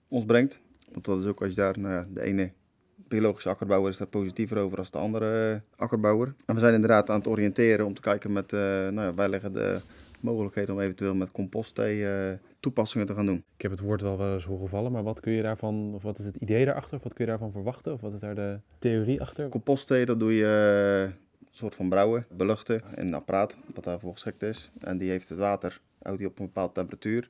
ons 0.07 0.25
brengt. 0.25 0.59
Want 0.91 1.05
dat 1.05 1.19
is 1.19 1.25
ook 1.25 1.41
als 1.41 1.49
je 1.49 1.55
daar, 1.55 1.79
nou 1.79 1.93
ja, 1.93 2.07
de 2.13 2.21
ene 2.21 2.51
biologische 3.07 3.49
akkerbouwer 3.49 3.91
is 3.91 3.97
daar 3.97 4.07
positiever 4.07 4.57
over 4.57 4.77
als 4.77 4.91
de 4.91 4.97
andere 4.97 5.53
eh, 5.53 5.81
akkerbouwer. 5.81 6.33
En 6.45 6.53
we 6.53 6.59
zijn 6.59 6.73
inderdaad 6.73 7.09
aan 7.09 7.17
het 7.17 7.27
oriënteren 7.27 7.85
om 7.85 7.93
te 7.93 8.01
kijken 8.01 8.33
met, 8.33 8.53
eh, 8.53 8.59
nou 8.59 9.01
ja, 9.01 9.13
wij 9.13 9.29
leggen 9.29 9.53
de 9.53 9.79
mogelijkheden 10.19 10.75
om 10.75 10.81
eventueel 10.81 11.15
met 11.15 11.31
compostthee 11.31 12.07
eh, 12.07 12.37
toepassingen 12.59 13.07
te 13.07 13.13
gaan 13.13 13.25
doen. 13.25 13.43
Ik 13.55 13.61
heb 13.61 13.71
het 13.71 13.79
woord 13.79 14.01
wel 14.01 14.17
wel 14.17 14.33
eens 14.33 14.45
horen 14.45 14.69
vallen, 14.69 14.91
maar 14.91 15.03
wat 15.03 15.19
kun 15.19 15.31
je 15.31 15.41
daarvan, 15.41 15.91
of 15.95 16.03
wat 16.03 16.19
is 16.19 16.25
het 16.25 16.35
idee 16.35 16.65
daarachter? 16.65 16.97
Of 16.97 17.03
wat 17.03 17.13
kun 17.13 17.25
je 17.25 17.31
daarvan 17.31 17.51
verwachten? 17.51 17.93
Of 17.93 18.01
wat 18.01 18.13
is 18.13 18.19
daar 18.19 18.35
de 18.35 18.59
theorie 18.79 19.21
achter? 19.21 19.49
Compostthee, 19.49 20.05
dat 20.05 20.19
doe 20.19 20.35
je 20.35 20.45
een 21.39 21.47
soort 21.51 21.75
van 21.75 21.89
brouwen, 21.89 22.25
beluchten 22.29 22.81
in 22.95 23.07
een 23.07 23.13
apparaat 23.13 23.57
wat 23.73 23.83
daarvoor 23.83 24.11
geschikt 24.11 24.43
is. 24.43 24.71
En 24.79 24.97
die 24.97 25.09
heeft 25.09 25.29
het 25.29 25.37
water, 25.37 25.81
houdt 26.01 26.19
die 26.19 26.27
op 26.27 26.39
een 26.39 26.45
bepaalde 26.45 26.73
temperatuur. 26.73 27.29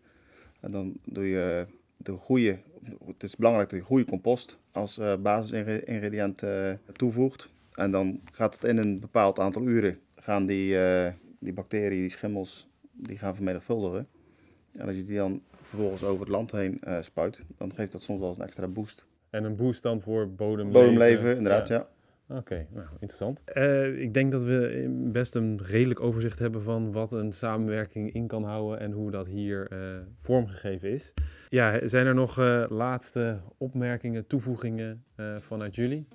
En 0.60 0.72
dan 0.72 0.98
doe 1.06 1.30
je 1.30 1.66
de 2.06 2.12
goede, 2.12 2.58
het 3.06 3.24
is 3.24 3.36
belangrijk 3.36 3.70
dat 3.70 3.80
je 3.80 3.86
goede 3.86 4.06
compost 4.06 4.58
als 4.72 4.98
uh, 4.98 5.16
basisingrediënt 5.16 6.44
uh, 6.44 6.72
toevoegt. 6.92 7.50
En 7.74 7.92
dan 7.92 8.22
gaat 8.32 8.54
het 8.54 8.64
in 8.64 8.78
een 8.78 9.00
bepaald 9.00 9.40
aantal 9.40 9.62
uren 9.62 10.00
gaan 10.16 10.46
die, 10.46 10.76
uh, 10.76 11.12
die 11.40 11.54
bacteriën, 11.54 12.02
die 12.02 12.10
schimmels, 12.10 12.68
die 12.92 13.18
gaan 13.18 13.36
vermenigvuldigen. 13.36 14.08
En 14.72 14.88
als 14.88 14.96
je 14.96 15.06
die 15.06 15.18
dan 15.18 15.42
vervolgens 15.62 16.04
over 16.04 16.20
het 16.20 16.30
land 16.30 16.52
heen 16.52 16.82
spuit, 17.00 17.44
dan 17.58 17.74
geeft 17.74 17.92
dat 17.92 18.02
soms 18.02 18.20
wel 18.20 18.30
eens 18.30 18.38
een 18.38 18.44
extra 18.44 18.68
boost. 18.68 19.06
En 19.30 19.44
een 19.44 19.56
boost 19.56 19.84
dan 19.84 20.02
voor 20.02 20.30
bodemleven? 20.30 20.82
Bodemleven, 20.82 21.36
inderdaad, 21.38 21.68
ja. 21.68 21.88
Oké, 22.30 22.68
nou, 22.70 22.88
interessant. 22.92 23.44
Uh, 23.54 24.02
ik 24.02 24.14
denk 24.14 24.32
dat 24.32 24.44
we 24.44 24.86
best 25.12 25.36
een 25.36 25.60
redelijk 25.64 26.00
overzicht 26.00 26.40
hebben 26.40 26.62
van 26.62 26.92
wat 26.92 27.12
een 27.12 27.34
samenwerking 27.34 28.14
in 28.14 28.28
kan 28.28 28.44
houden 28.44 28.80
en 28.80 28.92
hoe 28.92 29.12
dat 29.12 29.28
hier 29.28 29.72
uh, 29.74 29.98
vormgegeven 30.20 30.90
is. 30.90 31.14
Ja, 31.50 31.88
zijn 31.88 32.06
er 32.06 32.14
nog 32.14 32.40
uh, 32.40 32.66
laatste 32.70 33.40
opmerkingen, 33.58 34.28
toevoegingen 34.28 35.04
vanuit 35.40 35.76
jullie? 35.76 36.08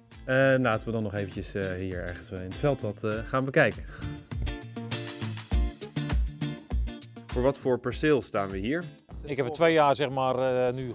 laten 0.59 0.87
we 0.87 0.92
dan 0.92 1.03
nog 1.03 1.14
eventjes 1.14 1.53
hier 1.53 2.03
ergens 2.03 2.31
in 2.31 2.38
het 2.38 2.55
veld 2.55 2.81
wat 2.81 3.07
gaan 3.25 3.44
bekijken. 3.44 3.83
Voor 7.27 7.42
wat 7.42 7.59
voor 7.59 7.79
perceel 7.79 8.23
staan 8.23 8.49
we 8.49 8.59
hier? 8.59 8.85
Ik 9.23 9.37
heb 9.37 9.46
er 9.46 9.53
twee 9.53 9.73
jaar 9.73 9.96
zeg 9.96 10.11
maar 10.11 10.75
nu 10.75 10.92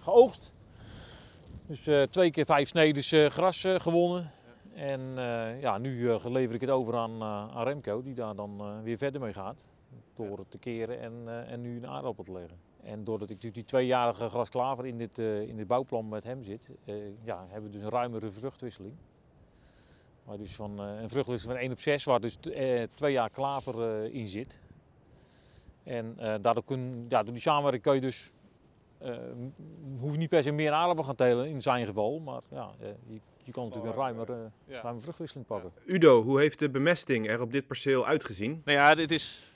geoogst. 0.00 0.52
Dus 1.66 1.88
twee 2.10 2.30
keer 2.30 2.44
vijf 2.44 2.68
snedes 2.68 3.14
gras 3.28 3.64
gewonnen. 3.76 4.34
En 4.76 5.00
uh, 5.00 5.60
ja, 5.60 5.78
nu 5.78 5.98
uh, 5.98 6.24
lever 6.24 6.54
ik 6.54 6.60
het 6.60 6.70
over 6.70 6.96
aan, 6.96 7.14
uh, 7.14 7.56
aan 7.56 7.62
Remco, 7.62 8.02
die 8.02 8.14
daar 8.14 8.34
dan 8.34 8.82
weer 8.82 8.98
verder 8.98 9.20
mee 9.20 9.32
gaat. 9.32 9.68
Door 10.14 10.38
het 10.38 10.50
te 10.50 10.58
keren 10.58 11.00
en, 11.00 11.46
en 11.48 11.60
nu 11.60 11.76
een 11.76 11.86
aardappel 11.86 12.24
te 12.24 12.32
leggen. 12.32 12.58
En 12.82 13.04
doordat 13.04 13.30
ik 13.30 13.34
natuurlijk 13.34 13.54
die 13.54 13.64
tweejarige 13.64 14.28
grasklaver 14.28 14.86
in 14.86 14.98
dit, 14.98 15.18
in 15.18 15.56
dit 15.56 15.66
bouwplan 15.66 16.08
met 16.08 16.24
hem 16.24 16.42
zit, 16.42 16.68
ja, 17.22 17.46
hebben 17.48 17.70
we 17.70 17.76
dus 17.76 17.82
een 17.82 17.90
ruimere 17.90 18.30
vruchtwisseling. 18.30 18.94
Waar 20.24 20.36
dus 20.36 20.54
van, 20.54 20.78
een 20.78 21.08
vruchtwisseling 21.08 21.58
van 21.58 21.68
1 21.68 21.72
op 21.72 21.80
6, 21.80 22.04
waar 22.04 22.20
dus 22.20 22.36
twee 22.94 23.12
jaar 23.12 23.30
klaver 23.30 24.04
in 24.04 24.26
zit. 24.26 24.60
En 25.82 26.14
daardoor 26.16 26.64
kun, 26.64 27.06
ja, 27.08 27.22
door 27.22 27.32
die 27.32 27.42
samenwerking 27.42 27.82
kun 27.82 27.94
je 27.94 28.00
dus 28.00 28.34
hoef 29.98 30.12
je 30.12 30.18
niet 30.18 30.28
per 30.28 30.42
se 30.42 30.50
meer 30.50 30.72
aardappel 30.72 31.04
gaan 31.04 31.14
telen 31.14 31.48
in 31.48 31.62
zijn 31.62 31.86
geval, 31.86 32.18
maar 32.18 32.40
ja, 32.50 32.70
je, 33.06 33.20
je 33.46 33.52
kan 33.52 33.64
natuurlijk 33.64 33.94
een 33.94 34.02
ruimer, 34.02 34.30
uh, 34.30 34.36
ja. 34.68 34.80
ruime 34.80 35.00
vruchtwisseling 35.00 35.46
pakken. 35.46 35.72
Udo, 35.86 36.22
hoe 36.22 36.38
heeft 36.40 36.58
de 36.58 36.70
bemesting 36.70 37.28
er 37.28 37.40
op 37.40 37.52
dit 37.52 37.66
perceel 37.66 38.06
uitgezien? 38.06 38.62
Nou 38.64 38.78
ja, 38.78 38.94
dit 38.94 39.10
is 39.10 39.52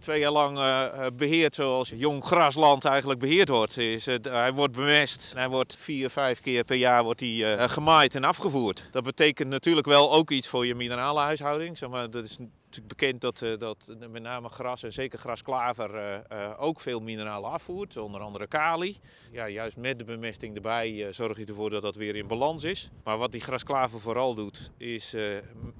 twee 0.00 0.20
jaar 0.20 0.30
lang 0.30 0.58
uh, 0.58 1.06
beheerd 1.16 1.54
zoals 1.54 1.92
jong 1.94 2.24
grasland 2.24 2.84
eigenlijk 2.84 3.20
beheerd 3.20 3.48
wordt. 3.48 3.76
Is, 3.76 4.08
uh, 4.08 4.16
hij 4.22 4.52
wordt 4.52 4.74
bemest 4.74 5.32
en 5.32 5.38
hij 5.38 5.48
wordt 5.48 5.76
vier, 5.78 6.10
vijf 6.10 6.40
keer 6.40 6.64
per 6.64 6.76
jaar 6.76 7.04
wordt 7.04 7.20
hij, 7.20 7.68
gemaaid 7.68 8.14
en 8.14 8.24
afgevoerd. 8.24 8.88
Dat 8.90 9.02
betekent 9.02 9.48
natuurlijk 9.48 9.86
wel 9.86 10.12
ook 10.12 10.30
iets 10.30 10.48
voor 10.48 10.66
je 10.66 10.74
mineralenhuishouding. 10.74 11.78
Zeg 11.78 11.88
maar, 11.88 12.10
dat 12.10 12.24
is 12.24 12.38
natuurlijk 12.76 13.00
bekend 13.00 13.20
dat, 13.20 13.40
uh, 13.40 13.58
dat 13.58 13.94
met 14.10 14.22
name 14.22 14.48
gras 14.48 14.82
en 14.82 14.92
zeker 14.92 15.18
grasklaver 15.18 15.94
uh, 15.94 16.18
uh, 16.32 16.50
ook 16.58 16.80
veel 16.80 17.00
mineralen 17.00 17.50
afvoert, 17.50 17.96
onder 17.96 18.20
andere 18.20 18.46
kali. 18.46 18.98
Ja, 19.32 19.48
juist 19.48 19.76
met 19.76 19.98
de 19.98 20.04
bemesting 20.04 20.54
erbij 20.54 21.12
zorg 21.12 21.38
je 21.38 21.44
ervoor 21.44 21.70
dat 21.70 21.82
dat 21.82 21.96
weer 21.96 22.16
in 22.16 22.26
balans 22.26 22.64
is. 22.64 22.90
Maar 23.04 23.18
wat 23.18 23.32
die 23.32 23.40
grasklaver 23.40 24.00
vooral 24.00 24.34
doet, 24.34 24.70
is 24.76 25.14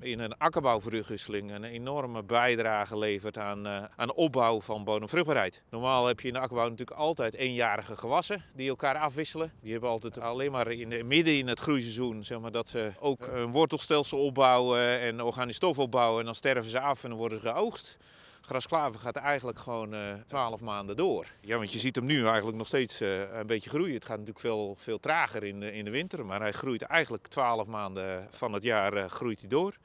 in 0.01 0.19
een 0.21 0.39
akkerbouwverrugwisseling 0.39 1.51
een 1.51 1.65
enorme 1.65 2.23
bijdrage 2.23 2.99
levert 2.99 3.39
aan, 3.39 3.69
aan 3.97 4.13
opbouw 4.13 4.61
van 4.61 4.85
bodemvruchtbaarheid. 4.85 5.63
Normaal 5.71 6.07
heb 6.07 6.21
je 6.21 6.29
in 6.29 6.35
de 6.35 6.41
akkerbouw 6.41 6.69
natuurlijk 6.69 6.99
altijd 6.99 7.35
eenjarige 7.35 7.97
gewassen 7.97 8.45
die 8.55 8.69
elkaar 8.69 8.97
afwisselen. 8.97 9.53
Die 9.61 9.73
hebben 9.73 9.91
altijd 9.91 10.21
alleen 10.21 10.51
maar 10.51 10.71
in 10.71 10.89
de, 10.89 11.05
midden 11.05 11.35
in 11.35 11.49
het 11.49 11.59
groeiseizoen 11.59 12.25
zeg 12.25 12.41
maar, 12.41 12.53
dat 12.53 12.69
ze 12.69 12.93
ook 13.01 13.27
een 13.27 13.53
wortelstelsel 13.53 14.19
opbouwen 14.19 15.01
en 15.01 15.23
organisch 15.23 15.57
stof 15.57 15.79
opbouwen 15.79 16.19
en 16.19 16.25
dan 16.25 16.35
sterven 16.35 16.71
ze 16.71 16.81
af 16.83 17.03
en 17.03 17.09
dan 17.09 17.19
worden 17.19 17.41
ze 17.41 17.49
geoogst. 17.49 17.97
Grasklaver 18.41 19.01
gaat 19.01 19.17
eigenlijk 19.17 19.59
gewoon 19.59 19.95
twaalf 20.27 20.61
uh, 20.61 20.67
maanden 20.67 20.97
door. 20.97 21.27
Ja, 21.41 21.57
want 21.57 21.73
je 21.73 21.79
ziet 21.79 21.95
hem 21.95 22.05
nu 22.05 22.27
eigenlijk 22.27 22.57
nog 22.57 22.67
steeds 22.67 23.01
uh, 23.01 23.35
een 23.35 23.47
beetje 23.47 23.71
groeien. 23.71 23.95
Het 23.95 24.05
gaat 24.05 24.19
natuurlijk 24.19 24.45
veel, 24.45 24.77
veel 24.79 25.01
trager 25.01 25.45
in 25.45 25.61
de, 25.61 25.73
in 25.73 25.85
de 25.85 25.91
winter, 25.91 26.27
maar 26.27 26.41
hij 26.41 26.53
groeit 26.53 26.83
eigenlijk 26.83 27.27
twaalf 27.27 27.67
maanden 27.67 28.29
van 28.31 28.53
het 28.53 28.63
jaar 28.63 28.97
uh, 28.97 29.05
groeit 29.05 29.41
hij 29.41 29.49
door. 29.49 29.77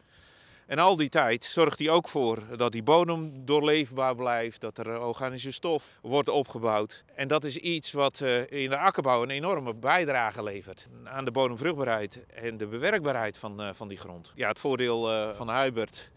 En 0.66 0.80
al 0.80 0.96
die 0.96 1.10
tijd 1.10 1.44
zorgt 1.44 1.80
hij 1.80 1.90
ook 1.90 2.08
voor 2.08 2.44
dat 2.58 2.72
die 2.72 2.84
bodem 2.84 3.46
doorleefbaar 3.46 4.16
blijft, 4.16 4.62
dat 4.62 4.78
er 4.78 5.02
organische 5.02 5.52
stof 5.52 5.90
wordt 6.02 6.30
opgebouwd. 6.30 7.04
En 7.16 7.28
dat 7.28 7.44
is 7.44 7.58
iets 7.58 7.92
wat 7.92 8.22
in 8.50 8.70
de 8.70 8.78
akkerbouw 8.78 9.24
een 9.24 9.30
enorme 9.30 9.74
bijdrage 9.74 10.44
levert 10.44 10.88
aan 11.04 11.26
de 11.26 11.32
bodemvruchtbaarheid 11.32 12.26
en 12.28 12.58
de 12.58 12.68
bewerkbaarheid 12.68 13.38
van, 13.38 13.76
van 13.76 13.88
die 13.88 13.98
grond. 13.98 14.32
Ja, 14.36 14.48
het 14.48 14.60
voordeel 14.60 15.34
van 15.36 15.60
Hubert 15.62 16.10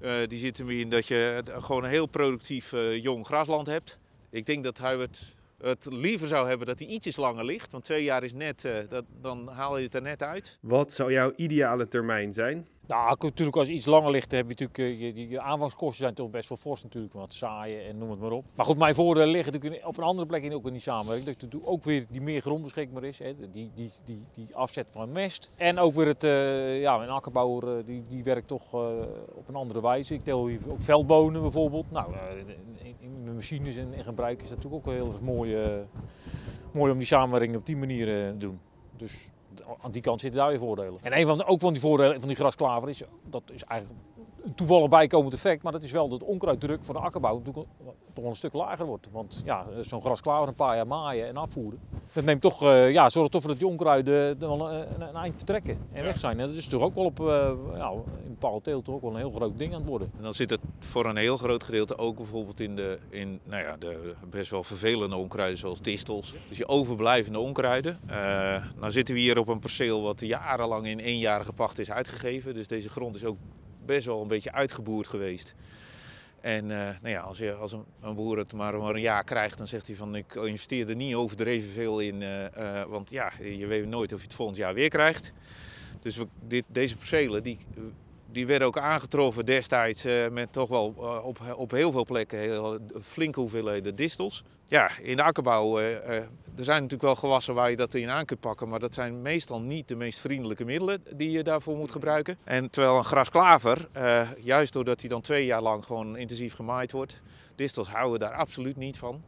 uh, 0.00 0.12
die 0.26 0.38
zit 0.38 0.58
hem 0.58 0.70
in 0.70 0.90
dat 0.90 1.06
je 1.06 1.42
gewoon 1.46 1.84
een 1.84 1.90
heel 1.90 2.06
productief 2.06 2.72
uh, 2.72 3.02
jong 3.02 3.26
grasland 3.26 3.66
hebt. 3.66 3.98
Ik 4.30 4.46
denk 4.46 4.64
dat 4.64 4.78
Hubert 4.78 5.36
het 5.58 5.86
liever 5.90 6.28
zou 6.28 6.48
hebben 6.48 6.66
dat 6.66 6.78
hij 6.78 6.88
ietsjes 6.88 7.16
langer 7.16 7.44
ligt. 7.44 7.72
Want 7.72 7.84
twee 7.84 8.02
jaar 8.02 8.24
is 8.24 8.32
net, 8.32 8.68
dat, 8.88 9.04
dan 9.20 9.48
haal 9.48 9.76
je 9.76 9.84
het 9.84 9.94
er 9.94 10.02
net 10.02 10.22
uit. 10.22 10.58
Wat 10.60 10.92
zou 10.92 11.12
jouw 11.12 11.32
ideale 11.36 11.88
termijn 11.88 12.32
zijn? 12.32 12.66
Nou, 12.86 13.16
natuurlijk 13.18 13.56
als 13.56 13.68
je 13.68 13.74
iets 13.74 13.86
langer 13.86 14.10
ligt, 14.10 14.30
heb 14.30 14.50
je 14.50 14.64
natuurlijk, 14.64 15.00
je, 15.00 15.28
je, 15.28 15.40
aanvangskosten 15.40 16.02
zijn 16.02 16.14
toch 16.14 16.30
best 16.30 16.48
wel 16.48 16.58
fors 16.58 16.82
natuurlijk, 16.82 17.14
wat 17.14 17.34
zaaien 17.34 17.86
en 17.86 17.98
noem 17.98 18.10
het 18.10 18.20
maar 18.20 18.30
op. 18.30 18.44
Maar 18.54 18.66
goed, 18.66 18.78
mijn 18.78 18.94
voordelen 18.94 19.28
liggen 19.28 19.52
natuurlijk 19.52 19.86
op 19.86 19.96
een 19.96 20.04
andere 20.04 20.26
plek 20.26 20.42
in 20.42 20.54
ook 20.54 20.66
in 20.66 20.72
die 20.72 20.80
samenwerking. 20.80 21.36
Dat 21.36 21.52
er 21.52 21.66
ook 21.66 21.84
weer 21.84 22.06
die 22.10 22.20
meer 22.20 22.40
grond 22.40 22.62
beschikbaar 22.62 23.04
is, 23.04 23.18
hè, 23.18 23.34
die, 23.50 23.70
die, 23.74 23.90
die, 24.04 24.24
die 24.32 24.56
afzet 24.56 24.90
van 24.90 25.12
mest. 25.12 25.50
En 25.56 25.78
ook 25.78 25.94
weer 25.94 26.06
het, 26.06 26.24
uh, 26.24 26.80
ja, 26.80 27.02
een 27.02 27.08
akkerbouwer 27.08 27.78
uh, 27.78 27.84
die, 27.86 28.04
die 28.08 28.24
werkt 28.24 28.48
toch 28.48 28.72
op 29.34 29.48
een 29.48 29.54
andere 29.54 29.82
wijze. 29.82 30.14
Ik 30.14 30.24
tel 30.24 30.46
hier 30.46 30.60
ook 30.68 30.82
veldbonen 30.82 31.42
bijvoorbeeld. 31.42 31.90
Nou, 31.90 32.12
in, 32.82 32.94
in 33.00 33.34
machines 33.34 33.76
en, 33.76 33.94
en 33.94 34.04
gebruik 34.04 34.42
is 34.42 34.48
dat 34.48 34.56
natuurlijk 34.56 34.86
ook 34.86 34.94
heel 34.94 35.08
erg 35.08 35.20
mooi, 35.20 35.56
mooi 36.72 36.92
om 36.92 36.98
die 36.98 37.06
samenwerking 37.06 37.56
op 37.56 37.66
die 37.66 37.76
manier 37.76 38.06
te 38.06 38.34
doen. 38.38 38.60
Dus 38.96 39.30
aan 39.80 39.90
die 39.90 40.02
kant 40.02 40.20
zitten 40.20 40.40
daar 40.40 40.48
weer 40.50 40.58
voordelen. 40.58 40.98
En 41.02 41.18
een 41.18 41.26
van 41.26 41.38
de, 41.38 41.46
ook 41.46 41.60
van 41.60 41.72
die 41.72 41.80
voordelen 41.80 42.18
van 42.18 42.28
die 42.28 42.36
grasklaver 42.36 42.88
is, 42.88 43.02
dat 43.22 43.42
is 43.52 43.64
eigenlijk 43.64 44.00
een 44.44 44.54
toevallig 44.54 44.88
bijkomend 44.88 45.34
effect, 45.34 45.62
maar 45.62 45.72
dat 45.72 45.82
is 45.82 45.92
wel 45.92 46.08
dat 46.08 46.18
de 46.18 46.24
onkruiddruk 46.24 46.84
van 46.84 46.94
de 46.94 47.00
akkerbouw 47.00 47.38
natuurlijk 47.38 47.66
toch 48.12 48.22
wel 48.22 48.26
een 48.26 48.34
stuk 48.34 48.52
lager 48.52 48.86
wordt. 48.86 49.08
Want 49.12 49.42
ja, 49.44 49.66
zo'n 49.80 50.00
grasklaver 50.00 50.48
een 50.48 50.54
paar 50.54 50.76
jaar 50.76 50.86
maaien 50.86 51.28
en 51.28 51.36
afvoeren, 51.36 51.80
dat 52.12 52.24
neemt 52.24 52.40
toch, 52.40 52.62
uh, 52.62 52.92
ja, 52.92 53.08
zorgt 53.08 53.30
toch 53.30 53.40
voor 53.40 53.50
dat 53.50 53.58
die 53.58 53.68
onkruiden 53.68 54.38
wel 54.38 54.70
een, 54.70 54.80
een, 54.94 55.08
een, 55.08 55.14
eind 55.14 55.36
vertrekken 55.36 55.78
en 55.92 56.04
weg 56.04 56.18
zijn. 56.18 56.40
En 56.40 56.48
dat 56.48 56.56
is 56.56 56.66
toch 56.66 56.82
ook 56.82 56.94
wel 56.94 57.04
op, 57.04 57.20
uh, 57.20 57.26
ja, 57.74 57.90
in 58.24 58.30
bepaalde 58.30 58.60
teelt 58.60 58.84
toch 58.84 58.94
ook 58.94 59.02
wel 59.02 59.10
een 59.10 59.16
heel 59.16 59.30
groot 59.30 59.58
ding 59.58 59.72
aan 59.72 59.80
het 59.80 59.88
worden. 59.88 60.10
En 60.16 60.22
dan 60.22 60.32
zit 60.32 60.50
het 60.50 60.60
voor 60.78 61.06
een 61.06 61.16
heel 61.16 61.36
groot 61.36 61.64
gedeelte 61.64 61.98
ook 61.98 62.16
bijvoorbeeld 62.16 62.60
in 62.60 62.76
de, 62.76 62.98
in, 63.08 63.40
nou 63.44 63.62
ja, 63.62 63.76
de 63.76 64.14
best 64.30 64.50
wel 64.50 64.64
vervelende 64.64 65.16
onkruiden 65.16 65.58
zoals 65.58 65.80
distels. 65.80 66.34
Dus 66.48 66.58
je 66.58 66.68
overblijvende 66.68 67.38
onkruiden. 67.38 67.98
Uh, 68.06 68.14
nou 68.80 68.90
zitten 68.90 69.14
we 69.14 69.20
hier 69.20 69.38
op 69.38 69.48
een 69.48 69.58
perceel 69.58 70.02
wat 70.02 70.20
jarenlang 70.20 70.86
in 70.86 70.98
eenjarige 70.98 71.52
pacht 71.52 71.78
is 71.78 71.90
uitgegeven. 71.90 72.54
Dus 72.54 72.68
deze 72.68 72.88
grond 72.88 73.14
is 73.14 73.24
ook 73.24 73.36
best 73.86 74.06
wel 74.06 74.22
een 74.22 74.28
beetje 74.28 74.52
uitgeboerd 74.52 75.08
geweest. 75.08 75.54
En 76.40 76.64
uh, 76.64 76.76
nou 76.78 77.08
ja, 77.08 77.20
als, 77.20 77.38
je, 77.38 77.52
als 77.52 77.72
een, 77.72 78.14
boer 78.14 78.38
het 78.38 78.52
maar, 78.52 78.74
een 78.74 79.00
jaar 79.00 79.24
krijgt, 79.24 79.58
dan 79.58 79.66
zegt 79.66 79.86
hij 79.86 79.96
van 79.96 80.14
ik 80.14 80.34
investeer 80.34 80.88
er 80.88 80.96
niet 80.96 81.14
overdreven 81.14 81.70
veel 81.70 82.00
in. 82.00 82.20
Uh, 82.20 82.44
uh, 82.58 82.84
want 82.84 83.10
ja, 83.10 83.32
je 83.42 83.66
weet 83.66 83.86
nooit 83.86 84.12
of 84.12 84.18
je 84.18 84.26
het 84.26 84.34
volgend 84.34 84.56
jaar 84.56 84.74
weer 84.74 84.88
krijgt. 84.88 85.32
Dus 86.02 86.18
dit, 86.46 86.64
deze 86.66 86.96
percelen 86.96 87.42
die, 87.42 87.58
die 88.34 88.46
werden 88.46 88.68
ook 88.68 88.78
aangetroffen 88.78 89.46
destijds 89.46 90.04
met 90.30 90.52
toch 90.52 90.68
wel 90.68 90.94
op, 91.24 91.40
op 91.56 91.70
heel 91.70 91.92
veel 91.92 92.04
plekken 92.04 92.38
heel, 92.38 92.78
flinke 93.02 93.40
hoeveelheden 93.40 93.96
distels. 93.96 94.44
Ja, 94.66 94.90
in 95.02 95.16
de 95.16 95.22
akkerbouw 95.22 95.78
er 95.78 96.64
zijn 96.64 96.82
natuurlijk 96.82 97.02
wel 97.02 97.14
gewassen 97.14 97.54
waar 97.54 97.70
je 97.70 97.76
dat 97.76 97.94
in 97.94 98.08
aan 98.08 98.24
kunt 98.24 98.40
pakken, 98.40 98.68
maar 98.68 98.78
dat 98.78 98.94
zijn 98.94 99.22
meestal 99.22 99.60
niet 99.60 99.88
de 99.88 99.96
meest 99.96 100.18
vriendelijke 100.18 100.64
middelen 100.64 101.02
die 101.16 101.30
je 101.30 101.42
daarvoor 101.42 101.76
moet 101.76 101.92
gebruiken. 101.92 102.38
En 102.44 102.70
terwijl 102.70 102.96
een 102.96 103.04
grasklaver, 103.04 103.88
juist 104.38 104.72
doordat 104.72 105.00
hij 105.00 105.08
dan 105.08 105.20
twee 105.20 105.44
jaar 105.44 105.62
lang 105.62 105.84
gewoon 105.84 106.16
intensief 106.16 106.54
gemaaid 106.54 106.92
wordt, 106.92 107.20
distels 107.54 107.88
houden 107.88 108.20
daar 108.20 108.34
absoluut 108.34 108.76
niet 108.76 108.98
van. 108.98 109.22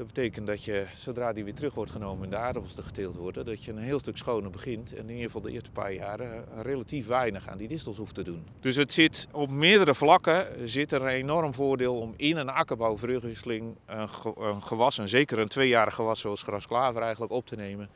Dat 0.00 0.08
betekent 0.08 0.46
dat 0.46 0.64
je, 0.64 0.86
zodra 0.96 1.32
die 1.32 1.44
weer 1.44 1.54
terug 1.54 1.74
wordt 1.74 1.90
genomen 1.90 2.24
en 2.24 2.30
de 2.30 2.36
aardappels 2.36 2.76
er 2.76 2.82
geteeld 2.82 3.16
worden, 3.16 3.44
dat 3.44 3.64
je 3.64 3.72
een 3.72 3.78
heel 3.78 3.98
stuk 3.98 4.16
schoner 4.16 4.50
begint. 4.50 4.94
En 4.94 5.02
in 5.02 5.08
ieder 5.08 5.24
geval 5.24 5.40
de 5.40 5.50
eerste 5.50 5.70
paar 5.70 5.92
jaren 5.92 6.44
relatief 6.62 7.06
weinig 7.06 7.48
aan 7.48 7.58
die 7.58 7.68
distels 7.68 7.96
hoeft 7.96 8.14
te 8.14 8.22
doen. 8.22 8.44
Dus 8.60 8.76
het 8.76 8.92
zit 8.92 9.28
op 9.32 9.50
meerdere 9.50 9.94
vlakken 9.94 10.68
zit 10.68 10.92
er 10.92 11.02
een 11.02 11.08
enorm 11.08 11.54
voordeel 11.54 11.98
om 11.98 12.14
in 12.16 12.36
een 12.36 12.48
akkerbouwvruchtwisseling 12.48 13.76
een, 13.86 14.08
een 14.38 14.62
gewas, 14.62 14.98
en 14.98 15.08
zeker 15.08 15.38
een 15.38 15.48
tweejarig 15.48 15.94
gewas 15.94 16.20
zoals 16.20 16.42
grasklaver 16.42 17.02
eigenlijk, 17.02 17.32
op 17.32 17.46
te 17.46 17.56
nemen. 17.56 17.88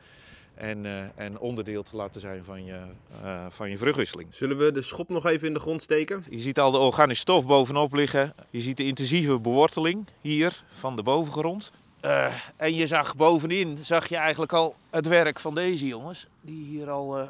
En, 0.53 0.85
uh, 0.85 1.19
en, 1.19 1.39
onderdeel 1.39 1.83
te 1.83 1.95
laten 1.95 2.21
zijn 2.21 2.43
van 2.43 2.65
je, 2.65 2.79
uh, 3.23 3.45
van 3.49 3.69
je 3.69 3.77
vruchtwisseling. 3.77 4.33
Zullen 4.33 4.57
we 4.57 4.71
de 4.71 4.81
schop 4.81 5.09
nog 5.09 5.25
even 5.25 5.47
in 5.47 5.53
de 5.53 5.59
grond 5.59 5.81
steken? 5.81 6.25
Je 6.29 6.39
ziet 6.39 6.59
al 6.59 6.71
de 6.71 6.77
organische 6.77 7.21
stof 7.21 7.45
bovenop 7.45 7.93
liggen. 7.93 8.33
Je 8.49 8.61
ziet 8.61 8.77
de 8.77 8.85
intensieve 8.85 9.39
beworteling 9.39 10.07
hier 10.21 10.63
van 10.73 10.95
de 10.95 11.03
bovengrond. 11.03 11.71
Eh, 12.05 12.33
en 12.55 12.75
je 12.75 12.87
zag 12.87 13.15
bovenin, 13.15 13.77
zag 13.81 14.07
je 14.07 14.15
eigenlijk 14.15 14.53
al 14.53 14.75
het 14.89 15.07
werk 15.07 15.39
van 15.39 15.55
deze 15.55 15.87
jongens. 15.87 16.27
Die 16.41 16.65
hier 16.65 16.89
al, 16.89 17.17
eh, 17.17 17.27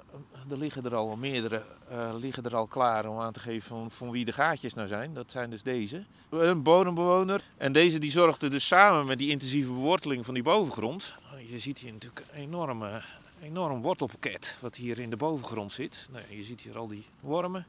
er 0.50 0.58
liggen 0.58 0.86
er 0.86 0.96
al 0.96 1.16
meerdere, 1.16 1.64
eh, 1.90 2.14
liggen 2.20 2.44
er 2.44 2.56
al 2.56 2.66
klaar 2.66 3.10
om 3.10 3.20
aan 3.20 3.34
te 3.34 3.40
geven 3.40 3.68
van, 3.68 3.92
van 3.92 4.12
wie 4.12 4.26
de 4.26 4.32
gaatjes 4.32 4.74
nou 4.74 4.88
zijn. 4.88 5.14
Dat 5.14 5.32
zijn 5.32 5.50
dus 5.50 5.64
deze. 5.64 6.04
Een 6.30 6.64
bodembewoner. 6.64 7.42
En 7.58 7.72
deze 7.72 7.98
die 7.98 8.12
zorgde 8.12 8.48
dus 8.48 8.68
samen 8.68 9.06
met 9.06 9.18
die 9.18 9.30
intensieve 9.30 9.72
beworteling 9.72 10.26
van 10.26 10.34
die 10.34 10.44
bovengrond. 10.44 11.16
Je 11.48 11.60
ziet 11.60 11.78
hier 11.78 11.94
natuurlijk 11.94 12.26
een 12.32 12.42
enorme, 12.42 13.02
enorm 13.42 13.82
wortelpakket 13.82 14.58
wat 14.60 14.76
hier 14.76 15.00
in 15.00 15.10
de 15.10 15.18
bovengrond 15.18 15.72
zit. 15.72 16.08
Nou, 16.12 16.24
je 16.30 16.44
ziet 16.44 16.62
hier 16.62 16.78
al 16.78 16.88
die 16.88 17.06
wormen 17.20 17.66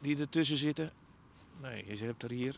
die 0.00 0.18
ertussen 0.18 0.56
zitten. 0.56 0.90
Nee, 1.60 1.84
je 1.86 2.04
hebt 2.04 2.22
er 2.22 2.30
hier 2.30 2.56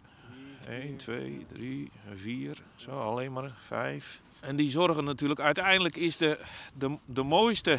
1, 0.68 0.96
2, 0.96 1.46
3, 1.52 1.90
4, 2.14 2.62
zo 2.76 2.90
alleen 2.90 3.32
maar 3.32 3.52
5. 3.56 4.22
En 4.40 4.56
die 4.56 4.70
zorgen 4.70 5.04
natuurlijk, 5.04 5.40
uiteindelijk 5.40 5.96
is 5.96 6.16
de, 6.16 6.38
de, 6.74 6.96
de 7.04 7.22
mooiste, 7.22 7.78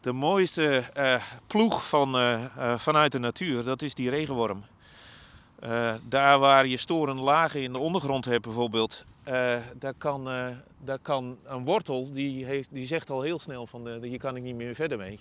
de 0.00 0.12
mooiste 0.12 0.84
uh, 0.96 1.22
ploeg 1.46 1.88
van, 1.88 2.16
uh, 2.16 2.44
uh, 2.58 2.78
vanuit 2.78 3.12
de 3.12 3.18
natuur, 3.18 3.64
dat 3.64 3.82
is 3.82 3.94
die 3.94 4.10
regenworm. 4.10 4.62
daar 6.08 6.38
waar 6.38 6.66
je 6.66 6.76
storende 6.76 7.22
lagen 7.22 7.62
in 7.62 7.72
de 7.72 7.78
ondergrond 7.78 8.24
hebt 8.24 8.42
bijvoorbeeld, 8.42 9.04
daar, 9.74 9.94
kan, 9.98 10.24
daar 10.84 10.98
kan 11.02 11.38
een 11.44 11.64
wortel, 11.64 12.12
die, 12.12 12.44
heeft, 12.44 12.68
die 12.72 12.86
zegt 12.86 13.10
al 13.10 13.22
heel 13.22 13.38
snel 13.38 13.66
van 13.66 14.02
hier 14.02 14.18
kan 14.18 14.36
ik 14.36 14.42
niet 14.42 14.56
meer 14.56 14.74
verder 14.74 14.98
mee. 14.98 15.18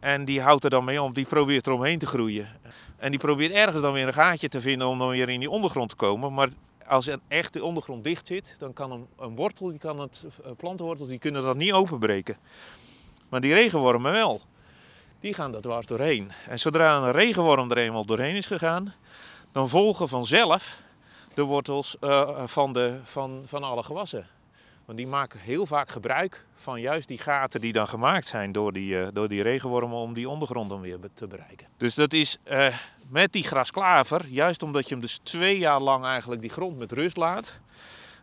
En 0.00 0.24
die 0.24 0.40
houdt 0.40 0.64
er 0.64 0.70
dan 0.70 0.84
mee 0.84 1.02
om, 1.02 1.12
die 1.12 1.26
probeert 1.26 1.66
eromheen 1.66 1.98
te 1.98 2.06
groeien. 2.06 2.48
En 2.96 3.10
die 3.10 3.20
probeert 3.20 3.52
ergens 3.52 3.82
dan 3.82 3.92
weer 3.92 4.06
een 4.06 4.12
gaatje 4.12 4.48
te 4.48 4.60
vinden 4.60 4.88
om 4.88 4.98
dan 4.98 5.08
weer 5.08 5.28
in 5.28 5.40
die 5.40 5.50
ondergrond 5.50 5.88
te 5.88 5.96
komen. 5.96 6.34
Maar 6.34 6.48
als 6.86 7.06
een 7.06 7.20
echt 7.28 7.52
de 7.52 7.64
ondergrond 7.64 8.04
dicht 8.04 8.26
zit, 8.26 8.56
dan 8.58 8.72
kan 8.72 8.90
een, 8.90 9.06
een 9.18 9.36
wortel, 9.36 9.68
die 9.68 9.78
kan 9.78 10.00
het, 10.00 10.24
eh, 10.44 10.50
plantenwortels, 10.56 11.08
die 11.08 11.18
kunnen 11.18 11.42
dat 11.42 11.56
niet 11.56 11.72
openbreken. 11.72 12.36
Maar 13.28 13.40
die 13.40 13.54
regenwormen 13.54 14.12
wel. 14.12 14.40
Die 15.20 15.34
gaan 15.34 15.54
er 15.54 15.60
dwars 15.60 15.86
doorheen. 15.86 16.30
En 16.48 16.58
zodra 16.58 16.96
een 16.96 17.10
regenworm 17.10 17.70
er 17.70 17.78
eenmaal 17.78 18.04
doorheen 18.04 18.36
is 18.36 18.46
gegaan, 18.46 18.94
dan 19.52 19.68
volgen 19.68 20.08
vanzelf 20.08 20.80
de 21.34 21.42
wortels 21.42 21.96
uh, 22.00 22.46
van, 22.46 22.72
de, 22.72 23.00
van, 23.04 23.42
van 23.46 23.62
alle 23.62 23.82
gewassen. 23.82 24.26
Want 24.88 25.00
die 25.00 25.08
maken 25.08 25.40
heel 25.40 25.66
vaak 25.66 25.88
gebruik 25.88 26.44
van 26.54 26.80
juist 26.80 27.08
die 27.08 27.18
gaten 27.18 27.60
die 27.60 27.72
dan 27.72 27.88
gemaakt 27.88 28.26
zijn 28.26 28.52
door 28.52 28.72
die, 28.72 28.94
uh, 28.94 29.06
door 29.12 29.28
die 29.28 29.42
regenwormen 29.42 29.98
om 29.98 30.14
die 30.14 30.28
ondergrond 30.28 30.68
dan 30.68 30.80
weer 30.80 30.98
te 31.14 31.26
bereiken. 31.26 31.66
Dus 31.76 31.94
dat 31.94 32.12
is 32.12 32.38
uh, 32.50 32.66
met 33.08 33.32
die 33.32 33.42
grasklaver, 33.42 34.26
juist 34.26 34.62
omdat 34.62 34.84
je 34.84 34.90
hem 34.90 35.00
dus 35.00 35.18
twee 35.18 35.58
jaar 35.58 35.80
lang 35.80 36.04
eigenlijk 36.04 36.40
die 36.40 36.50
grond 36.50 36.78
met 36.78 36.92
rust 36.92 37.16
laat, 37.16 37.60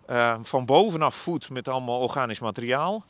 uh, 0.10 0.36
van 0.42 0.66
bovenaf 0.66 1.16
voedt 1.16 1.50
met 1.50 1.68
allemaal 1.68 2.00
organisch 2.00 2.40
materiaal, 2.40 3.06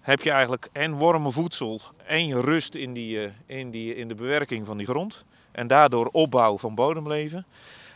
heb 0.00 0.20
je 0.20 0.30
eigenlijk 0.30 0.68
en 0.72 0.92
wormenvoedsel 0.92 1.80
en 2.06 2.40
rust 2.40 2.74
in, 2.74 2.92
die, 2.92 3.32
in, 3.46 3.70
die, 3.70 3.94
in 3.94 4.08
de 4.08 4.14
bewerking 4.14 4.66
van 4.66 4.76
die 4.76 4.86
grond. 4.86 5.24
En 5.52 5.66
daardoor 5.66 6.08
opbouw 6.12 6.58
van 6.58 6.74
bodemleven. 6.74 7.46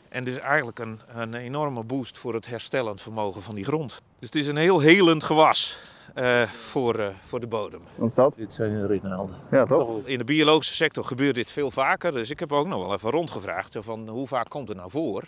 En 0.08 0.24
dus 0.24 0.38
eigenlijk 0.38 0.78
een, 0.78 1.00
een 1.14 1.34
enorme 1.34 1.82
boost 1.82 2.18
voor 2.18 2.34
het 2.34 2.46
herstellend 2.46 3.00
vermogen 3.00 3.42
van 3.42 3.54
die 3.54 3.64
grond. 3.64 4.02
Dus 4.24 4.32
het 4.32 4.42
is 4.42 4.48
een 4.48 4.56
heel 4.56 4.80
helend 4.80 5.24
gewas 5.24 5.78
uh, 6.14 6.42
voor, 6.42 6.98
uh, 6.98 7.06
voor 7.26 7.40
de 7.40 7.46
bodem. 7.46 7.80
Wat 7.96 8.08
is 8.08 8.14
dat? 8.14 8.34
Dit 8.34 8.52
zijn 8.52 8.86
ritnaalden. 8.86 9.36
Ja, 9.50 9.64
toch? 9.64 10.06
In 10.06 10.18
de 10.18 10.24
biologische 10.24 10.74
sector 10.74 11.04
gebeurt 11.04 11.34
dit 11.34 11.50
veel 11.50 11.70
vaker. 11.70 12.12
Dus 12.12 12.30
ik 12.30 12.40
heb 12.40 12.52
ook 12.52 12.66
nog 12.66 12.86
wel 12.86 12.94
even 12.94 13.10
rondgevraagd 13.10 13.76
van 13.80 14.08
hoe 14.08 14.26
vaak 14.26 14.48
komt 14.48 14.68
het 14.68 14.76
nou 14.76 14.90
voor 14.90 15.22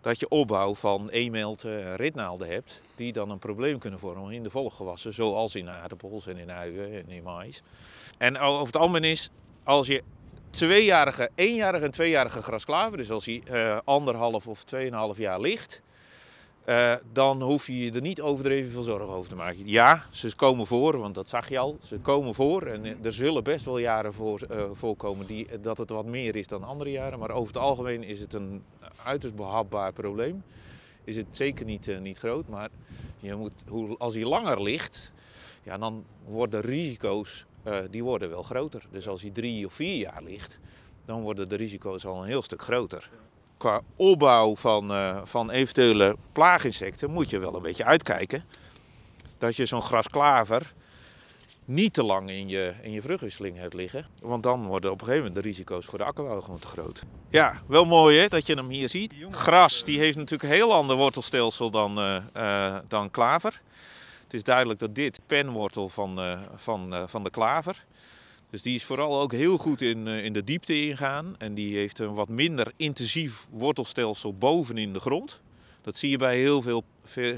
dat 0.00 0.20
je 0.20 0.28
opbouw 0.28 0.74
van 0.74 1.08
eemelt 1.08 1.64
en 1.64 1.96
ritnaalden 1.96 2.48
hebt 2.48 2.80
die 2.94 3.12
dan 3.12 3.30
een 3.30 3.38
probleem 3.38 3.78
kunnen 3.78 3.98
vormen 3.98 4.32
in 4.32 4.42
de 4.42 4.50
volggewassen, 4.50 5.14
zoals 5.14 5.54
in 5.54 5.68
aardappels 5.68 6.26
en 6.26 6.36
in 6.36 6.50
uien 6.50 6.92
en 6.92 7.08
in 7.08 7.22
mais. 7.22 7.62
En 8.18 8.38
over 8.38 8.66
het 8.66 8.76
algemeen 8.76 9.04
is, 9.04 9.30
als 9.64 9.86
je 9.86 10.02
tweejarige, 10.50 11.30
eenjarige 11.34 11.84
en 11.84 11.90
tweejarige 11.90 12.42
grasklaver, 12.42 12.96
dus 12.96 13.10
als 13.10 13.24
hij 13.24 13.42
uh, 13.50 13.78
anderhalf 13.84 14.46
of 14.46 14.64
tweeënhalf 14.64 15.16
jaar 15.16 15.40
ligt, 15.40 15.80
uh, 16.70 16.94
dan 17.12 17.42
hoef 17.42 17.66
je 17.66 17.78
je 17.78 17.92
er 17.92 18.00
niet 18.00 18.20
overdreven 18.20 18.70
veel 18.70 18.82
zorgen 18.82 19.08
over 19.08 19.28
te 19.28 19.36
maken. 19.36 19.68
Ja, 19.68 20.04
ze 20.10 20.36
komen 20.36 20.66
voor, 20.66 20.98
want 20.98 21.14
dat 21.14 21.28
zag 21.28 21.48
je 21.48 21.58
al. 21.58 21.78
Ze 21.82 21.98
komen 21.98 22.34
voor 22.34 22.62
en 22.62 23.04
er 23.04 23.12
zullen 23.12 23.44
best 23.44 23.64
wel 23.64 23.78
jaren 23.78 24.12
voor, 24.14 24.40
uh, 24.50 24.64
voorkomen 24.72 25.26
die, 25.26 25.60
dat 25.60 25.78
het 25.78 25.90
wat 25.90 26.04
meer 26.04 26.36
is 26.36 26.46
dan 26.46 26.64
andere 26.64 26.90
jaren. 26.90 27.18
Maar 27.18 27.30
over 27.30 27.54
het 27.54 27.62
algemeen 27.62 28.02
is 28.02 28.20
het 28.20 28.34
een 28.34 28.62
uiterst 29.04 29.36
behapbaar 29.36 29.92
probleem. 29.92 30.42
Is 31.04 31.16
het 31.16 31.26
zeker 31.30 31.64
niet, 31.64 32.00
niet 32.00 32.18
groot, 32.18 32.48
maar 32.48 32.68
je 33.18 33.34
moet, 33.34 33.54
hoe, 33.68 33.98
als 33.98 34.14
hij 34.14 34.24
langer 34.24 34.62
ligt, 34.62 35.12
ja, 35.62 35.78
dan 35.78 36.04
worden 36.24 36.60
risico's 36.60 37.44
die 37.90 38.04
worden 38.04 38.28
wel 38.28 38.42
groter. 38.42 38.82
Dus 38.90 39.08
als 39.08 39.22
hij 39.22 39.30
drie 39.30 39.66
of 39.66 39.72
vier 39.72 39.96
jaar 39.96 40.22
ligt, 40.22 40.58
dan 41.04 41.20
worden 41.20 41.48
de 41.48 41.56
risico's 41.56 42.04
al 42.04 42.22
een 42.22 42.28
heel 42.28 42.42
stuk 42.42 42.62
groter 42.62 43.10
qua 43.60 43.80
opbouw 43.96 44.56
van, 44.56 44.92
uh, 44.92 45.20
van 45.24 45.50
eventuele 45.50 46.16
plaaginsecten 46.32 47.10
moet 47.10 47.30
je 47.30 47.38
wel 47.38 47.54
een 47.54 47.62
beetje 47.62 47.84
uitkijken. 47.84 48.44
Dat 49.38 49.56
je 49.56 49.64
zo'n 49.64 49.82
grasklaver 49.82 50.72
niet 51.64 51.92
te 51.92 52.02
lang 52.02 52.30
in 52.30 52.48
je, 52.48 52.74
in 52.82 52.92
je 52.92 53.02
vruchtwisseling 53.02 53.56
hebt 53.56 53.74
liggen. 53.74 54.06
Want 54.20 54.42
dan 54.42 54.66
worden 54.66 54.90
op 54.90 55.00
een 55.00 55.06
gegeven 55.06 55.26
moment 55.26 55.42
de 55.42 55.48
risico's 55.48 55.86
voor 55.86 55.98
de 55.98 56.04
akkerbouw 56.04 56.40
gewoon 56.40 56.58
te 56.58 56.66
groot. 56.66 57.02
Ja, 57.28 57.62
wel 57.66 57.84
mooi 57.84 58.18
hè, 58.18 58.28
dat 58.28 58.46
je 58.46 58.54
hem 58.54 58.68
hier 58.68 58.88
ziet. 58.88 59.14
Gras 59.30 59.84
die 59.84 59.98
heeft 59.98 60.16
natuurlijk 60.16 60.42
een 60.42 60.56
heel 60.56 60.72
ander 60.72 60.96
wortelstelsel 60.96 61.70
dan, 61.70 61.98
uh, 61.98 62.16
uh, 62.36 62.76
dan 62.88 63.10
klaver. 63.10 63.60
Het 64.22 64.34
is 64.34 64.42
duidelijk 64.42 64.78
dat 64.78 64.94
dit 64.94 65.20
penwortel 65.26 65.88
van, 65.88 66.38
van, 66.56 67.08
van 67.08 67.24
de 67.24 67.30
klaver 67.30 67.84
dus 68.50 68.62
die 68.62 68.74
is 68.74 68.84
vooral 68.84 69.20
ook 69.20 69.32
heel 69.32 69.58
goed 69.58 69.82
in, 69.82 70.06
uh, 70.06 70.24
in 70.24 70.32
de 70.32 70.44
diepte 70.44 70.86
ingaan. 70.86 71.34
En 71.38 71.54
die 71.54 71.76
heeft 71.76 71.98
een 71.98 72.14
wat 72.14 72.28
minder 72.28 72.72
intensief 72.76 73.46
wortelstelsel 73.50 74.34
boven 74.34 74.78
in 74.78 74.92
de 74.92 75.00
grond. 75.00 75.40
Dat 75.82 75.96
zie 75.96 76.10
je 76.10 76.16
bij 76.16 76.38
heel 76.38 76.62
veel 76.62 76.84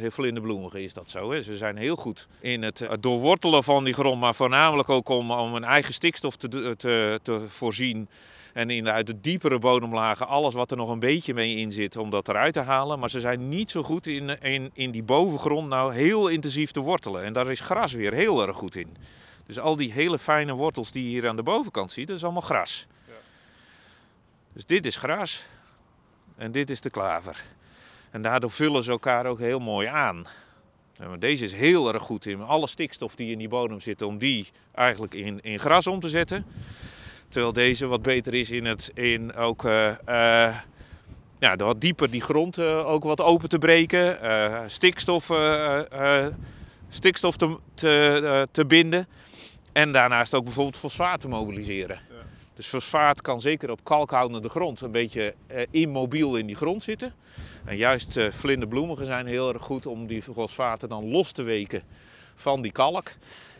vlinderbloemigen 0.08 0.82
is 0.82 0.92
dat 0.92 1.10
zo. 1.10 1.32
Hè. 1.32 1.42
Ze 1.42 1.56
zijn 1.56 1.76
heel 1.76 1.96
goed 1.96 2.28
in 2.40 2.62
het, 2.62 2.78
het 2.78 3.02
doorwortelen 3.02 3.64
van 3.64 3.84
die 3.84 3.94
grond, 3.94 4.20
maar 4.20 4.34
voornamelijk 4.34 4.88
ook 4.88 5.08
om, 5.08 5.30
om 5.30 5.54
een 5.54 5.64
eigen 5.64 5.94
stikstof 5.94 6.36
te, 6.36 6.74
te, 6.76 7.20
te 7.22 7.44
voorzien. 7.48 8.08
En 8.52 8.70
in 8.70 8.88
uit 8.88 9.06
de 9.06 9.20
diepere 9.20 9.58
bodemlagen 9.58 10.28
alles 10.28 10.54
wat 10.54 10.70
er 10.70 10.76
nog 10.76 10.88
een 10.88 10.98
beetje 10.98 11.34
mee 11.34 11.56
in 11.56 11.72
zit 11.72 11.96
om 11.96 12.10
dat 12.10 12.28
eruit 12.28 12.52
te 12.52 12.60
halen. 12.60 12.98
Maar 12.98 13.10
ze 13.10 13.20
zijn 13.20 13.48
niet 13.48 13.70
zo 13.70 13.82
goed 13.82 14.06
in, 14.06 14.40
in, 14.40 14.70
in 14.74 14.90
die 14.90 15.02
bovengrond 15.02 15.68
nou 15.68 15.94
heel 15.94 16.28
intensief 16.28 16.70
te 16.70 16.80
wortelen. 16.80 17.24
En 17.24 17.32
daar 17.32 17.50
is 17.50 17.60
gras 17.60 17.92
weer 17.92 18.12
heel 18.12 18.46
erg 18.46 18.56
goed 18.56 18.76
in. 18.76 18.96
Dus 19.46 19.58
al 19.58 19.76
die 19.76 19.92
hele 19.92 20.18
fijne 20.18 20.52
wortels 20.52 20.92
die 20.92 21.04
je 21.04 21.08
hier 21.08 21.28
aan 21.28 21.36
de 21.36 21.42
bovenkant 21.42 21.92
ziet, 21.92 22.06
dat 22.06 22.16
is 22.16 22.24
allemaal 22.24 22.42
gras. 22.42 22.86
Ja. 23.06 23.12
Dus 24.52 24.66
dit 24.66 24.86
is 24.86 24.96
gras 24.96 25.44
en 26.36 26.52
dit 26.52 26.70
is 26.70 26.80
de 26.80 26.90
klaver. 26.90 27.44
En 28.10 28.22
daardoor 28.22 28.50
vullen 28.50 28.82
ze 28.82 28.90
elkaar 28.90 29.26
ook 29.26 29.38
heel 29.38 29.60
mooi 29.60 29.86
aan. 29.86 30.26
Maar 31.08 31.18
deze 31.18 31.44
is 31.44 31.52
heel 31.52 31.92
erg 31.92 32.02
goed 32.02 32.26
in 32.26 32.42
alle 32.42 32.66
stikstof 32.66 33.14
die 33.14 33.30
in 33.30 33.38
die 33.38 33.48
bodem 33.48 33.80
zit, 33.80 34.02
om 34.02 34.18
die 34.18 34.48
eigenlijk 34.74 35.14
in, 35.14 35.40
in 35.42 35.58
gras 35.58 35.86
om 35.86 36.00
te 36.00 36.08
zetten. 36.08 36.46
Terwijl 37.28 37.52
deze 37.52 37.86
wat 37.86 38.02
beter 38.02 38.34
is 38.34 38.50
in 38.50 38.64
het 38.64 38.90
in 38.94 39.34
ook 39.34 39.64
uh, 39.64 39.88
uh, 40.08 40.56
ja, 41.38 41.56
wat 41.56 41.80
dieper 41.80 42.10
die 42.10 42.20
grond 42.20 42.58
uh, 42.58 42.88
ook 42.88 43.04
wat 43.04 43.20
open 43.20 43.48
te 43.48 43.58
breken. 43.58 44.18
stikstof, 44.70 45.30
stikstof 46.88 47.36
te, 47.36 47.56
te, 47.74 48.48
te 48.50 48.66
binden. 48.66 49.06
En 49.72 49.92
daarnaast 49.92 50.34
ook 50.34 50.44
bijvoorbeeld 50.44 50.76
fosfaat 50.76 51.20
te 51.20 51.28
mobiliseren. 51.28 52.00
Ja. 52.10 52.16
Dus 52.54 52.66
fosfaat 52.66 53.20
kan 53.20 53.40
zeker 53.40 53.70
op 53.70 53.84
kalkhoudende 53.84 54.48
grond 54.48 54.80
een 54.80 54.90
beetje 54.90 55.34
uh, 55.50 55.62
immobiel 55.70 56.36
in 56.36 56.46
die 56.46 56.56
grond 56.56 56.82
zitten. 56.82 57.14
En 57.64 57.76
juist 57.76 58.16
uh, 58.16 58.30
vlinderbloemigen 58.30 59.06
zijn 59.06 59.26
heel 59.26 59.52
erg 59.52 59.62
goed 59.62 59.86
om 59.86 60.06
die 60.06 60.22
fosfaten 60.22 60.88
dan 60.88 61.10
los 61.10 61.32
te 61.32 61.42
weken 61.42 61.82
van 62.34 62.62
die 62.62 62.72
kalk. 62.72 63.12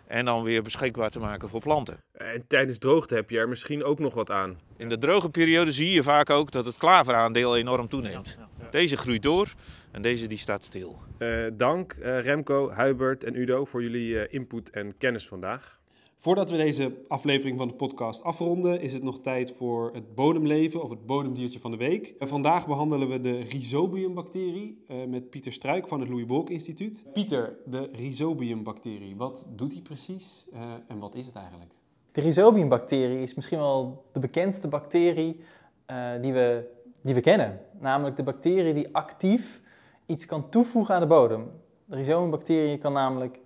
En 0.06 0.24
dan 0.24 0.42
weer 0.42 0.62
beschikbaar 0.62 1.10
te 1.10 1.18
maken 1.18 1.48
voor 1.48 1.60
planten. 1.60 1.96
En 2.12 2.44
tijdens 2.46 2.78
droogte 2.78 3.14
heb 3.14 3.30
je 3.30 3.38
er 3.38 3.48
misschien 3.48 3.84
ook 3.84 3.98
nog 3.98 4.14
wat 4.14 4.30
aan. 4.30 4.58
In 4.76 4.88
de 4.88 4.98
droge 4.98 5.28
periode 5.28 5.72
zie 5.72 5.90
je 5.90 6.02
vaak 6.02 6.30
ook 6.30 6.50
dat 6.50 6.64
het 6.64 6.76
klaveraandeel 6.76 7.56
enorm 7.56 7.88
toeneemt. 7.88 8.26
Ja, 8.26 8.48
ja, 8.58 8.64
ja. 8.64 8.70
Deze 8.70 8.96
groeit 8.96 9.22
door 9.22 9.52
en 9.90 10.02
deze 10.02 10.26
die 10.26 10.38
staat 10.38 10.64
stil. 10.64 10.98
Uh, 11.18 11.46
dank 11.52 11.96
Remco, 12.00 12.72
Hubert 12.74 13.24
en 13.24 13.36
Udo 13.36 13.64
voor 13.64 13.82
jullie 13.82 14.28
input 14.28 14.70
en 14.70 14.96
kennis 14.98 15.28
vandaag. 15.28 15.80
Voordat 16.22 16.50
we 16.50 16.56
deze 16.56 16.96
aflevering 17.08 17.58
van 17.58 17.68
de 17.68 17.74
podcast 17.74 18.22
afronden, 18.22 18.80
is 18.80 18.92
het 18.92 19.02
nog 19.02 19.20
tijd 19.20 19.52
voor 19.52 19.90
het 19.92 20.14
bodemleven 20.14 20.82
of 20.82 20.90
het 20.90 21.06
bodemdiertje 21.06 21.60
van 21.60 21.70
de 21.70 21.76
week. 21.76 22.14
Vandaag 22.18 22.66
behandelen 22.66 23.08
we 23.08 23.20
de 23.20 23.40
Rhizobiumbacterie 23.40 24.84
uh, 24.88 24.96
met 25.08 25.30
Pieter 25.30 25.52
Struik 25.52 25.88
van 25.88 26.00
het 26.00 26.08
Louis 26.08 26.26
Bolk 26.26 26.50
Instituut. 26.50 27.04
Pieter, 27.12 27.56
de 27.66 27.88
Rhizobiumbacterie, 27.92 29.16
wat 29.16 29.46
doet 29.48 29.70
die 29.70 29.82
precies 29.82 30.46
uh, 30.52 30.60
en 30.88 30.98
wat 30.98 31.14
is 31.14 31.26
het 31.26 31.34
eigenlijk? 31.34 31.70
De 32.12 32.20
Rhizobiumbacterie 32.20 33.22
is 33.22 33.34
misschien 33.34 33.58
wel 33.58 34.04
de 34.12 34.20
bekendste 34.20 34.68
bacterie 34.68 35.40
die, 36.20 36.32
we, 36.32 36.68
die 37.02 37.14
we 37.14 37.20
kennen. 37.20 37.60
Namelijk 37.78 38.16
de 38.16 38.22
bacterie 38.22 38.74
die 38.74 38.94
actief 38.94 39.60
iets 40.06 40.26
kan 40.26 40.48
toevoegen 40.48 40.94
aan 40.94 41.00
de 41.00 41.06
bodem. 41.06 41.50
De 41.84 41.96
rhizomibacterie 41.96 42.78
kan 42.78 42.92
namelijk 42.92 43.40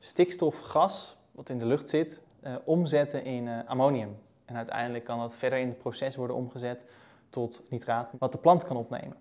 stikstofgas, 0.00 1.16
wat 1.42 1.50
in 1.50 1.58
de 1.58 1.66
lucht 1.66 1.88
zit, 1.88 2.22
uh, 2.44 2.54
omzetten 2.64 3.24
in 3.24 3.46
uh, 3.46 3.58
ammonium. 3.66 4.16
En 4.44 4.56
uiteindelijk 4.56 5.04
kan 5.04 5.18
dat 5.18 5.34
verder 5.34 5.58
in 5.58 5.68
het 5.68 5.78
proces 5.78 6.16
worden 6.16 6.36
omgezet 6.36 6.86
tot 7.28 7.64
nitraat, 7.68 8.10
wat 8.18 8.32
de 8.32 8.38
plant 8.38 8.64
kan 8.64 8.76
opnemen. 8.76 9.16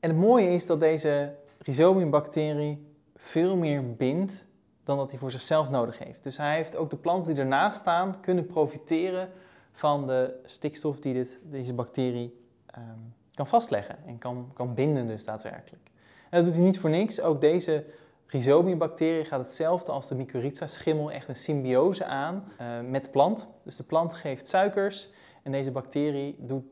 En 0.00 0.10
het 0.10 0.18
mooie 0.18 0.48
is 0.48 0.66
dat 0.66 0.80
deze 0.80 1.34
rhizomiumbacterie 1.58 2.86
veel 3.16 3.56
meer 3.56 3.94
bindt 3.94 4.46
dan 4.84 4.96
dat 4.96 5.10
hij 5.10 5.18
voor 5.18 5.30
zichzelf 5.30 5.70
nodig 5.70 5.98
heeft. 5.98 6.24
Dus 6.24 6.36
hij 6.36 6.54
heeft 6.54 6.76
ook 6.76 6.90
de 6.90 6.96
planten 6.96 7.34
die 7.34 7.42
ernaast 7.42 7.78
staan 7.78 8.20
kunnen 8.20 8.46
profiteren 8.46 9.28
van 9.72 10.06
de 10.06 10.40
stikstof 10.44 10.98
die 10.98 11.14
dit, 11.14 11.40
deze 11.42 11.72
bacterie 11.72 12.40
um, 12.78 13.14
kan 13.34 13.46
vastleggen 13.46 13.96
en 14.06 14.18
kan, 14.18 14.50
kan 14.54 14.74
binden 14.74 15.06
dus 15.06 15.24
daadwerkelijk. 15.24 15.90
En 16.30 16.38
dat 16.38 16.44
doet 16.44 16.54
hij 16.54 16.64
niet 16.64 16.78
voor 16.78 16.90
niks. 16.90 17.20
Ook 17.20 17.40
deze 17.40 17.84
rhizomiumbacterie 18.26 19.24
gaat 19.24 19.40
hetzelfde 19.40 19.92
als 19.92 20.08
de 20.08 20.14
mycorrhiza-schimmel 20.14 21.12
echt 21.12 21.28
een 21.28 21.36
symbiose 21.36 22.04
aan 22.04 22.44
uh, 22.60 22.90
met 22.90 23.04
de 23.04 23.10
plant. 23.10 23.48
Dus 23.62 23.76
de 23.76 23.82
plant 23.82 24.14
geeft 24.14 24.46
suikers 24.46 25.10
en 25.42 25.52
deze 25.52 25.70
bacterie 25.70 26.36
doet 26.38 26.64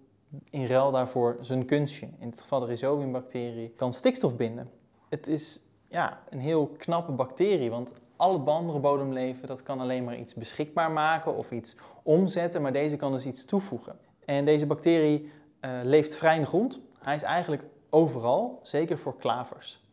in 0.51 0.67
ruil 0.67 0.91
daarvoor 0.91 1.37
zijn 1.41 1.65
kunstje. 1.65 2.09
In 2.19 2.29
het 2.31 2.41
geval 2.41 2.61
de 2.61 2.67
rhizomiumbacterie 2.67 3.73
kan 3.77 3.93
stikstof 3.93 4.37
binden. 4.37 4.71
Het 5.09 5.27
is 5.27 5.61
ja, 5.89 6.21
een 6.31 6.39
heel 6.39 6.67
knappe 6.67 7.13
bacterie, 7.13 7.71
want 7.71 7.95
al 8.17 8.39
het 8.39 8.49
andere 8.49 8.79
bodemleven 8.79 9.47
dat 9.47 9.63
kan 9.63 9.81
alleen 9.81 10.05
maar 10.05 10.19
iets 10.19 10.35
beschikbaar 10.35 10.91
maken 10.91 11.37
of 11.37 11.51
iets 11.51 11.77
omzetten, 12.03 12.63
maar 12.63 12.73
deze 12.73 12.97
kan 12.97 13.13
dus 13.13 13.27
iets 13.27 13.45
toevoegen. 13.45 13.99
En 14.25 14.45
deze 14.45 14.67
bacterie 14.67 15.31
uh, 15.61 15.71
leeft 15.83 16.15
vrij 16.15 16.35
in 16.35 16.41
de 16.41 16.47
grond. 16.47 16.81
Hij 16.99 17.15
is 17.15 17.23
eigenlijk 17.23 17.63
overal, 17.91 18.59
zeker 18.63 18.99
voor 18.99 19.17
klavers. 19.17 19.84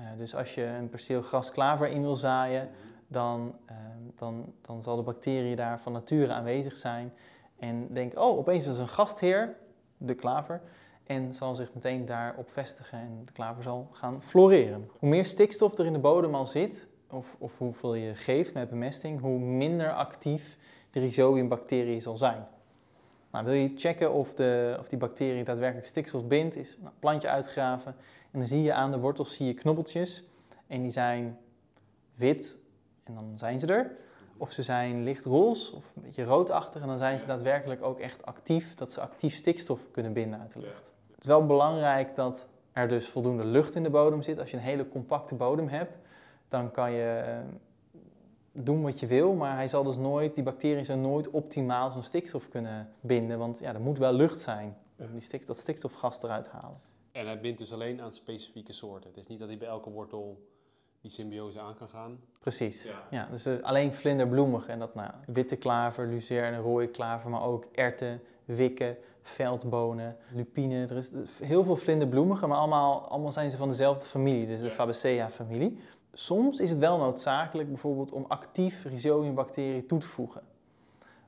Uh, 0.00 0.06
dus 0.16 0.34
als 0.34 0.54
je 0.54 0.64
een 0.64 0.88
perceel 0.88 1.22
gras-klaver 1.22 1.88
in 1.88 2.02
wil 2.02 2.16
zaaien, 2.16 2.68
dan, 3.08 3.54
uh, 3.70 3.76
dan, 4.16 4.52
dan 4.60 4.82
zal 4.82 4.96
de 4.96 5.02
bacterie 5.02 5.56
daar 5.56 5.80
van 5.80 5.92
nature 5.92 6.32
aanwezig 6.32 6.76
zijn. 6.76 7.12
En 7.58 7.92
denk, 7.92 8.18
oh, 8.18 8.38
opeens 8.38 8.66
is 8.66 8.78
een 8.78 8.88
gastheer, 8.88 9.56
de 9.96 10.14
klaver, 10.14 10.60
en 11.06 11.32
zal 11.34 11.54
zich 11.54 11.74
meteen 11.74 12.04
daarop 12.04 12.50
vestigen 12.50 12.98
en 12.98 13.22
de 13.24 13.32
klaver 13.32 13.62
zal 13.62 13.88
gaan 13.92 14.22
floreren. 14.22 14.88
Hoe 14.98 15.08
meer 15.08 15.26
stikstof 15.26 15.78
er 15.78 15.86
in 15.86 15.92
de 15.92 15.98
bodem 15.98 16.34
al 16.34 16.46
zit, 16.46 16.88
of, 17.10 17.36
of 17.38 17.58
hoeveel 17.58 17.94
je 17.94 18.14
geeft 18.14 18.54
met 18.54 18.70
bemesting, 18.70 19.20
hoe 19.20 19.38
minder 19.38 19.92
actief 19.92 20.56
de 20.90 21.00
rhizobiumbacterie 21.00 22.00
zal 22.00 22.16
zijn. 22.16 22.46
Nou, 23.30 23.44
wil 23.44 23.54
je 23.54 23.72
checken 23.76 24.12
of, 24.12 24.34
de, 24.34 24.76
of 24.78 24.88
die 24.88 24.98
bacterie 24.98 25.44
daadwerkelijk 25.44 25.86
stikstof 25.86 26.26
bindt, 26.26 26.56
is 26.56 26.76
een 26.82 26.90
plantje 26.98 27.28
uitgraven 27.28 27.94
en 28.32 28.38
dan 28.38 28.46
zie 28.46 28.62
je 28.62 28.72
aan 28.72 28.90
de 28.90 28.98
wortels 28.98 29.34
zie 29.34 29.46
je 29.46 29.54
knobbeltjes 29.54 30.24
en 30.66 30.82
die 30.82 30.90
zijn 30.90 31.38
wit 32.14 32.58
en 33.04 33.14
dan 33.14 33.32
zijn 33.34 33.60
ze 33.60 33.66
er. 33.66 33.90
Of 34.36 34.52
ze 34.52 34.62
zijn 34.62 35.02
licht 35.02 35.24
roze 35.24 35.76
of 35.76 35.92
een 35.96 36.02
beetje 36.02 36.24
roodachtig 36.24 36.82
en 36.82 36.88
dan 36.88 36.98
zijn 36.98 37.18
ze 37.18 37.26
daadwerkelijk 37.26 37.82
ook 37.82 37.98
echt 37.98 38.26
actief, 38.26 38.74
dat 38.74 38.92
ze 38.92 39.00
actief 39.00 39.34
stikstof 39.34 39.90
kunnen 39.90 40.12
binden 40.12 40.40
uit 40.40 40.52
de 40.52 40.60
lucht. 40.60 40.92
Het 41.10 41.20
is 41.20 41.26
wel 41.26 41.46
belangrijk 41.46 42.14
dat 42.14 42.48
er 42.72 42.88
dus 42.88 43.08
voldoende 43.08 43.44
lucht 43.44 43.74
in 43.74 43.82
de 43.82 43.90
bodem 43.90 44.22
zit. 44.22 44.38
Als 44.38 44.50
je 44.50 44.56
een 44.56 44.62
hele 44.62 44.88
compacte 44.88 45.34
bodem 45.34 45.68
hebt, 45.68 45.98
dan 46.48 46.70
kan 46.70 46.92
je 46.92 47.22
eh, 47.26 47.36
doen 48.52 48.82
wat 48.82 49.00
je 49.00 49.06
wil, 49.06 49.32
maar 49.32 49.56
hij 49.56 49.68
zal 49.68 49.82
dus 49.82 49.96
nooit, 49.96 50.34
die 50.34 50.44
bacteriën 50.44 50.84
zal 50.84 50.96
nooit 50.96 51.30
optimaal 51.30 51.90
zijn 51.90 52.04
stikstof 52.04 52.48
kunnen 52.48 52.88
binden, 53.00 53.38
want 53.38 53.58
ja, 53.58 53.74
er 53.74 53.80
moet 53.80 53.98
wel 53.98 54.12
lucht 54.12 54.40
zijn 54.40 54.76
om 54.98 55.12
die 55.12 55.20
stik, 55.20 55.46
dat 55.46 55.56
stikstofgas 55.56 56.22
eruit 56.22 56.44
te 56.44 56.50
halen. 56.50 56.80
En 57.12 57.26
hij 57.26 57.40
bindt 57.40 57.58
dus 57.58 57.72
alleen 57.72 58.00
aan 58.00 58.12
specifieke 58.12 58.72
soorten. 58.72 59.10
Het 59.10 59.18
is 59.18 59.26
niet 59.26 59.38
dat 59.38 59.48
hij 59.48 59.58
bij 59.58 59.68
elke 59.68 59.90
wortel 59.90 60.46
die 61.00 61.10
symbiose 61.10 61.60
aan 61.60 61.74
kan 61.74 61.88
gaan. 61.88 62.20
Precies. 62.40 62.84
Ja, 62.84 63.06
ja 63.10 63.28
dus 63.30 63.46
uh, 63.46 63.62
alleen 63.62 63.94
vlinderbloemig 63.94 64.66
en 64.66 64.78
dat 64.78 64.94
nou, 64.94 65.10
witte 65.26 65.56
klaver, 65.56 66.06
lucerne, 66.06 66.56
rode 66.56 66.88
klaver, 66.88 67.30
maar 67.30 67.42
ook 67.42 67.64
erten, 67.72 68.22
wikken, 68.44 68.96
veldbonen, 69.22 70.16
lupine. 70.32 70.86
Er 70.86 70.96
is 70.96 71.12
heel 71.44 71.64
veel 71.64 71.76
vlinderbloemige, 71.76 72.46
maar 72.46 72.58
allemaal, 72.58 73.08
allemaal 73.08 73.32
zijn 73.32 73.50
ze 73.50 73.56
van 73.56 73.68
dezelfde 73.68 74.04
familie, 74.04 74.46
dus 74.46 74.60
de 74.60 74.70
Fabaceae-familie 74.70 75.78
soms 76.12 76.60
is 76.60 76.70
het 76.70 76.78
wel 76.78 76.98
noodzakelijk 76.98 77.68
bijvoorbeeld 77.68 78.12
om 78.12 78.24
actief 78.28 78.84
rhizomiumbacteriën 78.84 79.86
toe 79.86 79.98
te 79.98 80.06
voegen. 80.06 80.42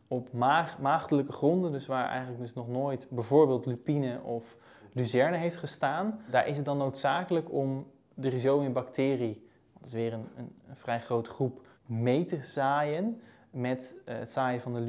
Op 0.08 0.32
maag, 0.32 0.78
maagdelijke 0.78 1.32
gronden, 1.32 1.72
dus 1.72 1.86
waar 1.86 2.08
eigenlijk 2.08 2.40
dus 2.40 2.54
nog 2.54 2.68
nooit 2.68 3.06
bijvoorbeeld 3.10 3.66
lupine 3.66 4.20
of 4.22 4.56
luzerne 4.94 5.36
heeft 5.36 5.56
gestaan, 5.56 6.20
daar 6.30 6.46
is 6.46 6.56
het 6.56 6.64
dan 6.64 6.76
noodzakelijk 6.76 7.52
om 7.52 7.86
de 8.14 8.28
rhizomiumbacterie, 8.28 9.48
dat 9.72 9.86
is 9.86 9.92
weer 9.92 10.12
een, 10.12 10.28
een, 10.36 10.54
een, 10.68 10.76
vrij 10.76 11.00
grote 11.00 11.30
groep, 11.30 11.66
mee 11.86 12.24
te 12.24 12.42
zaaien 12.42 13.20
met 13.50 13.96
uh, 14.08 14.14
het 14.14 14.32
zaaien 14.32 14.60
van 14.60 14.74
de 14.74 14.80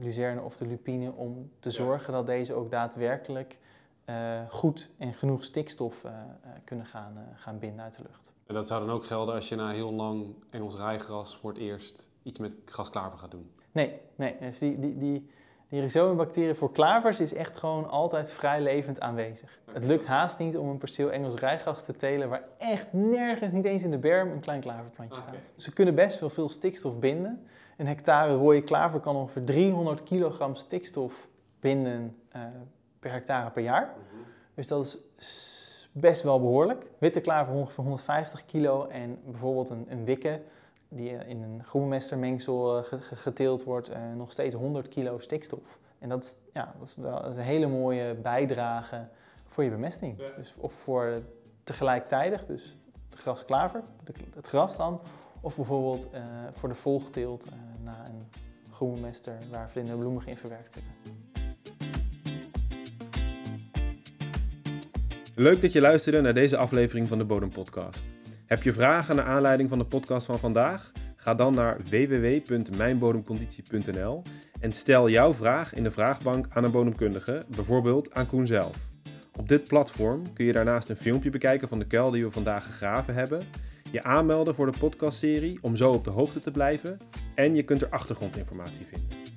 luzerne 0.00 0.40
of 0.40 0.56
de 0.56 0.66
lupine 0.66 1.12
om 1.12 1.50
te 1.58 1.70
zorgen 1.70 2.12
dat 2.12 2.26
deze 2.26 2.54
ook 2.54 2.70
daadwerkelijk 2.70 3.58
uh, 4.06 4.40
goed 4.48 4.90
en 4.98 5.12
genoeg 5.12 5.44
stikstof 5.44 6.04
uh, 6.04 6.12
kunnen 6.64 6.86
gaan, 6.86 7.28
gaan 7.34 7.58
binden 7.58 7.84
uit 7.84 7.96
de 7.96 8.02
lucht. 8.02 8.32
En 8.46 8.54
dat 8.54 8.66
zou 8.66 8.86
dan 8.86 8.94
ook 8.94 9.04
gelden 9.04 9.34
als 9.34 9.48
je 9.48 9.56
na 9.56 9.70
heel 9.70 9.92
lang 9.92 10.34
Engels 10.50 10.76
rijgras 10.76 11.36
voor 11.36 11.50
het 11.50 11.58
eerst 11.58 12.08
iets 12.22 12.38
met 12.38 12.56
grasklaver 12.64 13.18
gaat 13.18 13.30
doen? 13.30 13.50
Nee, 13.72 14.00
nee. 14.16 14.36
Dus 14.40 14.58
die, 14.58 14.78
die, 14.78 14.98
die, 14.98 15.30
die 15.74 15.82
rhizomibacterie 15.82 16.54
voor 16.54 16.72
klavers 16.72 17.20
is 17.20 17.34
echt 17.34 17.56
gewoon 17.56 17.88
altijd 17.88 18.32
vrij 18.32 18.60
levend 18.60 19.00
aanwezig. 19.00 19.58
Het 19.72 19.84
lukt 19.84 20.06
haast 20.06 20.38
niet 20.38 20.56
om 20.56 20.68
een 20.68 20.78
perceel 20.78 21.12
Engels 21.12 21.34
rijgras 21.34 21.84
te 21.84 21.96
telen 21.96 22.28
waar 22.28 22.42
echt 22.58 22.92
nergens, 22.92 23.52
niet 23.52 23.64
eens 23.64 23.82
in 23.82 23.90
de 23.90 23.98
berm, 23.98 24.30
een 24.30 24.40
klein 24.40 24.60
klaverplantje 24.60 25.16
staat. 25.16 25.52
Ze 25.56 25.72
kunnen 25.72 25.94
best 25.94 26.20
wel 26.20 26.30
veel 26.30 26.48
stikstof 26.48 26.98
binden. 26.98 27.46
Een 27.76 27.86
hectare 27.86 28.34
rode 28.34 28.62
klaver 28.62 29.00
kan 29.00 29.16
ongeveer 29.16 29.44
300 29.44 30.02
kilogram 30.02 30.54
stikstof 30.54 31.28
binden 31.60 32.16
uh, 32.36 32.42
per 32.98 33.10
hectare 33.10 33.50
per 33.50 33.62
jaar. 33.62 33.82
Mhm. 33.82 34.22
Dus 34.54 34.68
dat 34.68 34.84
is 35.18 35.88
best 35.92 36.22
wel 36.22 36.40
behoorlijk. 36.40 36.86
Witte 36.98 37.20
klaver 37.20 37.54
ongeveer 37.54 37.84
150 37.84 38.44
kilo 38.44 38.86
en 38.86 39.18
bijvoorbeeld 39.24 39.70
een, 39.70 39.86
een 39.88 40.04
wikke 40.04 40.40
die 40.94 41.10
in 41.10 41.42
een 41.42 41.64
groenmestermengsel 41.64 42.78
eh, 42.78 42.84
geteeld 43.14 43.64
wordt, 43.64 43.90
uh, 43.90 43.96
nog 44.16 44.32
steeds 44.32 44.54
100 44.54 44.88
kilo 44.88 45.18
stikstof. 45.18 45.78
En 45.98 46.08
dat 46.08 46.24
is, 46.24 46.36
ja, 46.52 46.74
dat 46.78 46.88
is, 46.88 46.94
wel, 46.96 47.22
dat 47.22 47.30
is 47.30 47.36
een 47.36 47.42
hele 47.42 47.66
mooie 47.66 48.14
bijdrage 48.14 49.06
voor 49.48 49.64
je 49.64 49.70
bemesting. 49.70 50.16
Dus 50.36 50.54
of 50.56 50.72
voor 50.72 51.22
tegelijkertijd, 51.64 52.46
dus 52.46 52.76
de 53.08 53.16
grasklaver, 53.16 53.82
het 54.34 54.46
gras 54.46 54.76
dan, 54.76 55.00
of 55.40 55.56
bijvoorbeeld 55.56 56.08
uh, 56.14 56.20
voor 56.52 56.68
de 56.68 56.74
volgteelt 56.74 57.48
na 57.82 58.06
een 58.06 58.22
groenmester 58.70 59.38
waar 59.50 59.70
vlinderbloemen 59.70 60.26
in 60.26 60.36
verwerkt 60.36 60.72
zitten. 60.72 60.92
Leuk 65.34 65.60
dat 65.60 65.72
je 65.72 65.80
luisterde 65.80 66.20
naar 66.20 66.34
deze 66.34 66.56
aflevering 66.56 67.08
van 67.08 67.18
de 67.18 67.24
Bodem 67.24 67.50
Podcast. 67.50 68.13
Heb 68.46 68.62
je 68.62 68.72
vragen 68.72 69.16
naar 69.16 69.24
aanleiding 69.24 69.68
van 69.68 69.78
de 69.78 69.84
podcast 69.84 70.26
van 70.26 70.38
vandaag? 70.38 70.92
Ga 71.16 71.34
dan 71.34 71.54
naar 71.54 71.76
www.mijnbodemconditie.nl 71.90 74.22
en 74.60 74.72
stel 74.72 75.08
jouw 75.08 75.34
vraag 75.34 75.74
in 75.74 75.82
de 75.82 75.90
vraagbank 75.90 76.46
aan 76.50 76.64
een 76.64 76.70
bodemkundige, 76.70 77.44
bijvoorbeeld 77.56 78.14
aan 78.14 78.26
Koen 78.26 78.46
zelf. 78.46 78.76
Op 79.36 79.48
dit 79.48 79.68
platform 79.68 80.32
kun 80.32 80.44
je 80.44 80.52
daarnaast 80.52 80.88
een 80.88 80.96
filmpje 80.96 81.30
bekijken 81.30 81.68
van 81.68 81.78
de 81.78 81.86
kuil 81.86 82.10
die 82.10 82.24
we 82.24 82.30
vandaag 82.30 82.64
gegraven 82.64 83.14
hebben, 83.14 83.42
je 83.90 84.02
aanmelden 84.02 84.54
voor 84.54 84.72
de 84.72 84.78
podcastserie 84.78 85.58
om 85.60 85.76
zo 85.76 85.92
op 85.92 86.04
de 86.04 86.10
hoogte 86.10 86.38
te 86.38 86.50
blijven 86.50 86.98
en 87.34 87.54
je 87.54 87.62
kunt 87.62 87.82
er 87.82 87.88
achtergrondinformatie 87.88 88.86
vinden. 88.90 89.33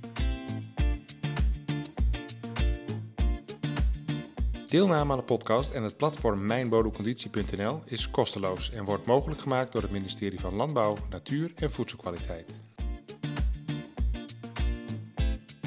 Deelname 4.67 5.11
aan 5.11 5.17
de 5.17 5.23
podcast 5.23 5.71
en 5.71 5.83
het 5.83 5.97
platform 5.97 6.45
mijnbodemconditie.nl 6.45 7.81
is 7.85 8.09
kosteloos 8.09 8.71
en 8.71 8.83
wordt 8.83 9.05
mogelijk 9.05 9.41
gemaakt 9.41 9.71
door 9.71 9.81
het 9.81 9.91
ministerie 9.91 10.39
van 10.39 10.53
Landbouw, 10.53 10.95
Natuur 11.09 11.51
en 11.55 11.71
Voedselkwaliteit. 11.71 12.61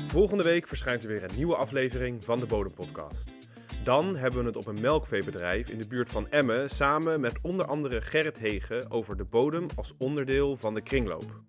Volgende 0.06 0.42
week 0.42 0.68
verschijnt 0.68 1.02
er 1.02 1.08
weer 1.08 1.22
een 1.22 1.36
nieuwe 1.36 1.56
aflevering 1.56 2.24
van 2.24 2.40
de 2.40 2.46
Bodempodcast. 2.46 3.30
Dan 3.84 4.16
hebben 4.16 4.40
we 4.40 4.46
het 4.46 4.56
op 4.56 4.66
een 4.66 4.80
melkveebedrijf 4.80 5.68
in 5.68 5.78
de 5.78 5.88
buurt 5.88 6.10
van 6.10 6.28
Emmen 6.28 6.70
samen 6.70 7.20
met 7.20 7.38
onder 7.42 7.66
andere 7.66 8.00
Gerrit 8.00 8.38
Hegen 8.38 8.90
over 8.90 9.16
de 9.16 9.24
bodem 9.24 9.66
als 9.76 9.94
onderdeel 9.98 10.56
van 10.56 10.74
de 10.74 10.80
kringloop. 10.80 11.42